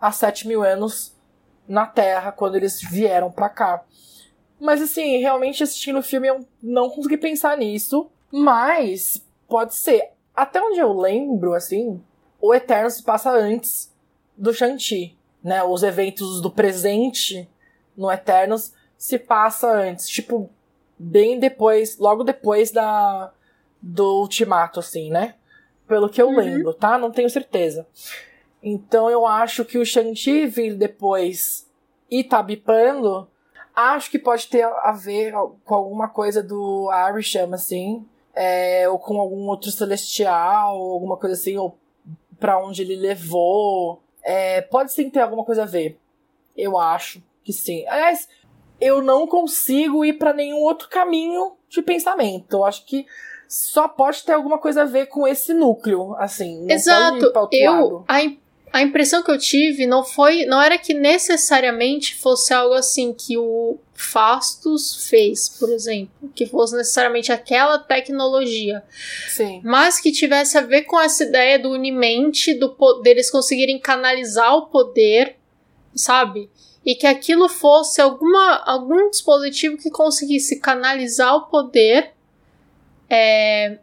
há 0.00 0.12
sete 0.12 0.46
mil 0.46 0.62
anos 0.62 1.16
na 1.66 1.86
Terra, 1.86 2.30
quando 2.30 2.56
eles 2.56 2.80
vieram 2.80 3.30
pra 3.30 3.48
cá. 3.48 3.84
Mas 4.60 4.80
assim, 4.80 5.18
realmente 5.18 5.62
assistindo 5.62 5.98
o 5.98 6.02
filme 6.02 6.28
eu 6.28 6.46
não 6.62 6.88
consegui 6.88 7.16
pensar 7.16 7.56
nisso. 7.58 8.10
Mas 8.30 9.24
pode 9.48 9.74
ser. 9.74 10.10
Até 10.34 10.60
onde 10.60 10.78
eu 10.78 10.92
lembro, 10.92 11.54
assim, 11.54 12.02
o 12.40 12.54
Eterno 12.54 12.90
se 12.90 13.02
passa 13.02 13.30
antes 13.30 13.92
do 14.36 14.52
Shang-Chi. 14.52 15.16
Né? 15.42 15.62
Os 15.62 15.82
eventos 15.82 16.40
do 16.40 16.50
presente 16.50 17.48
no 17.96 18.10
Eternos 18.10 18.72
se 18.98 19.18
passa 19.18 19.70
antes. 19.70 20.08
Tipo, 20.08 20.50
bem 20.98 21.38
depois, 21.38 21.98
logo 21.98 22.24
depois 22.24 22.70
da 22.70 23.32
do 23.80 24.20
Ultimato, 24.20 24.80
assim, 24.80 25.10
né? 25.10 25.34
Pelo 25.86 26.08
que 26.08 26.20
eu 26.20 26.28
uhum. 26.28 26.36
lembro, 26.36 26.74
tá? 26.74 26.98
Não 26.98 27.10
tenho 27.10 27.30
certeza. 27.30 27.86
Então 28.62 29.08
eu 29.08 29.26
acho 29.26 29.64
que 29.64 29.78
o 29.78 29.84
Shang-Chi 29.84 30.46
vir 30.46 30.74
depois 30.74 31.70
e 32.10 32.24
tá 32.24 32.42
bipando, 32.42 33.28
acho 33.74 34.10
que 34.10 34.18
pode 34.18 34.48
ter 34.48 34.64
a 34.64 34.92
ver 34.92 35.32
com 35.64 35.74
alguma 35.74 36.08
coisa 36.08 36.42
do 36.42 36.88
Arisham, 36.90 37.52
assim. 37.52 38.06
É, 38.34 38.86
ou 38.88 38.98
com 38.98 39.18
algum 39.18 39.46
outro 39.46 39.70
celestial, 39.70 40.78
ou 40.78 40.92
alguma 40.92 41.16
coisa 41.16 41.34
assim, 41.34 41.56
ou 41.56 41.78
pra 42.38 42.58
onde 42.58 42.82
ele 42.82 42.96
levou. 42.96 44.02
É, 44.22 44.60
pode 44.60 44.92
sim 44.92 45.08
ter 45.08 45.20
alguma 45.20 45.44
coisa 45.44 45.62
a 45.62 45.66
ver. 45.66 45.98
Eu 46.56 46.78
acho 46.78 47.22
que 47.42 47.52
sim. 47.52 47.86
Aliás, 47.86 48.28
eu 48.80 49.00
não 49.00 49.26
consigo 49.26 50.04
ir 50.04 50.14
para 50.14 50.32
nenhum 50.32 50.58
outro 50.58 50.88
caminho 50.88 51.52
de 51.68 51.80
pensamento. 51.80 52.56
Eu 52.56 52.64
acho 52.64 52.84
que 52.84 53.06
só 53.48 53.88
pode 53.88 54.22
ter 54.22 54.32
alguma 54.32 54.58
coisa 54.58 54.82
a 54.82 54.86
ver 54.86 55.06
com 55.06 55.26
esse 55.26 55.54
núcleo, 55.54 56.14
assim. 56.18 56.70
Exato. 56.70 57.32
eu 57.52 58.04
a, 58.08 58.18
a 58.72 58.82
impressão 58.82 59.22
que 59.22 59.30
eu 59.30 59.38
tive 59.38 59.86
não 59.86 60.04
foi, 60.04 60.44
não 60.44 60.60
era 60.60 60.76
que 60.76 60.92
necessariamente 60.92 62.14
fosse 62.16 62.52
algo 62.52 62.74
assim 62.74 63.12
que 63.12 63.38
o 63.38 63.78
Fastos 63.94 65.08
fez, 65.08 65.48
por 65.48 65.70
exemplo, 65.70 66.30
que 66.34 66.44
fosse 66.44 66.76
necessariamente 66.76 67.32
aquela 67.32 67.78
tecnologia, 67.78 68.84
Sim. 69.28 69.62
mas 69.64 69.98
que 69.98 70.12
tivesse 70.12 70.58
a 70.58 70.60
ver 70.60 70.82
com 70.82 71.00
essa 71.00 71.24
ideia 71.24 71.58
do 71.58 71.70
unimente, 71.70 72.52
do 72.52 72.74
poder, 72.74 73.12
eles 73.12 73.30
conseguirem 73.30 73.78
canalizar 73.78 74.54
o 74.54 74.66
poder, 74.66 75.36
sabe? 75.94 76.50
E 76.84 76.94
que 76.94 77.06
aquilo 77.06 77.48
fosse 77.48 78.00
alguma, 78.00 78.62
algum 78.66 79.08
dispositivo 79.08 79.78
que 79.78 79.90
conseguisse 79.90 80.60
canalizar 80.60 81.34
o 81.34 81.46
poder 81.46 82.12
é, 83.08 83.78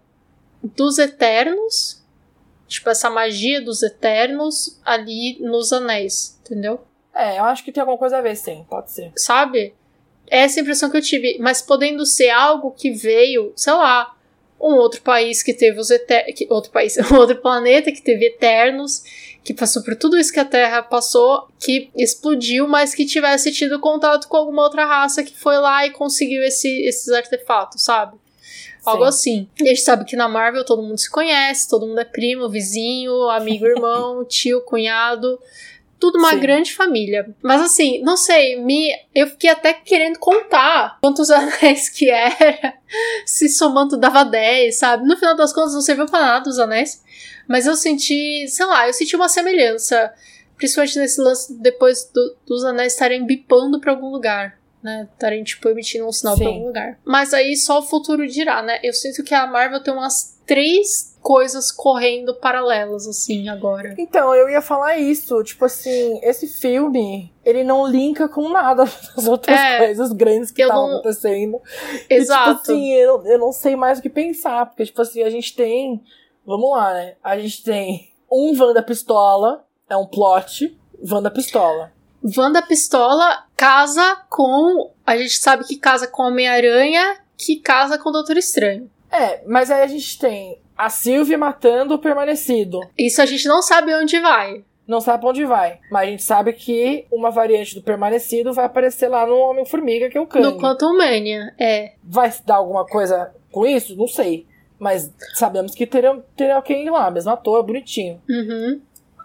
dos 0.62 0.98
Eternos, 0.98 2.02
tipo 2.68 2.90
essa 2.90 3.10
magia 3.10 3.62
dos 3.62 3.84
Eternos 3.84 4.80
ali 4.84 5.38
nos 5.40 5.72
Anéis, 5.74 6.40
entendeu? 6.42 6.82
É, 7.14 7.40
eu 7.40 7.44
acho 7.44 7.64
que 7.64 7.72
tem 7.72 7.82
alguma 7.82 7.98
coisa 7.98 8.18
a 8.18 8.22
ver, 8.22 8.36
sim, 8.36 8.66
pode 8.70 8.92
ser. 8.92 9.12
Sabe? 9.16 9.74
Essa 10.28 10.60
é 10.60 10.62
a 10.62 10.64
impressão 10.64 10.90
que 10.90 10.98
eu 10.98 11.02
tive, 11.02 11.38
mas 11.40 11.62
podendo 11.62 12.06
ser 12.06 12.30
algo 12.30 12.72
que 12.72 12.92
veio, 12.92 13.54
sei 13.56 13.74
lá, 13.74 14.16
um 14.60 14.76
outro 14.76 15.02
país 15.02 15.44
que 15.44 15.54
teve 15.54 15.80
os 15.80 15.92
Eternos, 15.92 16.34
outro 16.50 16.72
país, 16.72 16.98
um 17.12 17.16
outro 17.16 17.36
planeta 17.36 17.92
que 17.92 18.02
teve 18.02 18.28
Eternos, 18.28 19.04
que 19.44 19.54
passou 19.54 19.84
por 19.84 19.96
tudo 19.96 20.18
isso 20.18 20.32
que 20.32 20.40
a 20.40 20.46
Terra 20.46 20.82
passou, 20.82 21.50
que 21.60 21.92
explodiu, 21.96 22.68
mas 22.68 22.96
que 22.96 23.06
tivesse 23.06 23.52
tido 23.52 23.80
contato 23.80 24.28
com 24.28 24.38
alguma 24.38 24.64
outra 24.64 24.86
raça 24.86 25.24
que 25.24 25.38
foi 25.38 25.58
lá 25.58 25.86
e 25.86 25.92
conseguiu 25.92 26.42
esse, 26.44 26.70
esses 26.88 27.10
artefatos, 27.10 27.84
sabe? 27.84 28.18
Algo 28.86 29.04
assim. 29.04 29.48
E 29.60 29.64
a 29.64 29.68
gente 29.68 29.82
sabe 29.82 30.06
que 30.06 30.16
na 30.16 30.28
Marvel 30.28 30.66
todo 30.66 30.82
mundo 30.84 30.98
se 30.98 31.10
conhece, 31.10 31.70
todo 31.70 31.88
mundo 31.88 32.00
é 32.00 32.06
primo, 32.06 32.50
vizinho, 32.50 33.30
amigo, 33.30 33.66
irmão, 33.68 34.26
tio, 34.26 34.62
cunhado. 34.62 35.40
tudo 36.00 36.18
uma 36.20 36.32
Sim. 36.32 36.40
grande 36.40 36.74
família. 36.74 37.34
Mas 37.42 37.62
assim, 37.62 38.02
não 38.02 38.18
sei, 38.18 38.60
me 38.60 38.92
eu 39.16 39.26
fiquei 39.28 39.50
até 39.50 39.72
querendo 39.72 40.20
contar 40.20 40.98
quantos 41.02 41.30
anéis 41.32 41.88
que 41.88 42.10
era. 42.10 42.74
Se 43.26 43.48
somando 43.48 43.96
dava 43.98 44.24
10, 44.26 44.76
sabe? 44.76 45.08
No 45.08 45.16
final 45.16 45.36
das 45.36 45.54
contas 45.54 45.74
não 45.74 45.82
serviu 45.82 46.06
pra 46.06 46.20
nada 46.20 46.50
os 46.50 46.60
anéis. 46.60 47.02
Mas 47.48 47.66
eu 47.66 47.76
senti, 47.76 48.46
sei 48.50 48.66
lá, 48.66 48.86
eu 48.88 48.94
senti 48.94 49.16
uma 49.16 49.30
semelhança. 49.30 50.14
Principalmente 50.58 51.00
nesse 51.00 51.20
lance 51.22 51.54
depois 51.62 52.10
do- 52.14 52.36
dos 52.46 52.64
anéis 52.64 52.94
estarem 52.94 53.26
bipando 53.26 53.80
pra 53.80 53.92
algum 53.92 54.10
lugar. 54.12 54.58
Né? 54.84 55.08
Estarem, 55.14 55.44
tipo, 55.44 55.70
emitindo 55.70 56.06
um 56.06 56.12
sinal 56.12 56.36
pra 56.36 56.46
Sim. 56.46 56.54
algum 56.56 56.68
lugar. 56.68 57.00
Mas 57.06 57.34
aí 57.34 57.56
só 57.56 57.80
o 57.80 57.84
futuro 57.84 58.28
dirá, 58.28 58.62
né? 58.62 58.80
Eu 58.84 58.94
sinto 58.94 59.24
que 59.24 59.34
a 59.34 59.48
Marvel 59.48 59.82
tem 59.82 59.94
umas 59.94 60.38
três 60.46 61.18
coisas 61.22 61.72
correndo 61.72 62.36
paralelas, 62.36 63.08
assim, 63.08 63.48
agora. 63.48 63.96
Então, 63.98 64.36
eu 64.36 64.50
ia 64.50 64.62
falar 64.62 64.98
isso. 64.98 65.42
Tipo 65.42 65.64
assim, 65.64 66.20
esse 66.22 66.48
filme, 66.48 67.34
ele 67.46 67.64
não 67.64 67.88
linka 67.88 68.28
com 68.28 68.50
nada 68.50 68.84
das 69.16 69.26
outras 69.26 69.58
É, 69.58 69.78
coisas 69.86 70.12
grandes 70.12 70.52
que 70.52 70.62
eu 70.62 70.68
estavam 70.68 70.90
não- 70.90 70.94
acontecendo. 71.00 71.62
Exato. 72.10 72.50
E, 72.50 72.56
tipo 72.58 72.62
assim, 72.74 72.94
eu, 72.96 73.24
eu 73.26 73.40
não 73.40 73.54
sei 73.54 73.78
mais 73.78 74.00
o 74.00 74.02
que 74.02 74.10
pensar. 74.10 74.66
Porque, 74.66 74.84
tipo 74.86 75.02
assim, 75.02 75.24
a 75.24 75.30
gente 75.30 75.56
tem. 75.56 76.04
Vamos 76.46 76.72
lá, 76.72 76.94
né? 76.94 77.16
A 77.24 77.40
gente 77.40 77.64
tem 77.64 78.12
um 78.30 78.54
Wanda 78.60 78.84
Pistola, 78.84 79.66
é 79.90 79.96
um 79.96 80.06
plot. 80.06 80.78
Wanda 81.10 81.32
Pistola. 81.32 81.94
Wanda 82.38 82.62
Pistola 82.62 83.46
casa 83.56 84.18
com. 84.30 84.92
A 85.06 85.18
gente 85.18 85.38
sabe 85.38 85.66
que 85.66 85.78
casa 85.78 86.08
com 86.08 86.24
Homem-Aranha, 86.24 87.18
que 87.38 87.58
casa 87.58 87.98
com 87.98 88.10
o 88.10 88.12
Doutor 88.12 88.38
Estranho. 88.38 88.90
É, 89.12 89.42
mas 89.46 89.70
aí 89.70 89.82
a 89.82 89.88
gente 89.88 90.18
tem 90.18 90.60
a 90.78 90.90
Sylvie 90.90 91.38
matando 91.38 91.94
o 91.94 92.00
permanecido. 92.00 92.80
Isso 92.98 93.22
a 93.22 93.26
gente 93.26 93.48
não 93.48 93.62
sabe 93.62 93.94
onde 93.94 94.20
vai. 94.20 94.64
Não 94.88 95.00
sabe 95.00 95.22
pra 95.22 95.30
onde 95.30 95.46
vai. 95.46 95.80
Mas 95.90 96.08
a 96.08 96.12
gente 96.12 96.24
sabe 96.24 96.54
que 96.54 97.06
uma 97.12 97.32
variante 97.32 97.76
do 97.76 97.82
permanecido 97.82 98.54
vai 98.54 98.66
aparecer 98.66 99.08
lá 99.08 99.26
no 99.26 99.38
Homem-Formiga, 99.38 100.10
que 100.10 100.18
é 100.18 100.22
o 100.22 100.28
Kang. 100.28 100.44
No 100.44 100.58
Quantum 100.60 100.98
Mania. 100.98 101.54
É. 101.58 101.94
Vai 102.04 102.34
dar 102.46 102.56
alguma 102.56 102.86
coisa 102.86 103.32
com 103.52 103.66
isso? 103.66 103.96
Não 103.96 104.08
sei. 104.08 104.46
Mas 104.78 105.10
sabemos 105.36 105.74
que 105.74 105.88
teria, 105.88 106.22
teria 106.36 106.56
alguém 106.56 106.90
lá, 106.90 107.10
mesmo 107.10 107.32
ator, 107.32 107.64
bonitinho. 107.64 108.22
Uhum. 108.30 108.82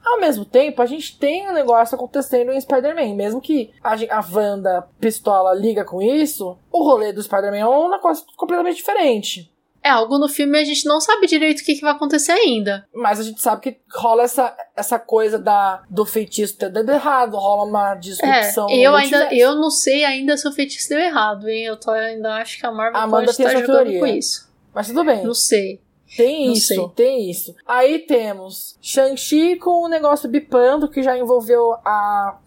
Ao 0.09 0.21
mesmo 0.21 0.45
tempo, 0.45 0.81
a 0.81 0.87
gente 0.87 1.19
tem 1.19 1.49
um 1.51 1.53
negócio 1.53 1.95
acontecendo 1.95 2.51
em 2.51 2.61
Spider-Man. 2.61 3.15
Mesmo 3.15 3.41
que 3.41 3.71
a, 3.83 3.95
a 3.95 4.25
Wanda 4.33 4.89
pistola 4.99 5.55
liga 5.55 5.85
com 5.85 6.01
isso, 6.01 6.59
o 6.73 6.83
rolê 6.83 7.13
do 7.13 7.23
Spider-Man 7.23 7.59
é 7.59 7.67
um 7.69 7.91
negócio 7.91 8.25
completamente 8.37 8.77
diferente. 8.77 9.53
É, 9.83 9.91
algo 9.91 10.19
no 10.19 10.29
filme 10.29 10.59
a 10.59 10.65
gente 10.65 10.87
não 10.87 11.01
sabe 11.01 11.27
direito 11.27 11.61
o 11.61 11.65
que, 11.65 11.75
que 11.77 11.81
vai 11.83 11.93
acontecer 11.93 12.33
ainda. 12.33 12.85
Mas 12.93 13.21
a 13.21 13.23
gente 13.23 13.41
sabe 13.41 13.63
que 13.63 13.81
rola 13.95 14.25
essa, 14.25 14.55
essa 14.77 14.99
coisa 14.99 15.39
da, 15.39 15.83
do 15.89 16.05
feitiço 16.05 16.57
ter 16.59 16.69
dado 16.69 16.91
errado, 16.91 17.37
rola 17.37 17.63
uma 17.65 17.93
É, 17.93 17.97
disrupção. 17.97 18.69
eu 18.71 18.91
no 18.91 18.97
ainda, 18.97 19.35
eu 19.35 19.55
não 19.55 19.71
sei 19.71 20.05
ainda 20.05 20.37
se 20.37 20.49
o 20.49 20.53
feitiço 20.53 20.89
deu 20.89 20.99
errado, 20.99 21.49
hein? 21.49 21.65
Eu 21.65 21.77
tô, 21.79 21.91
ainda 21.93 22.35
acho 22.37 22.59
que 22.59 22.67
a 22.67 22.73
Marvel 22.73 23.01
Amanda 23.01 23.27
pode 23.27 23.37
tem 23.37 23.47
estar 23.47 23.61
jogando 23.61 23.77
teoria. 23.77 24.01
com 24.01 24.07
isso. 24.07 24.49
Mas 24.75 24.89
tudo 24.89 25.05
bem. 25.05 25.23
Não 25.25 25.35
sei. 25.35 25.81
Tem 26.17 26.47
Não 26.47 26.53
isso, 26.55 26.67
sei. 26.69 26.89
tem 26.97 27.31
isso. 27.31 27.55
Aí 27.67 27.99
temos 28.01 28.79
Shang-Chi 28.81 29.57
com 29.57 29.85
o 29.85 29.89
negócio 29.89 30.29
bipando, 30.29 30.89
que 30.89 31.03
já 31.03 31.17
envolveu 31.19 31.73
a, 31.85 32.39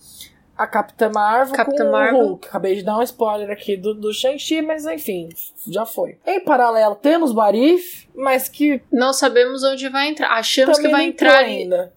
a 0.58 0.68
Capitã 0.68 1.10
Marvel 1.10 1.56
Capitã 1.56 1.86
com 1.86 1.92
Marvel. 1.92 2.20
o 2.20 2.28
Hulk. 2.30 2.48
Acabei 2.48 2.76
de 2.76 2.84
dar 2.84 2.98
um 2.98 3.04
spoiler 3.04 3.50
aqui 3.52 3.78
do, 3.78 3.94
do 3.94 4.14
Shang-Chi, 4.14 4.62
mas 4.62 4.86
enfim, 4.86 5.30
já 5.68 5.86
foi. 5.86 6.18
Em 6.26 6.40
paralelo, 6.44 6.96
temos 6.96 7.32
Barif, 7.32 8.08
mas 8.16 8.50
que 8.50 8.82
Não 8.92 9.14
sabemos 9.14 9.64
onde 9.64 9.88
vai 9.90 10.08
entrar. 10.08 10.32
Achamos 10.32 10.80
que 10.80 10.88
vai 10.88 11.06
entrar. 11.06 11.40
ainda. 11.40 11.94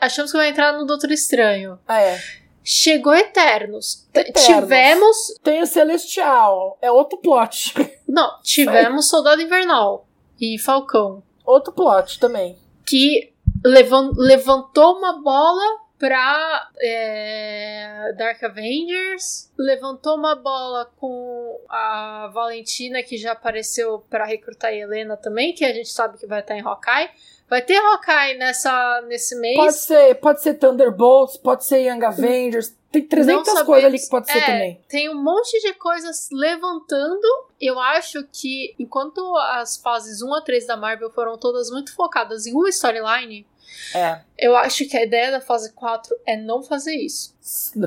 Achamos 0.00 0.30
que 0.30 0.36
vai 0.36 0.48
entrar 0.48 0.72
no 0.72 0.86
Doutor 0.86 1.10
Estranho. 1.10 1.78
É. 1.88 2.18
Chegou 2.64 3.14
Eternos. 3.14 4.06
Eternos. 4.14 4.42
Tivemos. 4.44 5.16
Tem 5.42 5.62
o 5.62 5.66
Celestial, 5.66 6.78
é 6.80 6.90
outro 6.92 7.18
plot. 7.18 7.74
Não, 8.06 8.30
tivemos 8.42 9.08
Soldado 9.08 9.40
Invernal 9.42 10.06
e 10.42 10.58
Falcão. 10.58 11.22
outro 11.46 11.72
plot 11.72 12.18
também. 12.18 12.58
Que 12.84 13.32
levan- 13.64 14.12
levantou 14.16 14.98
uma 14.98 15.20
bola 15.22 15.62
pra 15.98 16.68
é, 16.80 18.12
Dark 18.18 18.42
Avengers. 18.42 19.52
Levantou 19.56 20.16
uma 20.16 20.34
bola 20.34 20.86
com 20.96 21.60
a 21.68 22.28
Valentina, 22.34 23.02
que 23.04 23.16
já 23.16 23.32
apareceu 23.32 24.00
pra 24.10 24.24
recrutar 24.24 24.70
a 24.70 24.74
Helena 24.74 25.16
também, 25.16 25.52
que 25.54 25.64
a 25.64 25.72
gente 25.72 25.88
sabe 25.90 26.18
que 26.18 26.26
vai 26.26 26.40
estar 26.40 26.56
em 26.56 26.60
Hawkeye. 26.60 27.10
Vai 27.52 27.60
ter 27.60 27.76
Hawkeye 27.76 28.38
nessa, 28.38 29.02
nesse 29.06 29.38
mês. 29.38 29.56
Pode 29.56 29.74
ser, 29.74 30.14
pode 30.14 30.40
ser 30.40 30.54
Thunderbolts, 30.54 31.36
pode 31.36 31.66
ser 31.66 31.80
Young 31.80 32.02
Avengers. 32.02 32.74
Tem 32.90 33.06
300 33.06 33.44
sabemos. 33.44 33.66
coisas 33.66 33.84
ali 33.84 33.98
que 33.98 34.08
pode 34.08 34.26
ser 34.32 34.38
É, 34.38 34.46
também. 34.46 34.80
Tem 34.88 35.10
um 35.10 35.22
monte 35.22 35.60
de 35.60 35.74
coisas 35.74 36.30
levantando. 36.32 37.20
Eu 37.60 37.78
acho 37.78 38.26
que 38.32 38.74
enquanto 38.78 39.36
as 39.36 39.76
fases 39.76 40.22
1 40.22 40.34
a 40.34 40.40
3 40.40 40.66
da 40.66 40.78
Marvel 40.78 41.10
foram 41.10 41.36
todas 41.36 41.70
muito 41.70 41.94
focadas 41.94 42.46
em 42.46 42.54
uma 42.54 42.70
storyline, 42.70 43.46
É, 43.94 44.22
eu 44.38 44.56
acho 44.56 44.88
que 44.88 44.96
a 44.96 45.04
ideia 45.04 45.30
da 45.30 45.40
fase 45.42 45.74
4 45.74 46.16
é 46.26 46.38
não 46.38 46.62
fazer 46.62 46.96
isso. 46.96 47.36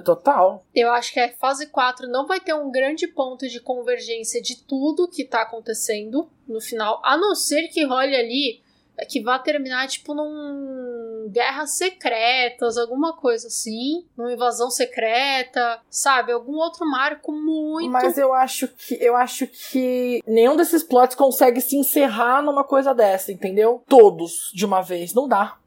total. 0.04 0.64
Eu 0.76 0.92
acho 0.92 1.12
que 1.12 1.20
a 1.20 1.34
fase 1.34 1.66
4 1.66 2.08
não 2.08 2.28
vai 2.28 2.40
ter 2.40 2.54
um 2.54 2.70
grande 2.70 3.08
ponto 3.08 3.48
de 3.48 3.60
convergência 3.60 4.40
de 4.44 4.58
tudo 4.58 5.08
que 5.08 5.26
tá 5.26 5.42
acontecendo 5.42 6.30
no 6.48 6.62
final, 6.62 7.02
a 7.04 7.18
não 7.18 7.34
ser 7.34 7.68
que 7.70 7.84
role 7.84 8.16
ali 8.16 8.64
que 9.10 9.22
vá 9.22 9.38
terminar 9.38 9.88
tipo 9.88 10.14
num 10.14 11.30
guerras 11.30 11.72
secretas, 11.78 12.78
alguma 12.78 13.14
coisa 13.18 13.48
assim, 13.48 14.06
numa 14.16 14.32
invasão 14.32 14.70
secreta, 14.70 15.82
sabe, 15.90 16.32
algum 16.32 16.54
outro 16.54 16.86
marco 16.86 17.32
muito 17.32 17.92
Mas 17.92 18.18
eu 18.18 18.34
acho 18.34 18.68
que 18.68 18.96
eu 19.02 19.16
acho 19.16 19.48
que 19.48 20.22
nenhum 20.26 20.56
desses 20.56 20.84
plots 20.84 21.16
consegue 21.16 21.60
se 21.60 21.76
encerrar 21.76 22.42
numa 22.42 22.64
coisa 22.64 22.94
dessa, 22.94 23.32
entendeu? 23.32 23.84
Todos 23.88 24.52
de 24.54 24.66
uma 24.66 24.82
vez, 24.82 25.14
não 25.14 25.28
dá. 25.28 25.58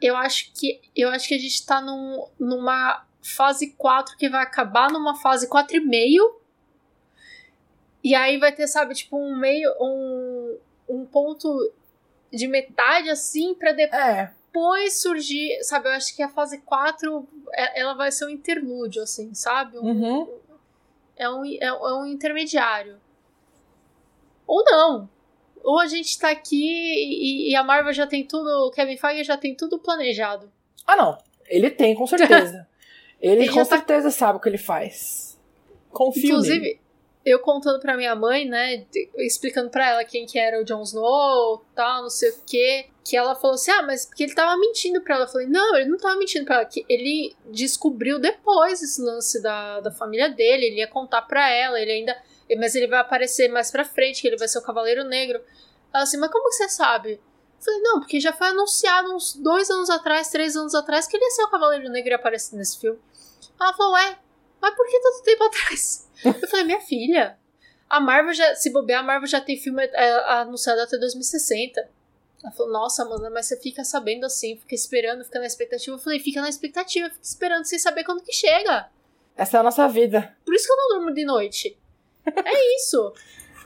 Eu 0.00 0.16
acho 0.16 0.50
que 0.52 0.80
eu 0.96 1.10
acho 1.10 1.28
que 1.28 1.34
a 1.34 1.38
gente 1.38 1.64
tá 1.64 1.80
num, 1.80 2.26
numa 2.40 3.04
fase 3.22 3.72
4 3.78 4.16
que 4.16 4.28
vai 4.28 4.42
acabar 4.42 4.90
numa 4.90 5.14
fase 5.20 5.48
4,5. 5.48 6.42
E 8.04 8.16
aí 8.16 8.36
vai 8.36 8.50
ter, 8.50 8.66
sabe, 8.66 8.94
tipo, 8.94 9.16
um 9.16 9.38
meio. 9.38 9.72
um, 9.80 10.58
um 10.88 11.06
ponto 11.06 11.72
de 12.32 12.46
metade 12.48 13.10
assim 13.10 13.54
pra 13.54 13.70
É, 13.70 14.30
depois 14.46 15.00
surgir. 15.00 15.62
Sabe, 15.62 15.88
eu 15.88 15.92
acho 15.92 16.14
que 16.16 16.22
a 16.22 16.28
fase 16.28 16.58
4 16.58 17.26
é- 17.52 17.80
ela 17.80 17.94
vai 17.94 18.10
ser 18.10 18.24
um 18.26 18.30
interlúdio, 18.30 19.02
assim, 19.02 19.32
sabe? 19.34 19.78
Um- 19.78 19.82
uhum. 19.82 20.28
é, 21.16 21.28
um, 21.28 21.44
é, 21.44 21.58
é 21.64 21.72
um 21.94 22.06
intermediário. 22.06 22.96
Ou 24.46 24.64
não. 24.64 25.08
Ou 25.62 25.78
a 25.78 25.86
gente 25.86 26.18
tá 26.18 26.30
aqui 26.30 26.56
e, 26.66 27.50
e 27.50 27.56
a 27.56 27.62
Marvel 27.62 27.92
já 27.92 28.06
tem 28.06 28.26
tudo. 28.26 28.48
O 28.66 28.70
Kevin 28.70 28.96
Feige 28.96 29.22
já 29.24 29.36
tem 29.36 29.54
tudo 29.54 29.78
planejado. 29.78 30.50
Ah, 30.86 30.96
não. 30.96 31.16
Ele 31.46 31.70
tem, 31.70 31.94
com 31.94 32.06
certeza. 32.06 32.66
Ele, 33.20 33.42
Ele 33.44 33.48
com 33.50 33.58
tá- 33.60 33.64
certeza 33.76 34.10
sabe 34.10 34.38
o 34.38 34.40
que 34.40 34.48
ele 34.48 34.58
faz. 34.58 35.38
Confio 35.90 36.40
nele. 36.40 36.80
Eu 37.24 37.38
contando 37.38 37.80
pra 37.80 37.96
minha 37.96 38.16
mãe, 38.16 38.44
né, 38.48 38.84
explicando 39.18 39.70
pra 39.70 39.90
ela 39.90 40.04
quem 40.04 40.26
que 40.26 40.38
era 40.38 40.60
o 40.60 40.64
Jon 40.64 40.82
Snow, 40.82 41.64
tal, 41.74 42.02
não 42.02 42.10
sei 42.10 42.30
o 42.30 42.42
quê, 42.44 42.86
que 43.04 43.16
ela 43.16 43.36
falou 43.36 43.54
assim, 43.54 43.70
ah, 43.70 43.82
mas 43.82 44.04
porque 44.04 44.24
ele 44.24 44.34
tava 44.34 44.58
mentindo 44.58 45.00
pra 45.00 45.14
ela. 45.14 45.24
Eu 45.24 45.28
falei, 45.28 45.46
não, 45.46 45.76
ele 45.76 45.88
não 45.88 45.98
tava 45.98 46.16
mentindo 46.16 46.44
pra 46.44 46.56
ela, 46.56 46.64
que 46.64 46.84
ele 46.88 47.36
descobriu 47.46 48.18
depois 48.18 48.82
esse 48.82 49.00
lance 49.00 49.40
da, 49.40 49.80
da 49.80 49.92
família 49.92 50.28
dele, 50.28 50.66
ele 50.66 50.76
ia 50.78 50.88
contar 50.88 51.22
pra 51.22 51.48
ela, 51.48 51.80
ele 51.80 51.92
ainda... 51.92 52.16
Mas 52.58 52.74
ele 52.74 52.86
vai 52.86 52.98
aparecer 52.98 53.48
mais 53.48 53.70
pra 53.70 53.84
frente, 53.84 54.20
que 54.20 54.28
ele 54.28 54.36
vai 54.36 54.46
ser 54.46 54.58
o 54.58 54.62
Cavaleiro 54.62 55.04
Negro. 55.04 55.40
Ela 55.94 56.02
assim, 56.02 56.18
mas 56.18 56.30
como 56.30 56.50
que 56.50 56.56
você 56.56 56.68
sabe? 56.68 57.12
Eu 57.12 57.64
falei, 57.64 57.80
não, 57.80 58.00
porque 58.00 58.20
já 58.20 58.32
foi 58.32 58.48
anunciado 58.48 59.14
uns 59.14 59.34
dois 59.36 59.70
anos 59.70 59.88
atrás, 59.88 60.28
três 60.28 60.56
anos 60.56 60.74
atrás, 60.74 61.06
que 61.06 61.16
ele 61.16 61.24
ia 61.24 61.30
ser 61.30 61.44
o 61.44 61.50
Cavaleiro 61.50 61.88
Negro 61.88 62.10
e 62.10 62.14
aparecer 62.14 62.56
nesse 62.56 62.78
filme. 62.78 62.98
Ela 63.58 63.72
falou, 63.72 63.94
ué, 63.94 64.18
mas 64.62 64.76
por 64.76 64.86
que 64.86 65.00
tanto 65.00 65.22
tempo 65.24 65.42
atrás? 65.42 66.08
Eu 66.24 66.48
falei, 66.48 66.64
minha 66.64 66.80
filha, 66.80 67.36
a 67.90 68.00
Marvel 68.00 68.32
já, 68.32 68.54
se 68.54 68.70
bobear, 68.70 69.00
a 69.00 69.02
Marvel 69.02 69.26
já 69.26 69.40
tem 69.40 69.56
filme 69.56 69.84
é, 69.84 70.12
anunciado 70.40 70.80
até 70.80 70.96
2060. 70.96 71.80
Ela 72.42 72.52
falou, 72.52 72.72
nossa, 72.72 73.02
Amanda, 73.02 73.28
mas 73.28 73.46
você 73.46 73.58
fica 73.58 73.84
sabendo 73.84 74.24
assim, 74.24 74.56
fica 74.56 74.74
esperando, 74.74 75.24
fica 75.24 75.40
na 75.40 75.46
expectativa. 75.46 75.96
Eu 75.96 75.98
falei, 75.98 76.20
fica 76.20 76.40
na 76.40 76.48
expectativa, 76.48 77.10
fica 77.10 77.24
esperando 77.24 77.64
sem 77.64 77.78
saber 77.78 78.04
quando 78.04 78.22
que 78.22 78.32
chega. 78.32 78.88
Essa 79.36 79.56
é 79.56 79.60
a 79.60 79.62
nossa 79.64 79.88
vida. 79.88 80.36
Por 80.44 80.54
isso 80.54 80.66
que 80.66 80.72
eu 80.72 80.76
não 80.76 80.88
durmo 80.96 81.12
de 81.12 81.24
noite. 81.24 81.76
É 82.24 82.76
isso. 82.76 83.12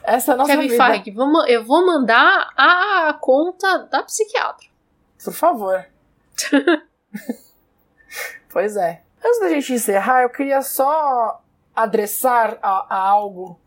Essa 0.03 0.31
é 0.31 0.33
a 0.33 0.37
nossa 0.37 0.51
Kevin 0.51 0.67
vida. 0.67 0.87
Feige, 0.87 1.11
vamos, 1.11 1.47
eu 1.47 1.63
vou 1.63 1.85
mandar 1.85 2.51
a 2.57 3.15
conta 3.21 3.87
da 3.91 4.01
psiquiatra. 4.01 4.67
Por 5.23 5.33
favor. 5.33 5.85
pois 8.49 8.75
é. 8.75 9.03
Antes 9.23 9.39
da 9.39 9.49
gente 9.49 9.73
encerrar, 9.73 10.23
eu 10.23 10.29
queria 10.29 10.61
só 10.61 11.41
adressar 11.75 12.57
a, 12.61 12.95
a 12.95 12.99
algo 12.99 13.59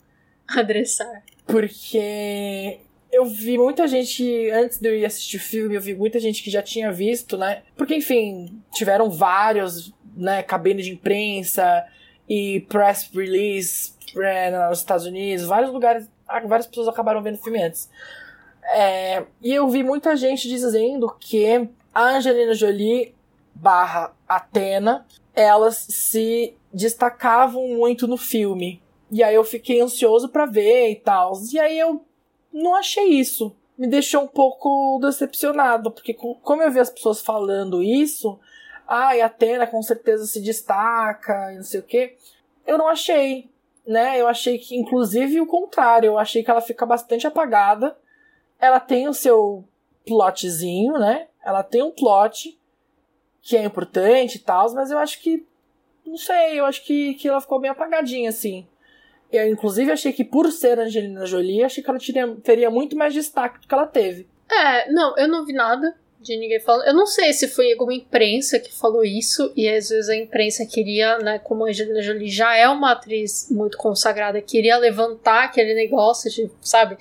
Adressar. 0.57 1.23
Porque 1.47 2.81
eu 3.13 3.25
vi 3.25 3.57
muita 3.57 3.87
gente, 3.87 4.51
antes 4.51 4.79
de 4.79 4.89
eu 4.89 4.97
ir 4.97 5.05
assistir 5.05 5.37
o 5.37 5.41
filme, 5.41 5.75
eu 5.75 5.81
vi 5.81 5.95
muita 5.95 6.19
gente 6.19 6.43
que 6.43 6.51
já 6.51 6.63
tinha 6.63 6.93
visto, 6.93 7.37
né? 7.37 7.63
Porque, 7.77 7.95
enfim, 7.95 8.61
tiveram 8.73 9.11
vários 9.11 9.93
né, 10.17 10.43
cabine 10.43 10.83
de 10.83 10.91
imprensa 10.91 11.85
e 12.29 12.61
press 12.69 13.09
release 13.15 13.93
é, 14.17 14.69
nos 14.69 14.79
Estados 14.79 15.07
Unidos, 15.07 15.47
vários 15.47 15.73
lugares, 15.73 16.09
várias 16.47 16.67
pessoas 16.67 16.89
acabaram 16.89 17.23
vendo 17.23 17.37
o 17.37 17.43
filme 17.43 17.63
antes. 17.63 17.89
É, 18.73 19.25
e 19.43 19.55
eu 19.55 19.69
vi 19.69 19.83
muita 19.83 20.17
gente 20.17 20.49
dizendo 20.49 21.15
que 21.19 21.69
a 21.95 22.03
Angelina 22.03 22.55
Jolie 22.55 23.15
barra 23.55 24.13
Atena, 24.29 25.07
elas 25.35 25.77
se 25.77 26.55
destacavam 26.73 27.69
muito 27.69 28.07
no 28.07 28.17
filme. 28.17 28.83
E 29.11 29.23
aí 29.23 29.35
eu 29.35 29.45
fiquei 29.45 29.81
ansioso 29.81 30.29
para 30.29 30.47
ver 30.47 30.91
e 30.91 30.97
tal. 30.97 31.33
E 31.53 31.59
aí 31.59 31.79
eu 31.79 32.05
não 32.53 32.75
achei 32.75 33.09
isso. 33.09 33.55
Me 33.77 33.87
deixou 33.87 34.23
um 34.23 34.29
pouco 34.29 34.99
decepcionado, 35.01 35.91
porque 35.91 36.15
como 36.15 36.63
eu 36.63 36.71
vi 36.71 36.81
as 36.81 36.91
pessoas 36.91 37.21
falando 37.21 37.83
isso, 37.83 38.39
ai, 38.87 39.21
ah, 39.21 39.25
a 39.25 39.27
Atena 39.27 39.67
com 39.67 39.83
certeza 39.83 40.27
se 40.27 40.41
destaca, 40.41 41.53
e 41.53 41.57
não 41.57 41.63
sei 41.63 41.81
o 41.81 41.85
quê. 41.85 42.17
Eu 42.67 42.77
não 42.77 42.87
achei, 42.87 43.49
né? 43.87 44.21
Eu 44.21 44.29
achei 44.29 44.59
que, 44.59 44.77
inclusive, 44.77 45.41
o 45.41 45.47
contrário. 45.47 46.09
Eu 46.09 46.19
achei 46.19 46.45
que 46.45 46.51
ela 46.51 46.61
fica 46.61 46.85
bastante 46.85 47.27
apagada. 47.27 47.97
Ela 48.59 48.79
tem 48.79 49.09
o 49.09 49.15
seu 49.15 49.65
plotzinho, 50.07 50.99
né? 50.99 51.29
Ela 51.43 51.63
tem 51.63 51.83
um 51.83 51.91
plot 51.91 52.60
que 53.43 53.57
é 53.57 53.65
importante 53.65 54.37
e 54.37 54.41
tal, 54.41 54.73
mas 54.75 54.91
eu 54.91 54.99
acho 54.99 55.21
que. 55.21 55.45
Não 56.05 56.17
sei, 56.17 56.59
eu 56.59 56.65
acho 56.65 56.85
que, 56.85 57.15
que 57.15 57.29
ela 57.29 57.41
ficou 57.41 57.61
bem 57.61 57.71
apagadinha, 57.71 58.31
assim. 58.31 58.67
Eu, 59.31 59.47
inclusive, 59.49 59.93
achei 59.93 60.13
que 60.13 60.25
por 60.25 60.51
ser 60.51 60.79
Angelina 60.79 61.25
Jolie, 61.25 61.63
achei 61.63 61.85
que 61.85 61.89
ela 61.89 61.99
teria, 61.99 62.37
teria 62.43 62.71
muito 62.71 62.97
mais 62.97 63.15
destaque 63.15 63.61
do 63.61 63.69
que 63.69 63.75
ela 63.75 63.87
teve. 63.87 64.27
É, 64.51 64.91
não, 64.91 65.17
eu 65.17 65.29
não 65.29 65.47
vi 65.47 65.53
nada 65.53 65.95
de 66.21 66.37
ninguém 66.37 66.61
falando. 66.61 66.87
Eu 66.87 66.95
não 66.95 67.07
sei 67.07 67.33
se 67.33 67.49
foi 67.49 67.73
alguma 67.73 67.95
imprensa 67.95 68.59
que 68.59 68.73
falou 68.73 69.05
isso, 69.05 69.53
e 69.57 69.69
às 69.69 69.89
vezes 69.89 70.09
a 70.09 70.17
imprensa 70.17 70.67
queria, 70.67 71.19
né, 71.19 71.39
como 71.39 71.65
a 71.65 71.69
Angelina 71.69 72.03
Jolie 72.03 72.29
já 72.29 72.55
é 72.57 72.69
uma 72.69 72.93
atriz 72.93 73.49
muito 73.51 73.79
consagrada, 73.79 74.43
queria 74.43 74.77
levantar 74.77 75.45
aquele 75.45 75.75
negócio 75.75 76.31
de, 76.31 76.51
sabe, 76.61 76.97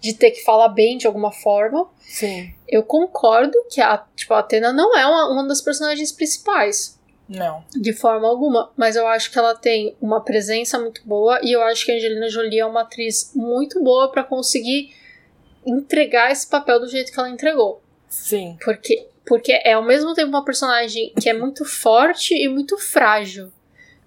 de 0.00 0.14
ter 0.14 0.30
que 0.30 0.42
falar 0.42 0.68
bem 0.68 0.96
de 0.96 1.06
alguma 1.06 1.32
forma. 1.32 1.88
Sim. 2.00 2.52
Eu 2.66 2.82
concordo 2.82 3.56
que 3.70 3.80
a, 3.80 4.04
tipo, 4.14 4.32
a 4.34 4.40
Atena 4.40 4.72
não 4.72 4.96
é 4.96 5.06
uma, 5.06 5.32
uma 5.32 5.48
das 5.48 5.60
personagens 5.60 6.12
principais. 6.12 6.98
Não. 7.28 7.62
De 7.76 7.92
forma 7.92 8.26
alguma. 8.26 8.72
Mas 8.76 8.96
eu 8.96 9.06
acho 9.06 9.30
que 9.30 9.38
ela 9.38 9.54
tem 9.54 9.94
uma 10.00 10.22
presença 10.22 10.78
muito 10.78 11.02
boa 11.04 11.40
e 11.42 11.52
eu 11.52 11.62
acho 11.62 11.84
que 11.84 11.92
a 11.92 11.94
Angelina 11.94 12.28
Jolie 12.28 12.60
é 12.60 12.66
uma 12.66 12.82
atriz 12.82 13.32
muito 13.34 13.82
boa 13.82 14.10
para 14.10 14.24
conseguir 14.24 14.94
entregar 15.66 16.32
esse 16.32 16.46
papel 16.46 16.80
do 16.80 16.88
jeito 16.88 17.12
que 17.12 17.18
ela 17.18 17.28
entregou. 17.28 17.82
Sim. 18.08 18.56
Porque, 18.64 19.06
porque 19.26 19.52
é 19.52 19.74
ao 19.74 19.84
mesmo 19.84 20.14
tempo 20.14 20.28
uma 20.28 20.44
personagem 20.44 21.12
que 21.20 21.28
é 21.28 21.34
muito 21.34 21.64
forte 21.66 22.34
e 22.34 22.48
muito 22.48 22.78
frágil. 22.78 23.52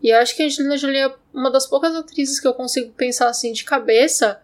E 0.02 0.10
eu 0.10 0.18
acho 0.18 0.36
que 0.36 0.42
a 0.42 0.46
Angelina 0.46 0.78
Jolie 0.78 1.02
é 1.02 1.14
uma 1.32 1.52
das 1.52 1.68
poucas 1.68 1.96
atrizes 1.96 2.40
que 2.40 2.48
eu 2.48 2.56
consigo 2.56 2.92
pensar 2.94 3.28
assim 3.28 3.54
de 3.54 3.64
cabeça 3.64 4.42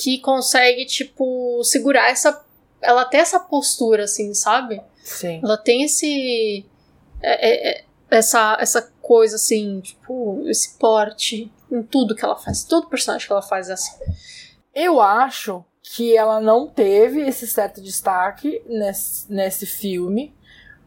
que 0.00 0.18
consegue, 0.18 0.86
tipo, 0.86 1.62
segurar 1.64 2.10
essa. 2.10 2.44
Ela 2.80 3.04
tem 3.04 3.18
essa 3.18 3.40
postura, 3.40 4.04
assim, 4.04 4.32
sabe? 4.32 4.80
Sim. 5.02 5.40
Ela 5.42 5.56
tem 5.56 5.82
esse. 5.82 6.64
É, 7.20 7.48
é, 7.48 7.70
é, 7.70 7.84
essa, 8.08 8.56
essa 8.60 8.92
coisa, 9.02 9.34
assim, 9.34 9.80
tipo, 9.80 10.44
esse 10.46 10.78
porte 10.78 11.52
em 11.70 11.82
tudo 11.82 12.14
que 12.14 12.24
ela 12.24 12.36
faz. 12.36 12.62
Todo 12.62 12.88
personagem 12.88 13.26
que 13.26 13.32
ela 13.32 13.42
faz 13.42 13.68
é 13.68 13.72
assim. 13.72 13.96
Eu 14.72 15.00
acho 15.00 15.64
que 15.82 16.16
ela 16.16 16.40
não 16.40 16.68
teve 16.68 17.20
esse 17.22 17.46
certo 17.46 17.82
destaque 17.82 18.62
nesse, 18.68 19.30
nesse 19.32 19.66
filme. 19.66 20.32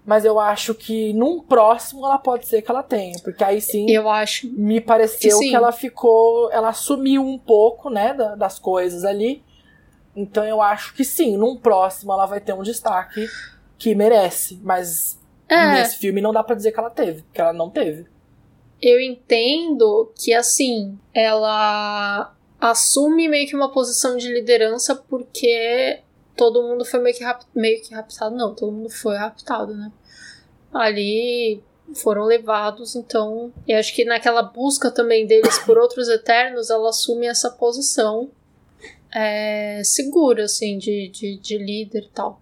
Mas 0.05 0.25
eu 0.25 0.39
acho 0.39 0.73
que 0.73 1.13
num 1.13 1.41
próximo 1.41 2.05
ela 2.05 2.17
pode 2.17 2.47
ser 2.47 2.61
que 2.61 2.71
ela 2.71 2.81
tenha, 2.81 3.17
porque 3.23 3.43
aí 3.43 3.61
sim. 3.61 3.89
Eu 3.89 4.09
acho. 4.09 4.51
Me 4.51 4.81
pareceu 4.81 5.39
que, 5.39 5.49
que 5.49 5.55
ela 5.55 5.71
ficou. 5.71 6.51
Ela 6.51 6.69
assumiu 6.69 7.23
um 7.23 7.37
pouco, 7.37 7.89
né, 7.89 8.13
das 8.37 8.57
coisas 8.57 9.05
ali. 9.05 9.43
Então 10.15 10.43
eu 10.43 10.61
acho 10.61 10.93
que 10.93 11.05
sim, 11.05 11.37
num 11.37 11.55
próximo 11.55 12.11
ela 12.11 12.25
vai 12.25 12.41
ter 12.41 12.53
um 12.53 12.63
destaque 12.63 13.27
que 13.77 13.93
merece. 13.93 14.59
Mas 14.63 15.19
é. 15.47 15.73
nesse 15.73 15.97
filme 15.97 16.19
não 16.19 16.33
dá 16.33 16.43
para 16.43 16.55
dizer 16.55 16.71
que 16.71 16.79
ela 16.79 16.89
teve, 16.89 17.23
que 17.31 17.39
ela 17.39 17.53
não 17.53 17.69
teve. 17.69 18.07
Eu 18.81 18.99
entendo 18.99 20.11
que 20.15 20.33
assim, 20.33 20.97
ela 21.13 22.33
assume 22.59 23.29
meio 23.29 23.47
que 23.47 23.55
uma 23.55 23.71
posição 23.71 24.17
de 24.17 24.31
liderança 24.33 24.95
porque 24.95 25.99
todo 26.35 26.63
mundo 26.63 26.85
foi 26.85 26.99
meio 26.99 27.15
que, 27.15 27.23
rap 27.23 27.43
meio 27.55 27.81
que 27.81 27.93
raptado, 27.93 28.35
não, 28.35 28.53
todo 28.55 28.71
mundo 28.71 28.89
foi 28.89 29.15
raptado, 29.15 29.75
né? 29.75 29.91
Ali 30.73 31.61
foram 31.95 32.23
levados, 32.23 32.95
então 32.95 33.51
eu 33.67 33.77
acho 33.77 33.93
que 33.93 34.05
naquela 34.05 34.41
busca 34.41 34.89
também 34.89 35.27
deles 35.27 35.59
por 35.59 35.77
outros 35.77 36.07
eternos, 36.07 36.69
ela 36.69 36.89
assume 36.89 37.27
essa 37.27 37.49
posição 37.49 38.29
é, 39.13 39.81
segura, 39.83 40.45
assim, 40.45 40.77
de, 40.77 41.09
de, 41.09 41.37
de 41.37 41.57
líder 41.57 42.03
e 42.03 42.09
tal. 42.09 42.41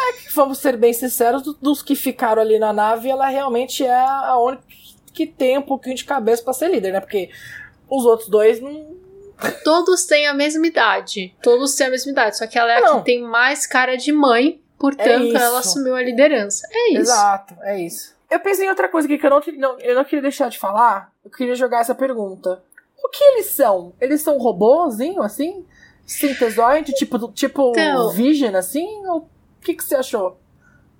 É 0.00 0.12
que, 0.12 0.32
vamos 0.32 0.58
ser 0.58 0.76
bem 0.76 0.92
sinceros, 0.92 1.42
dos 1.60 1.82
que 1.82 1.96
ficaram 1.96 2.40
ali 2.40 2.58
na 2.58 2.72
nave, 2.72 3.08
ela 3.08 3.28
realmente 3.28 3.84
é 3.84 4.00
a 4.00 4.38
única 4.38 4.62
que 5.12 5.26
tem 5.26 5.58
um 5.58 5.62
pouquinho 5.62 5.96
de 5.96 6.04
cabeça 6.04 6.44
para 6.44 6.52
ser 6.52 6.70
líder, 6.70 6.92
né? 6.92 7.00
Porque 7.00 7.30
os 7.90 8.04
outros 8.04 8.28
dois 8.28 8.60
não, 8.60 8.97
Todos 9.64 10.04
têm 10.04 10.26
a 10.26 10.34
mesma 10.34 10.66
idade. 10.66 11.36
Todos 11.42 11.74
têm 11.74 11.86
a 11.86 11.90
mesma 11.90 12.12
idade. 12.12 12.38
Só 12.38 12.46
que 12.46 12.58
ela 12.58 12.72
é 12.72 12.80
não. 12.80 12.96
a 12.96 12.98
que 12.98 13.04
tem 13.04 13.22
mais 13.22 13.66
cara 13.66 13.96
de 13.96 14.12
mãe, 14.12 14.60
portanto, 14.78 15.36
é 15.36 15.40
ela 15.40 15.60
assumiu 15.60 15.94
a 15.94 16.02
liderança. 16.02 16.66
É 16.70 16.92
isso. 16.92 17.00
Exato, 17.00 17.54
é 17.62 17.80
isso. 17.80 18.16
Eu 18.30 18.40
pensei 18.40 18.66
em 18.66 18.68
outra 18.68 18.88
coisa 18.88 19.06
aqui 19.06 19.16
que 19.16 19.26
eu 19.26 19.30
não, 19.30 19.40
não, 19.56 19.80
eu 19.80 19.94
não 19.94 20.04
queria 20.04 20.22
deixar 20.22 20.50
de 20.50 20.58
falar. 20.58 21.12
Eu 21.24 21.30
queria 21.30 21.54
jogar 21.54 21.80
essa 21.80 21.94
pergunta. 21.94 22.62
O 23.02 23.08
que 23.08 23.24
eles 23.24 23.46
são? 23.46 23.94
Eles 24.00 24.20
são 24.20 24.36
robôzinho, 24.38 25.22
assim? 25.22 25.64
Sintesoide? 26.04 26.92
Tipo, 26.92 27.32
tipo 27.32 27.70
então, 27.70 28.10
Vision, 28.10 28.54
assim? 28.54 28.86
Ou 29.06 29.18
o 29.20 29.28
que, 29.62 29.74
que 29.74 29.84
você 29.84 29.96
achou? 29.96 30.38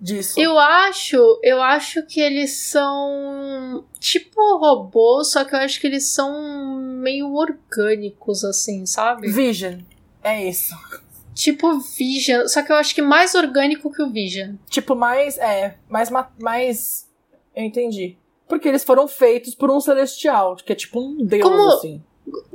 Disso? 0.00 0.40
Eu 0.40 0.58
acho, 0.58 1.40
eu 1.42 1.60
acho 1.62 2.04
que 2.06 2.20
eles 2.20 2.56
são 2.56 3.84
tipo 3.98 4.40
robôs, 4.58 5.32
só 5.32 5.44
que 5.44 5.54
eu 5.54 5.58
acho 5.58 5.80
que 5.80 5.86
eles 5.86 6.08
são 6.08 6.76
meio 6.78 7.32
orgânicos 7.34 8.44
assim, 8.44 8.86
sabe? 8.86 9.28
Vision. 9.28 9.80
É 10.22 10.44
isso. 10.44 10.74
Tipo 11.34 11.78
Vision, 11.78 12.46
só 12.48 12.62
que 12.62 12.72
eu 12.72 12.76
acho 12.76 12.94
que 12.94 13.02
mais 13.02 13.34
orgânico 13.34 13.92
que 13.92 14.02
o 14.02 14.10
Vision. 14.10 14.56
Tipo 14.68 14.94
mais, 14.94 15.38
é, 15.38 15.76
mais 15.88 16.10
mais 16.38 17.08
eu 17.54 17.64
entendi. 17.64 18.16
Porque 18.48 18.68
eles 18.68 18.84
foram 18.84 19.08
feitos 19.08 19.54
por 19.54 19.70
um 19.70 19.80
celestial, 19.80 20.56
que 20.56 20.72
é 20.72 20.76
tipo 20.76 21.00
um 21.00 21.24
deus 21.24 21.42
como, 21.42 21.68
assim. 21.68 22.02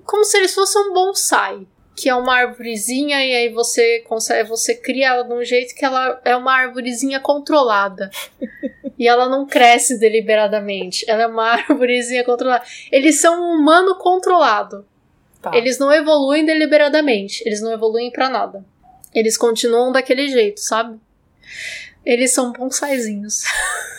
Como 0.06 0.24
se 0.24 0.38
eles 0.38 0.54
fossem 0.54 0.82
um 0.82 0.94
bonsai 0.94 1.68
que 1.96 2.10
é 2.10 2.16
uma 2.16 2.36
árvorezinha 2.36 3.24
e 3.24 3.36
aí 3.36 3.50
você 3.50 4.00
consegue, 4.02 4.50
você 4.50 4.76
cria 4.76 5.10
ela 5.10 5.24
de 5.24 5.34
um 5.34 5.44
jeito 5.44 5.76
que 5.76 5.86
ela 5.86 6.20
é 6.26 6.36
uma 6.36 6.54
árvorezinha 6.54 7.20
controlada. 7.20 8.10
e 8.98 9.08
ela 9.08 9.30
não 9.30 9.46
cresce 9.46 10.00
deliberadamente. 10.00 11.06
Ela 11.10 11.24
é 11.24 11.28
uma 11.28 11.52
árvorezinha 11.54 12.24
controlada. 12.24 12.66
Eles 12.92 13.20
são 13.20 13.42
um 13.42 13.60
humano 13.60 13.96
controlado. 13.98 14.86
Tá. 15.42 15.52
Eles 15.56 15.78
não 15.78 15.92
evoluem 15.92 16.46
deliberadamente. 16.46 17.44
Eles 17.46 17.62
não 17.62 17.72
evoluem 17.72 18.12
para 18.12 18.30
nada. 18.30 18.66
Eles 19.14 19.38
continuam 19.38 19.92
daquele 19.92 20.28
jeito, 20.28 20.60
sabe? 20.60 21.00
Eles 22.06 22.34
são 22.34 22.52
bonsaizinhos. 22.52 23.44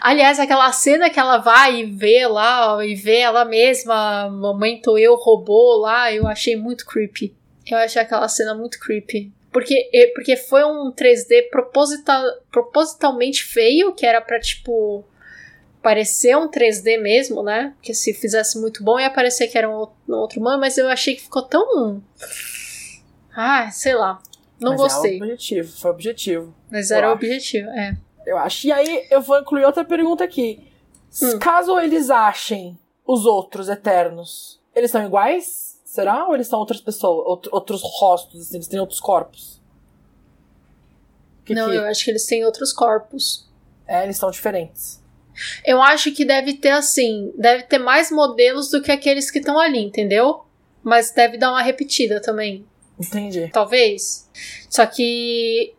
Aliás, 0.00 0.38
aquela 0.38 0.72
cena 0.72 1.10
que 1.10 1.20
ela 1.20 1.38
vai 1.38 1.80
e 1.80 1.84
vê 1.84 2.26
lá, 2.26 2.84
e 2.84 2.94
vê 2.94 3.18
ela 3.18 3.44
mesma, 3.44 4.28
mamãe 4.30 4.80
tô 4.80 4.96
eu, 4.96 5.14
robô 5.14 5.76
lá, 5.76 6.12
eu 6.12 6.26
achei 6.26 6.56
muito 6.56 6.86
creepy. 6.86 7.36
Eu 7.70 7.78
achei 7.78 8.00
aquela 8.00 8.28
cena 8.28 8.54
muito 8.54 8.78
creepy. 8.78 9.32
Porque, 9.52 9.90
porque 10.14 10.36
foi 10.36 10.64
um 10.64 10.92
3D 10.92 11.50
proposital, 11.50 12.22
propositalmente 12.50 13.44
feio, 13.44 13.94
que 13.94 14.06
era 14.06 14.20
pra, 14.20 14.38
tipo, 14.40 15.04
parecer 15.82 16.36
um 16.36 16.50
3D 16.50 17.00
mesmo, 17.00 17.42
né? 17.42 17.72
Porque 17.76 17.94
se 17.94 18.14
fizesse 18.14 18.58
muito 18.60 18.82
bom 18.82 18.98
ia 18.98 19.10
parecer 19.10 19.48
que 19.48 19.56
era 19.56 19.68
um 19.68 19.86
outro 20.08 20.40
humano, 20.40 20.60
mas 20.60 20.78
eu 20.78 20.88
achei 20.88 21.14
que 21.14 21.22
ficou 21.22 21.42
tão. 21.42 22.02
Ah, 23.34 23.70
sei 23.70 23.94
lá. 23.94 24.20
Não 24.60 24.72
mas 24.72 24.80
gostei. 24.80 25.18
É 25.18 25.22
objetivo, 25.22 25.72
foi 25.78 25.90
objetivo. 25.90 26.54
Mas 26.70 26.90
era 26.90 27.08
o 27.08 27.12
objetivo, 27.12 27.68
é 27.70 27.96
eu 28.28 28.38
acho. 28.38 28.66
E 28.66 28.72
aí 28.72 29.06
eu 29.10 29.20
vou 29.20 29.38
incluir 29.38 29.64
outra 29.64 29.84
pergunta 29.84 30.22
aqui. 30.24 30.66
Hum. 31.22 31.38
Caso 31.38 31.78
eles 31.78 32.10
achem 32.10 32.78
os 33.06 33.24
outros 33.24 33.68
eternos, 33.68 34.60
eles 34.74 34.90
são 34.90 35.04
iguais? 35.04 35.80
Será? 35.84 36.26
Ou 36.28 36.34
eles 36.34 36.46
são 36.46 36.58
outras 36.58 36.80
pessoas, 36.80 37.26
outro, 37.26 37.50
outros 37.52 37.80
rostos, 37.82 38.42
assim, 38.42 38.56
eles 38.56 38.68
têm 38.68 38.78
outros 38.78 39.00
corpos? 39.00 39.58
Que 41.44 41.54
Não, 41.54 41.70
que... 41.70 41.76
eu 41.76 41.84
acho 41.84 42.04
que 42.04 42.10
eles 42.10 42.26
têm 42.26 42.44
outros 42.44 42.72
corpos. 42.74 43.48
É, 43.86 44.04
eles 44.04 44.18
são 44.18 44.30
diferentes. 44.30 45.02
Eu 45.64 45.80
acho 45.80 46.12
que 46.12 46.24
deve 46.24 46.54
ter 46.54 46.70
assim, 46.70 47.32
deve 47.36 47.62
ter 47.62 47.78
mais 47.78 48.10
modelos 48.10 48.70
do 48.70 48.82
que 48.82 48.92
aqueles 48.92 49.30
que 49.30 49.38
estão 49.38 49.58
ali, 49.58 49.78
entendeu? 49.78 50.44
Mas 50.82 51.10
deve 51.10 51.38
dar 51.38 51.50
uma 51.50 51.62
repetida 51.62 52.20
também. 52.20 52.66
Entendi. 53.00 53.48
Talvez. 53.52 54.28
Só 54.68 54.84
que 54.84 55.74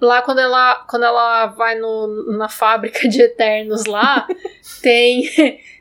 Lá 0.00 0.20
quando 0.22 0.40
ela, 0.40 0.84
quando 0.88 1.04
ela 1.04 1.46
vai 1.46 1.78
no, 1.78 2.36
na 2.36 2.48
fábrica 2.48 3.08
de 3.08 3.22
Eternos 3.22 3.84
lá, 3.86 4.26
tem, 4.82 5.28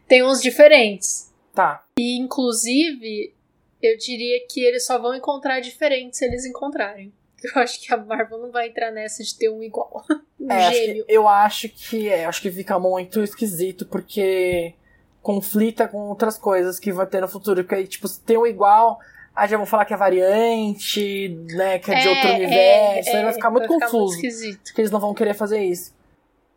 tem 0.08 0.24
uns 0.24 0.42
diferentes. 0.42 1.34
Tá. 1.54 1.84
E 1.98 2.18
inclusive, 2.18 3.34
eu 3.82 3.98
diria 3.98 4.46
que 4.50 4.62
eles 4.64 4.86
só 4.86 4.98
vão 5.00 5.14
encontrar 5.14 5.60
diferentes 5.60 6.20
se 6.20 6.26
eles 6.26 6.46
encontrarem. 6.46 7.12
Eu 7.44 7.62
acho 7.62 7.82
que 7.82 7.94
a 7.94 7.98
Marvel 7.98 8.38
não 8.38 8.52
vai 8.52 8.70
entrar 8.70 8.90
nessa 8.92 9.22
de 9.24 9.38
ter 9.38 9.50
um 9.50 9.62
igual. 9.62 10.04
Um 10.40 10.52
É, 10.52 10.66
acho 10.68 10.78
gêmeo. 10.78 11.06
que- 11.06 11.14
eu 11.14 11.28
acho 11.28 11.70
que 11.70 12.10
é, 12.10 12.26
acho 12.26 12.42
que 12.42 12.52
fica 12.52 12.78
muito 12.78 13.22
esquisito, 13.24 13.86
porque 13.86 14.74
conflita 15.22 15.88
com 15.88 16.10
outras 16.10 16.38
coisas 16.38 16.78
que 16.80 16.92
vai 16.92 17.06
ter 17.08 17.22
no 17.22 17.30
futuro. 17.30 17.64
Porque 17.64 17.76
aí, 17.76 17.88
tipo, 17.88 18.08
se 18.10 18.20
tem 18.22 18.38
um 18.38 18.46
igual, 18.46 19.00
aí 19.36 19.48
já 19.50 19.58
vão 19.58 19.66
falar 19.66 19.86
que 19.86 19.94
é 19.94 19.98
variante, 19.98 21.30
né? 21.56 21.80
Que 21.80 21.92
é, 21.92 22.00
de 22.00 22.08
outro 22.08 22.30
universo. 22.30 23.10
aí 23.10 23.24
vai 23.24 23.34
ficar 23.34 23.50
muito 23.52 23.68
confuso. 23.68 24.16
esquisito. 24.16 24.74
que 24.74 24.82
eles 24.82 24.92
não 24.92 25.00
vão 25.00 25.14
querer 25.14 25.34
fazer 25.34 25.64
isso. 25.64 25.94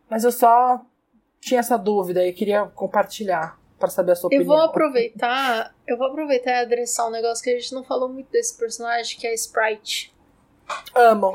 Mas 0.09 0.23
eu 0.23 0.31
só 0.31 0.81
tinha 1.39 1.59
essa 1.59 1.77
dúvida 1.77 2.25
e 2.25 2.33
queria 2.33 2.65
compartilhar 2.65 3.59
pra 3.79 3.89
saber 3.89 4.13
a 4.13 4.15
sua 4.15 4.29
Eu 4.31 4.39
opinião. 4.39 4.47
vou 4.57 4.65
aproveitar. 4.65 5.75
Eu 5.85 5.97
vou 5.97 6.07
aproveitar 6.07 6.51
e 6.51 6.61
adressar 6.61 7.07
um 7.07 7.11
negócio 7.11 7.43
que 7.43 7.49
a 7.49 7.59
gente 7.59 7.73
não 7.73 7.83
falou 7.83 8.09
muito 8.09 8.31
desse 8.31 8.57
personagem, 8.57 9.17
que 9.19 9.27
é 9.27 9.31
a 9.31 9.33
Sprite. 9.33 10.13
Amo 10.95 11.33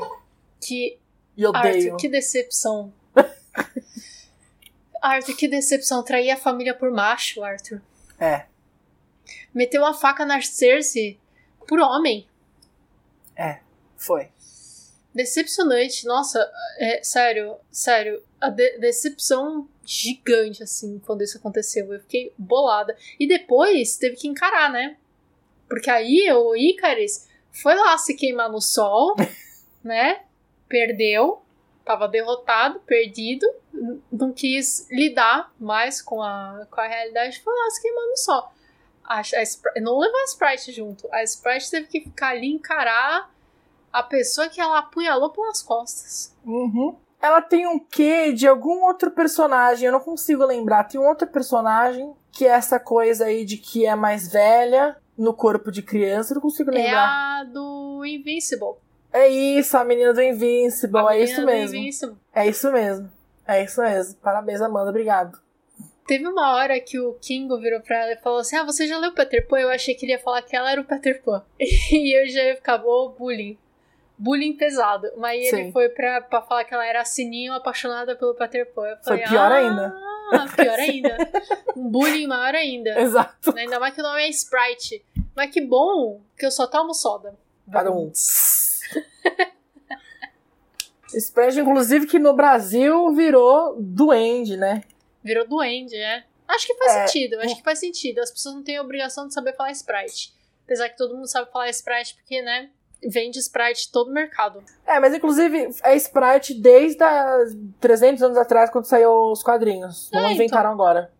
Que. 0.61 0.97
e 1.37 1.45
odeio. 1.45 1.85
Arthur, 1.93 1.97
que 1.97 2.09
decepção. 2.09 2.93
Arthur, 5.01 5.35
que 5.35 5.47
decepção. 5.47 6.03
Trair 6.03 6.31
a 6.31 6.37
família 6.37 6.73
por 6.73 6.91
macho, 6.91 7.43
Arthur. 7.43 7.81
É, 8.19 8.45
Meteu 9.53 9.81
uma 9.81 9.93
faca 9.93 10.25
na 10.25 10.41
Cersei 10.41 11.19
por 11.67 11.79
homem. 11.79 12.27
foi. 13.97 14.29
Decepcionante. 15.13 16.05
Nossa, 16.05 16.51
é, 16.77 17.01
sério, 17.03 17.55
sério. 17.71 18.21
A 18.41 18.49
de- 18.49 18.77
decepção 18.79 19.67
gigante, 19.85 20.63
assim, 20.63 20.99
quando 21.05 21.21
isso 21.21 21.37
aconteceu. 21.37 21.91
Eu 21.93 21.99
fiquei 22.01 22.33
bolada. 22.37 22.97
E 23.19 23.27
depois 23.27 23.95
teve 23.97 24.15
que 24.15 24.27
encarar, 24.27 24.71
né? 24.71 24.97
Porque 25.69 25.89
aí 25.89 26.29
o 26.33 26.55
Icaris 26.55 27.29
foi 27.51 27.75
lá 27.75 27.97
se 27.97 28.15
queimar 28.15 28.51
no 28.51 28.59
sol, 28.61 29.15
né? 29.83 30.23
Perdeu. 30.67 31.41
Tava 31.85 32.07
derrotado, 32.07 32.79
perdido. 32.81 33.45
Não 34.11 34.31
quis 34.31 34.87
lidar 34.89 35.53
mais 35.59 36.01
com 36.01 36.21
a, 36.21 36.65
com 36.71 36.79
a 36.81 36.87
realidade. 36.87 37.41
Foi 37.41 37.53
lá 37.53 37.69
se 37.69 37.81
queimar 37.81 38.07
no 38.07 38.17
sol. 38.17 38.52
A, 39.05 39.19
a 39.19 39.21
Spr- 39.43 39.79
não 39.81 39.97
levou 39.99 40.19
a 40.19 40.23
Sprite 40.25 40.71
junto. 40.71 41.07
A 41.11 41.23
Sprite 41.23 41.69
teve 41.69 41.87
que 41.87 42.01
ficar 42.01 42.29
ali 42.29 42.47
encarar 42.51 43.29
a 43.91 44.01
pessoa 44.03 44.49
que 44.49 44.59
ela 44.61 44.79
apunhalou 44.79 45.29
pelas 45.29 45.61
costas. 45.61 46.35
Uhum. 46.45 46.95
Ela 47.21 47.41
tem 47.41 47.67
um 47.67 47.79
quê 47.79 48.33
de 48.33 48.47
algum 48.47 48.83
outro 48.83 49.11
personagem, 49.11 49.85
eu 49.85 49.91
não 49.91 49.99
consigo 49.99 50.45
lembrar. 50.45 50.83
Tem 50.85 50.99
um 50.99 51.07
outro 51.07 51.27
personagem 51.27 52.13
que 52.31 52.45
é 52.45 52.49
essa 52.49 52.79
coisa 52.79 53.25
aí 53.25 53.45
de 53.45 53.57
que 53.57 53.85
é 53.85 53.95
mais 53.95 54.27
velha 54.27 54.97
no 55.17 55.33
corpo 55.33 55.71
de 55.71 55.81
criança, 55.83 56.33
eu 56.33 56.35
não 56.35 56.41
consigo 56.41 56.71
É 56.71 56.73
lembrar. 56.73 57.41
a 57.41 57.43
do 57.43 58.03
Invincible. 58.03 58.75
É 59.11 59.27
isso, 59.27 59.77
a 59.77 59.83
menina 59.85 60.11
do 60.11 60.21
Invincible, 60.23 60.97
A 61.07 61.15
é 61.15 61.23
isso 61.23 61.45
mesmo. 61.45 61.77
Invincible. 61.77 62.17
É 62.33 62.47
isso 62.47 62.71
mesmo. 62.71 63.11
É 63.47 63.63
isso 63.63 63.79
mesmo. 63.81 64.15
Parabéns, 64.15 64.59
Amanda, 64.59 64.89
obrigado. 64.89 65.37
Teve 66.05 66.27
uma 66.27 66.55
hora 66.55 66.79
que 66.79 66.99
o 66.99 67.13
Kingo 67.21 67.57
virou 67.59 67.79
pra 67.79 68.03
ela 68.03 68.13
e 68.13 68.17
falou 68.17 68.39
assim: 68.39 68.55
Ah, 68.57 68.63
você 68.63 68.87
já 68.87 68.97
leu 68.97 69.13
Peter 69.13 69.47
Pan? 69.47 69.59
Eu 69.59 69.69
achei 69.69 69.95
que 69.95 70.05
ele 70.05 70.11
ia 70.11 70.19
falar 70.19 70.41
que 70.41 70.55
ela 70.55 70.71
era 70.71 70.81
o 70.81 70.85
Peter 70.85 71.21
Pan. 71.21 71.43
E 71.59 72.17
eu 72.17 72.27
já 72.27 72.43
ia 72.43 72.55
ficar, 72.55 72.83
ô, 72.83 73.09
bullying. 73.09 73.57
Bullying 74.17 74.53
pesado. 74.53 75.09
Mas 75.17 75.47
ele 75.47 75.65
Sim. 75.65 75.71
foi 75.71 75.89
pra, 75.89 76.21
pra 76.21 76.41
falar 76.41 76.65
que 76.65 76.73
ela 76.73 76.85
era 76.85 77.03
Sininho 77.05 77.53
apaixonada 77.53 78.15
pelo 78.15 78.33
Peter 78.35 78.65
Pan. 78.73 78.87
Eu 78.87 78.97
Foi 78.97 79.17
falei, 79.17 79.23
pior 79.23 79.51
ah, 79.51 79.55
ainda." 79.55 79.95
pior 80.55 80.79
ainda. 80.79 81.17
Um 81.75 81.89
bullying 81.89 82.27
maior 82.27 82.55
ainda. 82.55 82.99
Exato. 82.99 83.55
Ainda 83.55 83.79
mais 83.79 83.93
que 83.93 84.01
o 84.01 84.03
nome 84.03 84.21
é 84.21 84.29
Sprite. 84.29 85.03
Mas 85.35 85.51
que 85.51 85.61
bom 85.61 86.21
que 86.37 86.45
eu 86.45 86.51
só 86.51 86.67
tomo 86.67 86.93
soda. 86.93 87.33
Para 87.71 87.91
um. 87.91 88.11
Spread, 91.13 91.59
inclusive, 91.59 92.07
que 92.07 92.17
no 92.17 92.33
Brasil 92.33 93.13
virou 93.13 93.75
duende, 93.79 94.57
né? 94.57 94.83
Virou 95.23 95.47
duende, 95.47 95.95
é. 95.95 96.23
Acho 96.47 96.67
que 96.67 96.75
faz 96.75 96.95
É. 96.95 97.07
sentido, 97.07 97.39
acho 97.39 97.55
que 97.55 97.63
faz 97.63 97.79
sentido. 97.79 98.19
As 98.19 98.29
pessoas 98.31 98.55
não 98.55 98.63
têm 98.63 98.77
a 98.77 98.81
obrigação 98.81 99.27
de 99.27 99.33
saber 99.33 99.55
falar 99.55 99.71
Sprite. 99.71 100.33
Apesar 100.65 100.89
que 100.89 100.97
todo 100.97 101.15
mundo 101.15 101.27
sabe 101.27 101.51
falar 101.51 101.69
Sprite 101.69 102.15
porque, 102.15 102.41
né, 102.41 102.69
vende 103.05 103.39
Sprite 103.39 103.91
todo 103.91 104.09
o 104.09 104.13
mercado. 104.13 104.63
É, 104.85 104.99
mas 104.99 105.13
inclusive 105.13 105.69
é 105.83 105.95
Sprite 105.95 106.53
desde 106.53 107.01
há 107.03 107.37
300 107.79 108.21
anos 108.23 108.37
atrás, 108.37 108.69
quando 108.69 108.85
saiu 108.85 109.31
os 109.31 109.41
quadrinhos. 109.43 110.09
Não 110.11 110.19
É, 110.19 110.23
então. 110.23 110.35
inventaram 110.35 110.71
agora. 110.71 111.11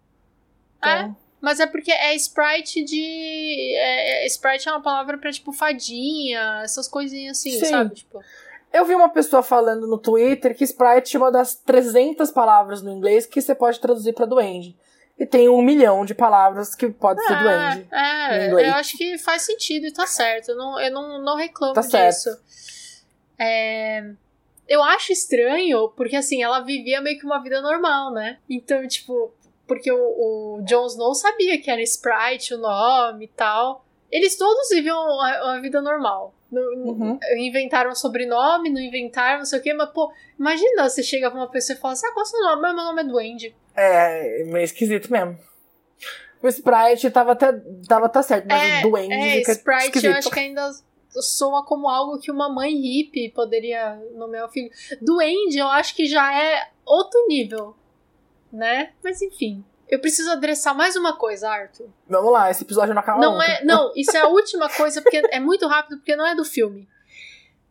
Então, 0.78 1.16
Mas 1.42 1.60
é 1.60 1.66
porque 1.68 1.92
é 1.92 2.16
Sprite 2.16 2.84
de. 2.86 3.76
É, 3.76 4.24
é- 4.24 4.28
Sprite 4.28 4.70
é 4.70 4.72
uma 4.72 4.82
palavra 4.82 5.18
pra, 5.18 5.30
tipo, 5.30 5.52
fadinha, 5.52 6.62
essas 6.64 6.88
coisinhas 6.88 7.38
assim, 7.38 7.52
Sim. 7.52 7.66
sabe? 7.66 7.96
Tipo, 7.96 8.22
Eu 8.74 8.86
vi 8.86 8.96
uma 8.96 9.10
pessoa 9.10 9.44
falando 9.44 9.86
no 9.86 10.00
Twitter 10.00 10.58
que 10.58 10.64
Sprite 10.64 11.16
é 11.16 11.20
uma 11.20 11.32
das 11.32 11.54
300 11.54 12.32
palavras 12.32 12.82
no 12.82 12.92
inglês 12.92 13.28
que 13.28 13.40
você 13.40 13.54
pode 13.54 13.80
traduzir 13.80 14.14
pra 14.14 14.26
duende. 14.26 14.76
E 15.18 15.28
tem 15.28 15.48
um 15.48 15.62
milhão 15.62 16.04
de 16.04 16.16
palavras 16.16 16.74
que 16.74 16.90
pode 16.90 17.24
ser 17.24 17.38
duende. 17.38 17.88
é, 17.92 18.48
é, 18.48 18.70
eu 18.70 18.74
acho 18.74 18.98
que 18.98 19.18
faz 19.20 19.44
sentido 19.44 19.86
e 19.86 19.94
tá 19.94 20.08
certo. 20.08 20.50
Eu 20.50 20.58
não, 20.58 20.80
eu 20.80 20.92
não, 20.92 21.22
não 21.22 21.38
reclamo 21.38 21.76
Tá 21.76 21.82
disso. 21.82 22.30
É, 23.38 24.04
eu 24.68 24.82
acho 24.82 25.14
estranho, 25.14 25.90
porque 25.90 26.16
assim, 26.16 26.42
ela 26.42 26.62
vivia 26.62 27.00
meio 27.00 27.20
que 27.20 27.26
uma 27.26 27.44
vida 27.44 27.62
normal, 27.62 28.12
né? 28.12 28.40
Então, 28.50 28.88
tipo, 28.88 29.32
porque 29.68 29.92
o, 29.92 29.98
o 29.98 30.62
Jon 30.64 30.88
Snow 30.88 31.14
sabia 31.14 31.62
que 31.62 31.70
era 31.70 31.82
Sprite 31.82 32.56
o 32.56 32.58
nome 32.58 33.26
e 33.26 33.28
tal. 33.28 33.86
Eles 34.12 34.36
todos 34.36 34.70
viviam 34.70 34.98
uma, 34.98 35.44
uma 35.44 35.62
vida 35.62 35.80
normal. 35.80 36.34
Não- 36.54 36.84
Uhum. 36.86 37.20
Inventaram 37.38 37.92
um 37.92 37.96
sobrenome, 37.96 38.70
não 38.70 38.80
inventaram, 38.80 39.40
não 39.40 39.46
sei 39.46 39.60
o 39.60 39.62
quê, 39.62 39.74
mas, 39.74 39.90
pô, 39.90 40.12
imagina 40.40 40.88
você 40.88 41.02
chega 41.02 41.30
pra 41.32 41.40
uma 41.40 41.50
pessoa 41.50 41.76
e 41.76 41.80
fala 41.80 41.94
assim: 41.94 42.06
ah, 42.08 42.12
qual 42.14 42.24
é 42.24 42.28
o 42.28 42.30
seu 42.30 42.40
nome? 42.42 42.62
Mas 42.62 42.76
meu 42.76 42.84
nome 42.84 43.02
é 43.02 43.06
Duende. 43.06 43.56
É, 43.76 44.44
meio 44.46 44.64
esquisito 44.64 45.12
mesmo. 45.12 45.38
O 46.42 46.48
Sprite 46.48 47.10
tava 47.10 47.32
até 47.32 47.54
tava 47.88 48.10
tá 48.10 48.22
certo, 48.22 48.46
mas 48.48 48.62
É, 48.62 48.80
o 48.86 48.90
duende 48.90 49.14
É, 49.14 49.32
fica 49.40 49.52
Sprite 49.54 49.84
esquisito. 49.86 50.12
eu 50.12 50.18
acho 50.18 50.30
que 50.30 50.40
ainda 50.40 50.72
soa 51.10 51.66
como 51.66 51.88
algo 51.88 52.20
que 52.20 52.30
uma 52.30 52.50
mãe 52.54 52.74
hippie 52.76 53.30
poderia 53.32 53.96
nomear 54.16 54.46
o 54.46 54.50
filho. 54.50 54.70
Duende 55.02 55.58
eu 55.58 55.68
acho 55.68 55.96
que 55.96 56.06
já 56.06 56.38
é 56.38 56.68
outro 56.86 57.26
nível, 57.28 57.76
né? 58.52 58.92
Mas 59.04 59.22
enfim. 59.22 59.64
Eu 59.94 60.00
preciso 60.00 60.32
adressar 60.32 60.74
mais 60.74 60.96
uma 60.96 61.16
coisa, 61.16 61.48
Arthur. 61.50 61.88
Vamos 62.10 62.32
lá, 62.32 62.50
esse 62.50 62.64
episódio 62.64 62.96
não 62.96 63.02
acaba 63.02 63.20
Não 63.22 63.34
nunca. 63.34 63.46
é, 63.46 63.64
não, 63.64 63.92
isso 63.96 64.18
é 64.18 64.22
a 64.22 64.28
última 64.28 64.68
coisa 64.68 65.02
porque 65.04 65.22
é 65.30 65.40
muito 65.40 65.68
rápido 65.68 65.98
porque 65.98 66.16
não 66.16 66.26
é 66.26 66.34
do 66.34 66.44
filme. 66.44 66.90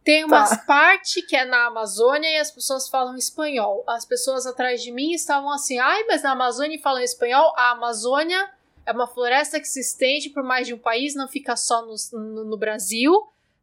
Tem 0.04 0.24
umas 0.24 0.50
Tá. 0.50 0.56
partes 0.58 1.26
que 1.26 1.34
é 1.34 1.44
na 1.44 1.66
Amazônia 1.66 2.28
e 2.28 2.36
as 2.38 2.50
pessoas 2.50 2.88
falam 2.88 3.16
espanhol. 3.16 3.82
As 3.88 4.04
pessoas 4.04 4.46
atrás 4.46 4.80
de 4.82 4.92
mim 4.92 5.12
estavam 5.12 5.50
assim: 5.50 5.80
"Ai, 5.80 6.04
mas 6.04 6.22
na 6.22 6.30
Amazônia 6.30 6.78
falam 6.80 7.02
espanhol". 7.02 7.52
A 7.56 7.72
Amazônia 7.72 8.50
é 8.86 8.92
uma 8.92 9.08
floresta 9.08 9.58
que 9.58 9.66
se 9.66 9.80
estende 9.80 10.30
por 10.30 10.44
mais 10.44 10.66
de 10.68 10.74
um 10.74 10.78
país, 10.78 11.16
não 11.16 11.26
fica 11.26 11.56
só 11.56 11.82
no, 11.84 11.94
no, 12.12 12.44
no 12.44 12.56
Brasil, 12.56 13.12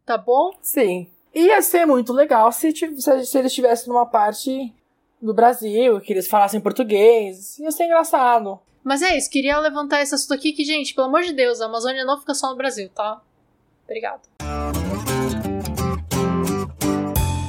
tá 0.06 0.18
bom? 0.18 0.52
Sim. 0.62 1.10
Ia 1.34 1.62
ser 1.62 1.86
muito 1.86 2.12
legal 2.12 2.52
se, 2.52 2.72
se, 2.76 3.02
se 3.02 3.38
eles 3.38 3.52
estivessem 3.52 3.88
numa 3.88 4.06
parte 4.06 4.74
do 5.22 5.34
Brasil, 5.34 6.00
que 6.00 6.14
eles 6.14 6.28
falassem 6.28 6.60
português. 6.60 7.58
Ia 7.60 7.72
ser 7.72 7.86
engraçado. 7.86 8.60
Mas 8.84 9.02
é 9.02 9.18
isso, 9.18 9.30
queria 9.30 9.60
levantar 9.60 10.02
esse 10.02 10.16
assunto 10.16 10.34
aqui 10.34 10.54
que, 10.54 10.64
gente, 10.64 10.94
pelo 10.94 11.08
amor 11.08 11.22
de 11.22 11.34
Deus, 11.34 11.62
a 11.62 11.66
Amazônia 11.66 12.06
não 12.06 12.20
fica 12.20 12.34
só 12.34 12.50
no 12.50 12.56
Brasil, 12.56 12.90
tá? 12.90 13.22
Obrigado. 13.84 14.22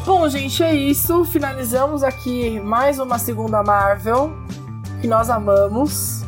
Bom, 0.05 0.29
gente, 0.29 0.63
é 0.63 0.75
isso. 0.75 1.25
Finalizamos 1.25 2.03
aqui 2.03 2.59
mais 2.61 2.99
uma 2.99 3.19
segunda 3.19 3.63
Marvel 3.63 4.33
que 5.01 5.07
nós 5.07 5.31
amamos. 5.31 6.23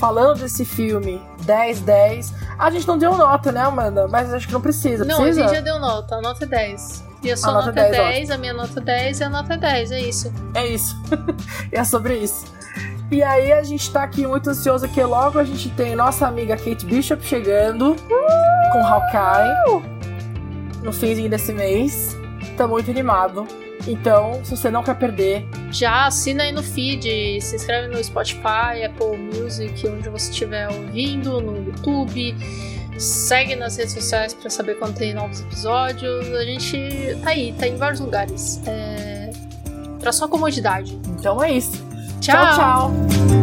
Falando 0.00 0.40
desse 0.40 0.64
filme 0.64 1.20
10-10. 1.44 2.32
A 2.58 2.70
gente 2.70 2.88
não 2.88 2.96
deu 2.96 3.16
nota, 3.16 3.52
né, 3.52 3.60
Amanda? 3.60 4.08
Mas 4.08 4.32
acho 4.32 4.46
que 4.46 4.52
não 4.52 4.60
precisa. 4.60 5.04
Não, 5.04 5.16
precisa? 5.16 5.44
a 5.44 5.46
gente 5.48 5.56
já 5.56 5.60
deu 5.60 5.78
nota, 5.78 6.16
a 6.16 6.20
nota 6.22 6.44
é 6.44 6.48
10. 6.48 7.09
E 7.22 7.30
a 7.30 7.36
sua 7.36 7.50
A 7.50 7.52
nota 7.54 7.66
nota, 7.66 7.80
é 7.80 7.90
10, 7.90 7.96
10, 7.96 8.30
a 8.30 8.38
minha 8.38 8.52
nota 8.52 8.80
é 8.80 8.82
10 8.82 9.20
e 9.20 9.24
a 9.24 9.28
nota 9.28 9.54
é 9.54 9.56
10, 9.56 9.92
é 9.92 10.00
isso. 10.00 10.32
É 10.54 10.66
isso. 10.66 10.96
é 11.70 11.84
sobre 11.84 12.18
isso. 12.18 12.46
E 13.10 13.22
aí 13.22 13.52
a 13.52 13.62
gente 13.62 13.90
tá 13.90 14.04
aqui 14.04 14.26
muito 14.26 14.48
ansioso 14.48 14.88
que 14.88 15.02
logo 15.02 15.38
a 15.38 15.44
gente 15.44 15.68
tem 15.70 15.96
nossa 15.96 16.28
amiga 16.28 16.56
Kate 16.56 16.86
Bishop 16.86 17.24
chegando 17.24 17.96
com 18.72 18.86
Hawkeye 18.86 19.82
no 20.82 20.92
finzinho 20.92 21.28
desse 21.28 21.52
mês. 21.52 22.16
Tá 22.56 22.66
muito 22.68 22.90
animado. 22.90 23.46
Então, 23.86 24.44
se 24.44 24.56
você 24.56 24.70
não 24.70 24.82
quer 24.82 24.94
perder, 24.96 25.48
Já 25.70 26.06
assina 26.06 26.42
aí 26.42 26.52
no 26.52 26.62
feed, 26.62 27.40
se 27.40 27.56
inscreve 27.56 27.88
no 27.88 28.02
Spotify, 28.02 28.84
Apple 28.84 29.16
Music, 29.16 29.88
onde 29.88 30.08
você 30.08 30.30
estiver 30.30 30.68
ouvindo, 30.68 31.40
no 31.40 31.56
YouTube. 31.56 32.36
Segue 33.00 33.56
nas 33.56 33.76
redes 33.76 33.94
sociais 33.94 34.34
pra 34.34 34.50
saber 34.50 34.78
quando 34.78 34.96
tem 34.96 35.14
novos 35.14 35.40
episódios. 35.40 36.26
A 36.34 36.44
gente 36.44 37.16
tá 37.22 37.30
aí, 37.30 37.54
tá 37.58 37.66
em 37.66 37.76
vários 37.76 38.00
lugares. 38.00 38.60
É, 38.66 39.30
pra 39.98 40.12
sua 40.12 40.28
comodidade. 40.28 41.00
Então 41.08 41.42
é 41.42 41.52
isso. 41.52 41.82
Tchau, 42.20 42.36
tchau. 42.36 42.56
tchau. 42.56 43.39